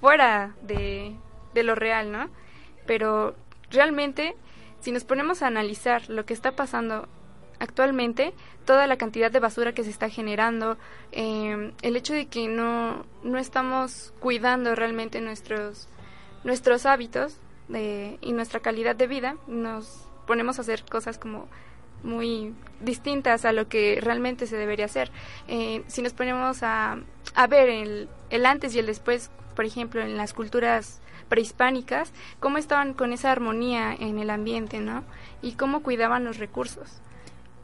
fuera 0.00 0.54
de, 0.62 1.14
de 1.54 1.62
lo 1.62 1.74
real, 1.74 2.12
¿no? 2.12 2.30
Pero 2.86 3.34
realmente, 3.70 4.34
si 4.80 4.92
nos 4.92 5.04
ponemos 5.04 5.42
a 5.42 5.48
analizar 5.48 6.08
lo 6.08 6.24
que 6.24 6.34
está 6.34 6.52
pasando 6.52 7.08
actualmente, 7.60 8.34
toda 8.64 8.88
la 8.88 8.96
cantidad 8.96 9.30
de 9.30 9.38
basura 9.38 9.72
que 9.72 9.84
se 9.84 9.90
está 9.90 10.08
generando, 10.08 10.76
eh, 11.12 11.72
el 11.82 11.96
hecho 11.96 12.14
de 12.14 12.26
que 12.26 12.48
no, 12.48 13.06
no 13.22 13.38
estamos 13.38 14.12
cuidando 14.18 14.74
realmente 14.74 15.20
nuestros, 15.20 15.88
nuestros 16.42 16.86
hábitos, 16.86 17.38
y 17.72 18.32
nuestra 18.32 18.60
calidad 18.60 18.96
de 18.96 19.06
vida, 19.06 19.36
nos 19.46 20.08
ponemos 20.26 20.58
a 20.58 20.62
hacer 20.62 20.84
cosas 20.84 21.18
como 21.18 21.46
muy 22.02 22.54
distintas 22.80 23.44
a 23.44 23.52
lo 23.52 23.68
que 23.68 24.00
realmente 24.00 24.46
se 24.46 24.56
debería 24.56 24.86
hacer. 24.86 25.10
Eh, 25.48 25.84
si 25.86 26.02
nos 26.02 26.12
ponemos 26.12 26.62
a, 26.62 26.98
a 27.34 27.46
ver 27.46 27.68
el, 27.68 28.08
el, 28.30 28.46
antes 28.46 28.74
y 28.74 28.78
el 28.78 28.86
después, 28.86 29.30
por 29.54 29.64
ejemplo, 29.64 30.00
en 30.00 30.16
las 30.16 30.32
culturas 30.32 31.00
prehispánicas, 31.28 32.12
cómo 32.40 32.58
estaban 32.58 32.94
con 32.94 33.12
esa 33.12 33.30
armonía 33.30 33.94
en 33.94 34.18
el 34.18 34.30
ambiente, 34.30 34.80
¿no? 34.80 35.04
Y 35.42 35.52
cómo 35.52 35.82
cuidaban 35.82 36.24
los 36.24 36.38
recursos. 36.38 37.00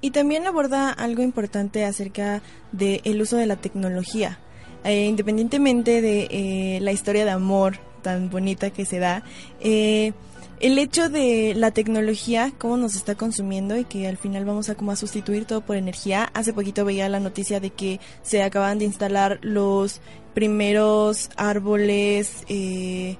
Y 0.01 0.11
también 0.11 0.47
aborda 0.47 0.90
algo 0.90 1.22
importante 1.22 1.84
acerca 1.84 2.42
del 2.72 3.20
uso 3.20 3.36
de 3.36 3.47
la 3.47 3.57
tecnología. 3.57 4.38
Eh, 4.84 5.07
independientemente 5.07 6.01
de 6.01 6.28
eh, 6.30 6.78
la 6.80 6.92
historia 6.92 7.24
de 7.24 7.32
amor 7.32 7.78
tan 8.03 8.30
bonita 8.30 8.70
que 8.70 8.84
se 8.84 9.01
da. 9.01 9.24
Eh, 9.61 10.12
el 10.61 10.78
hecho 10.78 11.11
de 11.11 11.55
la 11.55 11.70
tecnología, 11.70 12.53
cómo 12.57 12.78
nos 12.78 12.97
está 12.97 13.14
consumiendo 13.14 13.76
y 13.76 13.84
que 13.84 14.07
al 14.07 14.16
final 14.16 14.47
vamos 14.47 14.70
a 14.70 14.74
como 14.74 14.90
a 14.90 14.97
sustituir 14.97 15.44
todo 15.44 15.61
por 15.61 15.76
energía. 15.76 16.30
Hace 16.32 16.55
poquito 16.55 16.84
veía 16.84 17.09
la 17.11 17.20
noticia 17.20 17.61
de 17.61 17.70
que 17.70 18.01
se 18.22 18.42
acaban 18.42 18.78
de 18.78 18.86
instalar 18.86 19.38
los 19.42 20.01
primeros 20.34 21.30
árboles. 21.36 22.44
Eh, 22.49 23.16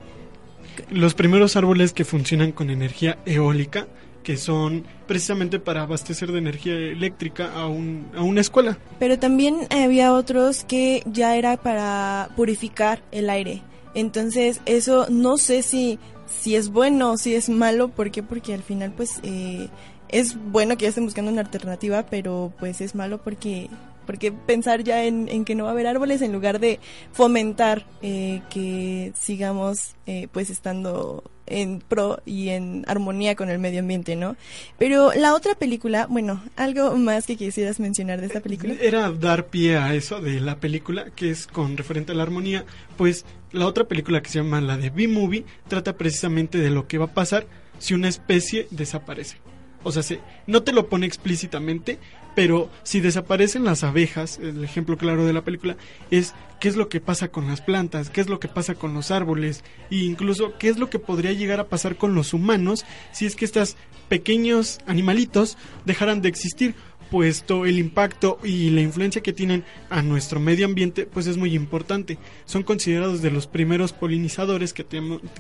los 0.91 1.15
primeros 1.15 1.57
árboles 1.57 1.93
que 1.93 2.07
funcionan 2.07 2.53
con 2.53 2.71
energía 2.71 3.19
eólica, 3.27 3.87
que 4.27 4.37
son 4.37 4.85
precisamente 5.07 5.61
para 5.61 5.83
abastecer 5.83 6.33
de 6.33 6.39
energía 6.39 6.75
eléctrica 6.75 7.53
a, 7.55 7.69
un, 7.69 8.09
a 8.13 8.23
una 8.23 8.41
escuela. 8.41 8.77
Pero 8.99 9.21
también 9.21 9.69
había 9.71 10.13
otros 10.13 10.65
que 10.65 11.05
ya 11.07 11.37
era 11.37 11.57
para 11.57 12.31
purificar 12.35 13.01
el 13.13 13.31
aire. 13.31 13.63
Entonces, 13.95 14.61
eso 14.67 15.07
no 15.11 15.37
sé 15.39 15.63
si, 15.63 16.01
si 16.27 16.57
es 16.57 16.71
bueno 16.71 17.13
o 17.13 17.17
si 17.17 17.37
es 17.37 17.49
malo. 17.49 17.87
¿Por 17.87 18.11
qué? 18.11 18.25
Porque 18.25 18.53
al 18.53 18.65
final, 18.65 18.93
pues, 18.97 19.21
eh, 19.23 19.69
es 20.09 20.37
bueno 20.51 20.77
que 20.77 20.83
ya 20.83 20.89
estén 20.89 21.05
buscando 21.05 21.31
una 21.31 21.43
alternativa, 21.43 22.05
pero 22.11 22.53
pues 22.59 22.81
es 22.81 22.97
malo 22.97 23.23
porque 23.23 23.71
porque 24.07 24.33
pensar 24.33 24.85
ya 24.85 25.05
en, 25.05 25.45
que 25.45 25.55
no 25.55 25.65
va 25.65 25.71
a 25.71 25.73
haber 25.73 25.87
árboles 25.87 26.23
en 26.23 26.33
lugar 26.33 26.61
de 26.61 26.81
fomentar 27.13 27.87
eh, 28.03 28.43
que 28.49 29.13
sigamos 29.15 29.97
eh, 30.07 30.29
pues 30.33 30.51
estando 30.51 31.25
en 31.47 31.81
pro 31.81 32.21
y 32.25 32.49
en 32.51 32.85
armonía 32.89 33.37
con 33.37 33.49
el 33.49 33.59
medio 33.59 33.81
ambiente, 33.81 34.17
¿no? 34.17 34.37
Pero 34.79 35.13
la 35.15 35.35
otra 35.35 35.55
película, 35.55 36.07
bueno, 36.07 36.43
algo 36.57 36.97
más 36.97 37.27
que 37.27 37.37
quisieras 37.37 37.81
mencionar 37.81 38.21
de 38.21 38.27
esta 38.27 38.41
película. 38.41 38.75
Era 38.81 39.11
dar 39.11 39.47
pie 39.47 39.77
a 39.77 39.95
eso 39.95 40.21
de 40.21 40.41
la 40.41 40.59
película, 40.59 41.11
que 41.15 41.31
es 41.31 41.47
con 41.47 41.77
referente 41.77 42.13
a 42.13 42.15
la 42.15 42.25
armonía, 42.25 42.65
pues 42.97 43.25
la 43.53 43.67
otra 43.67 43.85
película 43.85 44.23
que 44.23 44.31
se 44.31 44.41
llama 44.41 44.61
la 44.61 44.77
de 44.77 44.91
B-Movie 44.91 45.45
trata 45.69 45.97
precisamente 45.97 46.59
de 46.59 46.71
lo 46.71 46.87
que 46.87 46.99
va 46.99 47.07
a 47.07 47.15
pasar 47.15 47.47
si 47.79 47.95
una 47.95 48.09
especie 48.09 48.67
desaparece. 48.71 49.39
O 49.83 49.93
sea, 49.93 50.03
se, 50.03 50.21
no 50.47 50.63
te 50.63 50.73
lo 50.73 50.89
pone 50.89 51.07
explícitamente, 51.07 51.99
pero 52.37 52.71
si 52.83 53.01
desaparecen 53.01 53.65
las 53.65 53.83
abejas, 53.83 54.39
el 54.39 54.63
ejemplo 54.63 54.99
claro 54.99 55.25
de 55.25 55.33
la 55.33 55.43
película 55.43 55.77
es 56.11 56.35
qué 56.61 56.69
es 56.69 56.77
lo 56.77 56.91
que 56.91 57.01
pasa 57.01 57.29
con 57.29 57.47
las 57.47 57.63
plantas, 57.63 58.11
qué 58.11 58.21
es 58.21 58.29
lo 58.29 58.39
que 58.39 58.47
pasa 58.47 58.75
con 58.75 58.93
los 58.93 59.11
árboles 59.11 59.65
e 59.91 59.97
incluso 59.97 60.53
qué 60.59 60.69
es 60.69 60.79
lo 60.79 60.91
que 60.91 60.99
podría 60.99 61.33
llegar 61.33 61.61
a 61.61 61.69
pasar 61.69 61.97
con 61.97 62.15
los 62.15 62.35
humanos 62.35 62.85
si 63.11 63.25
es 63.25 63.37
que 63.37 63.47
estos 63.47 63.79
pequeños 64.11 64.81
animalitos 64.87 65.57
dejaran 65.87 66.21
de 66.21 66.29
existir 66.29 66.75
puesto 67.11 67.65
el 67.65 67.79
impacto 67.79 68.39
y 68.45 68.69
la 68.69 68.83
influencia 68.83 69.23
que 69.23 69.33
tienen 69.33 69.65
a 69.89 70.03
nuestro 70.03 70.39
medio 70.39 70.67
ambiente 70.67 71.07
pues 71.07 71.27
es 71.27 71.39
muy 71.39 71.55
importante. 71.55 72.19
Son 72.45 72.65
considerados 72.65 73.23
de 73.23 73.31
los 73.31 73.47
primeros 73.47 73.95
polinizadores 73.95 74.75
que, 74.75 74.85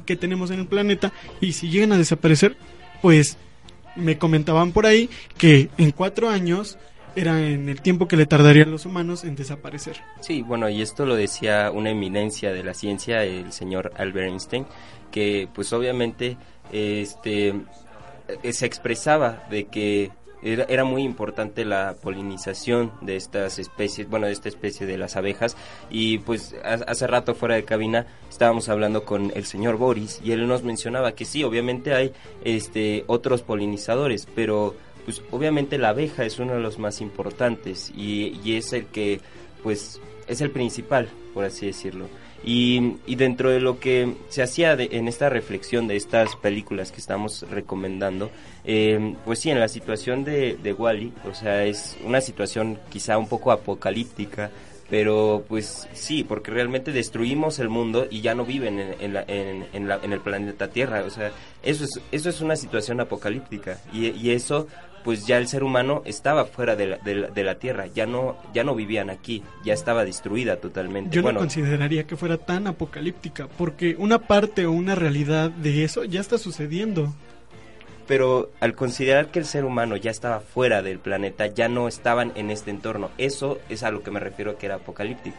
que 0.07 0.16
tenemos 0.16 0.51
en 0.51 0.61
el 0.61 0.66
planeta 0.66 1.12
y 1.42 1.53
si 1.53 1.68
llegan 1.68 1.92
a 1.92 1.99
desaparecer 1.99 2.57
pues 3.03 3.36
me 3.97 4.18
comentaban 4.18 4.72
por 4.72 4.86
ahí 4.86 5.09
que 5.36 5.70
en 5.78 5.90
cuatro 5.90 6.28
años 6.28 6.78
era 7.16 7.40
en 7.40 7.68
el 7.68 7.80
tiempo 7.80 8.07
que 8.07 8.16
le 8.16 8.26
tardarían 8.26 8.70
los 8.70 8.84
humanos 8.84 9.24
en 9.24 9.36
desaparecer. 9.36 9.97
Sí, 10.20 10.42
bueno, 10.42 10.68
y 10.68 10.82
esto 10.82 11.07
lo 11.07 11.16
decía 11.16 11.70
una 11.72 11.90
eminencia 11.90 12.53
de 12.53 12.62
la 12.62 12.74
ciencia, 12.74 13.24
el 13.24 13.53
señor 13.53 13.92
Albert 13.97 14.28
Einstein, 14.28 14.66
que 15.11 15.49
pues 15.53 15.72
obviamente 15.72 16.36
este 16.72 17.55
eh, 18.42 18.53
se 18.53 18.66
expresaba 18.66 19.47
de 19.51 19.64
que 19.64 20.11
era, 20.43 20.84
muy 20.84 21.03
importante 21.03 21.64
la 21.64 21.97
polinización 22.01 22.93
de 23.01 23.16
estas 23.16 23.59
especies, 23.59 24.09
bueno, 24.09 24.26
de 24.26 24.32
esta 24.32 24.49
especie 24.49 24.87
de 24.87 24.99
las 24.99 25.16
abejas. 25.16 25.57
Y 25.91 26.18
pues 26.18 26.55
hace 26.62 27.07
rato 27.07 27.34
fuera 27.34 27.55
de 27.55 27.64
cabina 27.64 28.07
estábamos 28.28 28.68
hablando 28.68 29.05
con 29.05 29.32
el 29.34 29.45
señor 29.45 29.76
Boris 29.76 30.20
y 30.22 30.32
él 30.32 30.47
nos 30.47 30.62
mencionaba 30.62 31.12
que 31.12 31.24
sí, 31.24 31.45
obviamente 31.45 31.95
hay 31.95 32.12
este 32.45 33.05
otros 33.07 33.43
polinizadores, 33.43 34.26
pero 34.34 34.74
pues 35.05 35.22
obviamente 35.30 35.78
la 35.78 35.91
abeja 35.91 36.24
es 36.24 36.39
uno 36.39 36.55
de 36.55 36.61
los 36.61 36.78
más 36.78 37.01
importantes 37.01 37.93
y 37.97 38.57
es 38.57 38.72
el 38.72 38.87
que 38.87 39.20
pues 39.62 40.01
es 40.26 40.41
el 40.41 40.51
principal, 40.51 41.09
por 41.34 41.45
así 41.45 41.66
decirlo. 41.66 42.07
Y, 42.47 42.99
y, 43.07 43.16
dentro 43.16 43.51
de 43.51 43.59
lo 43.59 43.80
que 43.80 44.14
se 44.28 44.40
hacía 44.40 44.74
en 44.74 45.09
esta 45.09 45.28
reflexión 45.28 45.88
de 45.88 45.97
estas 45.97 46.36
películas 46.36 46.92
que 46.92 47.01
estamos 47.01 47.44
recomendando, 47.51 48.30
eh, 48.64 49.16
pues 49.24 49.40
sí, 49.40 49.51
en 49.51 49.59
la 49.59 49.66
situación 49.66 50.22
de, 50.22 50.57
de 50.57 50.72
Wally, 50.72 51.12
o 51.28 51.34
sea, 51.34 51.64
es 51.64 51.97
una 52.05 52.20
situación 52.20 52.78
quizá 52.88 53.18
un 53.18 53.28
poco 53.28 53.51
apocalíptica, 53.51 54.53
pero 54.88 55.44
pues 55.49 55.88
sí, 55.92 56.22
porque 56.22 56.53
realmente 56.53 56.92
destruimos 56.92 57.59
el 57.59 57.68
mundo 57.68 58.07
y 58.09 58.20
ya 58.20 58.36
no 58.36 58.44
viven 58.44 58.78
en, 58.78 58.94
en, 59.01 59.12
la, 59.12 59.24
en, 59.26 59.66
en 59.72 60.12
el 60.12 60.20
planeta 60.20 60.68
Tierra, 60.68 61.03
o 61.05 61.11
sea, 61.11 61.32
eso 61.64 61.82
es, 61.82 62.01
eso 62.12 62.28
es 62.28 62.40
una 62.40 62.55
situación 62.55 63.01
apocalíptica. 63.01 63.80
Y 63.92 64.30
eso 64.30 64.68
pues 65.07 65.25
ya 65.25 65.39
el 65.39 65.47
ser 65.47 65.63
humano 65.63 66.03
estaba 66.05 66.47
fuera 66.47 66.75
de 66.75 66.89
la, 66.89 66.97
de 66.99 67.45
la, 67.45 67.59
Tierra, 67.61 67.87
ya 67.87 68.07
no, 68.07 68.37
ya 68.53 68.65
no 68.65 68.75
vivían 68.75 69.09
aquí, 69.09 69.45
ya 69.65 69.73
estaba 69.73 70.05
destruida 70.05 70.57
totalmente. 70.57 71.15
Yo 71.15 71.23
no 71.23 71.39
consideraría 71.39 72.09
que 72.09 72.17
fuera 72.17 72.39
tan 72.39 72.67
apocalíptica, 72.67 73.47
porque 73.57 73.95
una 74.01 74.19
parte 74.19 74.67
o 74.67 74.73
una 74.73 74.97
realidad 74.97 75.53
de 75.53 75.85
eso 75.85 76.03
ya 76.03 76.21
está 76.21 76.39
sucediendo 76.39 77.15
pero 78.07 78.51
al 78.61 78.75
considerar 78.75 79.29
que 79.29 79.41
el 79.41 79.45
ser 79.45 79.65
humano 79.65 79.97
ya 79.97 80.11
estaba 80.11 80.41
fuera 80.41 80.83
del 80.83 80.99
planeta, 80.99 81.47
ya 81.47 81.69
no 81.69 81.89
estaban 81.89 82.33
en 82.37 82.51
este 82.51 82.71
entorno. 82.71 83.11
Eso 83.19 83.59
es 83.69 83.83
a 83.83 83.91
lo 83.91 84.03
que 84.03 84.11
me 84.11 84.21
refiero 84.21 84.57
que 84.57 84.67
era 84.67 84.77
apocalíptico. 84.77 85.37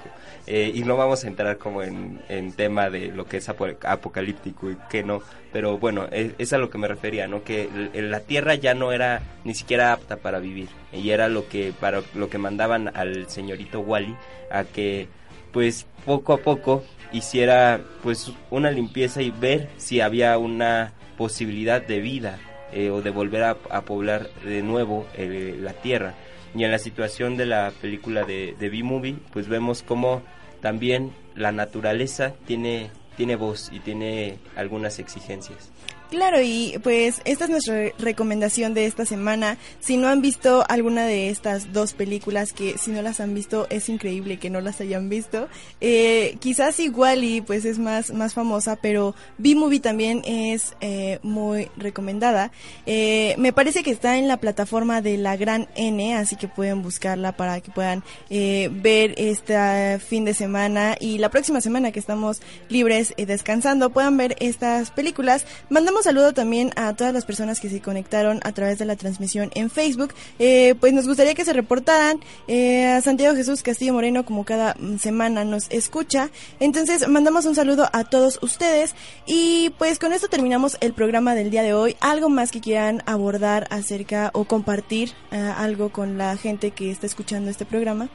Eh, 0.47 0.71
y 0.73 0.81
no 0.81 0.97
vamos 0.97 1.23
a 1.23 1.27
entrar 1.27 1.57
como 1.57 1.81
en, 1.81 2.19
en, 2.27 2.51
tema 2.53 2.89
de 2.89 3.07
lo 3.07 3.25
que 3.25 3.37
es 3.37 3.49
apocalíptico 3.49 4.71
y 4.71 4.77
que 4.89 5.03
no, 5.03 5.21
pero 5.51 5.77
bueno, 5.77 6.07
es, 6.11 6.33
es, 6.37 6.53
a 6.53 6.57
lo 6.57 6.69
que 6.69 6.77
me 6.77 6.87
refería, 6.87 7.27
¿no? 7.27 7.43
Que 7.43 7.69
la 7.93 8.21
Tierra 8.21 8.55
ya 8.55 8.73
no 8.73 8.91
era 8.91 9.21
ni 9.43 9.53
siquiera 9.53 9.93
apta 9.93 10.17
para 10.17 10.39
vivir. 10.39 10.69
Y 10.91 11.09
era 11.11 11.29
lo 11.29 11.47
que, 11.47 11.73
para 11.79 12.01
lo 12.15 12.29
que 12.29 12.37
mandaban 12.37 12.91
al 12.95 13.29
señorito 13.29 13.79
Wally 13.79 14.15
a 14.51 14.65
que, 14.65 15.07
pues, 15.53 15.85
poco 16.05 16.33
a 16.33 16.37
poco 16.37 16.83
hiciera, 17.13 17.79
pues, 18.03 18.31
una 18.49 18.71
limpieza 18.71 19.21
y 19.21 19.31
ver 19.31 19.69
si 19.77 20.01
había 20.01 20.37
una 20.37 20.93
posibilidad 21.17 21.81
de 21.81 21.99
vida 21.99 22.39
eh, 22.71 22.89
o 22.89 23.01
de 23.01 23.09
volver 23.09 23.43
a, 23.43 23.81
poblar 23.81 24.29
de 24.43 24.61
nuevo 24.61 25.05
eh, 25.15 25.55
la 25.59 25.73
tierra. 25.73 26.15
Y 26.55 26.63
en 26.63 26.71
la 26.71 26.79
situación 26.79 27.37
de 27.37 27.45
la 27.45 27.71
película 27.81 28.23
de, 28.23 28.55
de 28.57 28.69
B-Movie, 28.69 29.17
pues 29.31 29.47
vemos 29.47 29.83
cómo 29.83 30.23
también 30.61 31.11
la 31.35 31.51
naturaleza 31.51 32.33
tiene, 32.45 32.89
tiene 33.15 33.35
voz 33.35 33.69
y 33.71 33.79
tiene 33.79 34.39
algunas 34.55 34.99
exigencias. 34.99 35.71
Claro, 36.09 36.41
y 36.41 36.79
pues 36.83 37.21
esta 37.25 37.43
es 37.43 37.49
nuestra 37.49 37.89
recomendación 37.99 38.73
de 38.73 38.85
esta 38.85 39.05
semana. 39.05 39.57
Si 39.81 39.97
no 39.97 40.07
han 40.07 40.21
visto 40.21 40.63
alguna 40.69 41.05
de 41.05 41.29
estas 41.29 41.73
dos 41.73 41.93
películas, 41.93 42.53
que 42.53 42.77
si 42.77 42.91
no 42.91 43.01
las 43.01 43.19
han 43.19 43.33
visto 43.33 43.67
es 43.69 43.89
increíble 43.89 44.39
que 44.39 44.49
no 44.49 44.61
las 44.61 44.79
hayan 44.79 45.09
visto, 45.09 45.49
eh, 45.81 46.37
quizás 46.39 46.79
igual 46.79 47.25
y 47.25 47.41
pues 47.41 47.65
es 47.65 47.77
más, 47.77 48.13
más 48.13 48.33
famosa, 48.33 48.77
pero 48.77 49.15
B-Movie 49.37 49.81
también 49.81 50.21
es 50.25 50.75
eh, 50.79 51.19
muy 51.23 51.69
recomendada. 51.75 52.51
Eh, 52.85 53.35
me 53.37 53.51
parece 53.51 53.83
que 53.83 53.91
está 53.91 54.17
en 54.17 54.29
la 54.29 54.37
plataforma 54.37 55.01
de 55.01 55.17
la 55.17 55.35
Gran 55.35 55.67
N, 55.75 56.15
así 56.15 56.37
que 56.37 56.47
pueden 56.47 56.83
buscarla 56.83 57.33
para 57.33 57.59
que 57.59 57.71
puedan 57.71 58.01
ver 58.29 59.13
este 59.17 59.99
fin 59.99 60.23
de 60.23 60.33
semana 60.33 60.95
y 60.99 61.17
la 61.17 61.29
próxima 61.29 61.59
semana 61.59 61.91
que 61.91 61.99
estamos 61.99 62.41
libres 62.69 63.13
y 63.17 63.25
descansando, 63.25 63.89
puedan 63.89 64.15
ver 64.15 64.37
estas 64.39 64.91
películas. 64.91 65.45
Mandamos 65.69 65.96
saludo 66.03 66.33
también 66.33 66.71
a 66.75 66.95
todas 66.95 67.13
las 67.13 67.25
personas 67.25 67.59
que 67.59 67.69
se 67.69 67.81
conectaron 67.81 68.39
a 68.43 68.51
través 68.51 68.77
de 68.79 68.85
la 68.85 68.95
transmisión 68.95 69.51
en 69.55 69.69
Facebook. 69.69 70.13
Eh, 70.39 70.75
pues 70.79 70.93
nos 70.93 71.07
gustaría 71.07 71.35
que 71.35 71.45
se 71.45 71.53
reportaran. 71.53 72.19
Eh, 72.47 72.87
a 72.87 73.01
Santiago 73.01 73.35
Jesús 73.35 73.63
Castillo 73.63 73.93
Moreno, 73.93 74.25
como 74.25 74.45
cada 74.45 74.75
mm, 74.79 74.97
semana 74.97 75.43
nos 75.43 75.69
escucha. 75.69 76.29
Entonces, 76.59 77.07
mandamos 77.07 77.45
un 77.45 77.55
saludo 77.55 77.89
a 77.93 78.03
todos 78.03 78.39
ustedes. 78.41 78.95
Y 79.25 79.71
pues 79.77 79.99
con 79.99 80.13
esto 80.13 80.27
terminamos 80.27 80.77
el 80.81 80.93
programa 80.93 81.35
del 81.35 81.51
día 81.51 81.63
de 81.63 81.73
hoy. 81.73 81.95
¿Algo 81.99 82.29
más 82.29 82.51
que 82.51 82.61
quieran 82.61 83.03
abordar 83.05 83.67
acerca 83.69 84.31
o 84.33 84.45
compartir 84.45 85.13
eh, 85.31 85.37
algo 85.37 85.89
con 85.91 86.17
la 86.17 86.35
gente 86.37 86.71
que 86.71 86.91
está 86.91 87.05
escuchando 87.05 87.49
este 87.49 87.65
programa? 87.65 88.09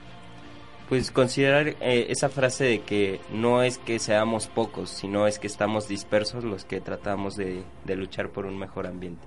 Pues 0.93 1.11
considerar 1.11 1.69
eh, 1.81 2.09
esa 2.11 2.29
frase 2.29 2.65
de 2.65 2.81
que 2.83 3.19
no 3.33 3.63
es 3.63 3.79
que 3.79 3.99
seamos 3.99 4.49
pocos, 4.49 4.91
sino 4.91 5.27
es 5.27 5.39
que 5.39 5.47
estamos 5.47 5.89
dispersos 5.89 6.45
los 6.45 6.67
que 6.67 6.83
tratamos 6.83 7.35
de, 7.35 7.65
luchar 7.87 8.29
por 8.29 8.45
un 8.45 8.59
mejor 8.59 8.87
ambiente. 8.87 9.27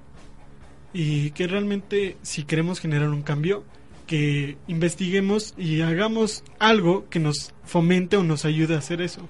Y 0.94 1.32
que 1.32 1.48
realmente 1.48 2.18
si 2.22 2.44
queremos 2.44 2.80
generar 2.80 3.10
un 3.10 3.24
cambio, 3.24 3.64
que 4.06 4.60
investiguemos 4.68 5.56
y 5.58 5.82
hagamos 5.82 6.44
algo 6.60 7.10
que 7.10 7.18
nos 7.18 7.52
fomente 7.64 8.16
o 8.16 8.24
nos 8.24 8.46
ayude 8.46 8.76
a 8.76 8.78
hacer 8.78 9.02
eso. 9.02 9.28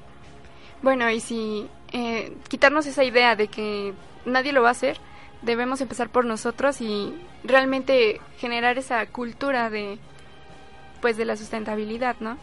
Bueno, 0.82 1.10
y 1.10 1.22
si 1.22 1.68
eh, 1.94 2.34
quitarnos 2.50 2.86
esa 2.86 3.06
idea 3.06 3.38
de 3.38 3.48
que 3.48 3.94
nadie 4.26 4.52
lo 4.52 4.62
va 4.62 4.68
a 4.68 4.72
hacer, 4.72 4.98
debemos 5.42 5.80
empezar 5.80 6.10
por 6.10 6.26
nosotros 6.26 6.82
y 6.82 7.14
realmente 7.46 8.20
generar 8.40 8.78
esa 8.78 9.06
cultura 9.06 9.70
de 9.70 10.00
pues 11.06 11.18
de 11.18 11.26
la 11.26 11.38
sustentabilidad, 11.38 12.16
¿no? 12.20 12.36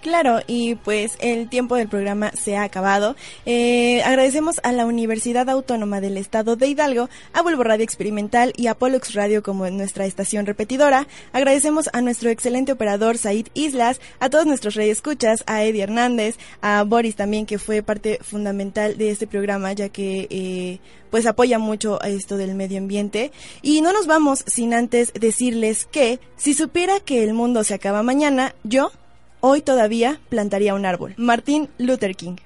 Claro, 0.00 0.40
y 0.46 0.76
pues 0.76 1.16
el 1.18 1.48
tiempo 1.48 1.74
del 1.74 1.88
programa 1.88 2.30
se 2.32 2.56
ha 2.56 2.62
acabado. 2.62 3.16
Eh, 3.46 4.00
agradecemos 4.02 4.60
a 4.62 4.70
la 4.70 4.86
Universidad 4.86 5.50
Autónoma 5.50 6.00
del 6.00 6.16
Estado 6.16 6.54
de 6.54 6.68
Hidalgo, 6.68 7.08
a 7.32 7.42
Vuelvo 7.42 7.64
Radio 7.64 7.82
Experimental 7.82 8.52
y 8.56 8.68
a 8.68 8.74
Pollux 8.74 9.14
Radio 9.14 9.42
como 9.42 9.68
nuestra 9.70 10.06
estación 10.06 10.46
repetidora. 10.46 11.08
Agradecemos 11.32 11.90
a 11.92 12.00
nuestro 12.00 12.30
excelente 12.30 12.70
operador 12.70 13.18
Said 13.18 13.48
Islas, 13.54 14.00
a 14.20 14.30
todos 14.30 14.46
nuestros 14.46 14.76
escuchas, 14.76 15.42
a 15.46 15.64
Eddie 15.64 15.82
Hernández, 15.82 16.36
a 16.62 16.84
Boris 16.84 17.16
también, 17.16 17.44
que 17.44 17.58
fue 17.58 17.82
parte 17.82 18.20
fundamental 18.22 18.96
de 18.98 19.10
este 19.10 19.26
programa, 19.26 19.72
ya 19.72 19.88
que 19.88 20.28
eh, 20.30 20.78
pues 21.10 21.26
apoya 21.26 21.58
mucho 21.58 21.98
a 22.00 22.08
esto 22.08 22.36
del 22.36 22.54
medio 22.54 22.78
ambiente. 22.78 23.32
Y 23.62 23.80
no 23.80 23.92
nos 23.92 24.06
vamos 24.06 24.44
sin 24.46 24.74
antes 24.74 25.12
decirles 25.12 25.88
que 25.90 26.20
si 26.36 26.54
supiera 26.54 27.00
que 27.00 27.24
el 27.24 27.34
mundo 27.34 27.64
se 27.64 27.74
acaba 27.74 28.04
mañana, 28.04 28.54
yo 28.62 28.92
hoy 29.40 29.60
todavía 29.62 30.20
plantaría 30.28 30.74
un 30.74 30.86
árbol. 30.86 31.14
Martin 31.16 31.68
Luther 31.78 32.14
King. 32.16 32.36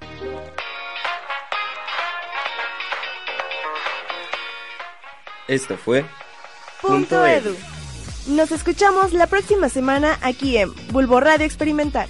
Esto 5.49 5.76
fue 5.76 6.05
Punto 6.80 7.26
Edu. 7.26 7.55
Nos 8.28 8.53
escuchamos 8.53 9.12
la 9.12 9.26
próxima 9.26 9.68
semana 9.68 10.18
aquí 10.22 10.57
en 10.57 10.72
Bulbo 10.93 11.20
Radio 11.20 11.45
Experimental. 11.45 12.09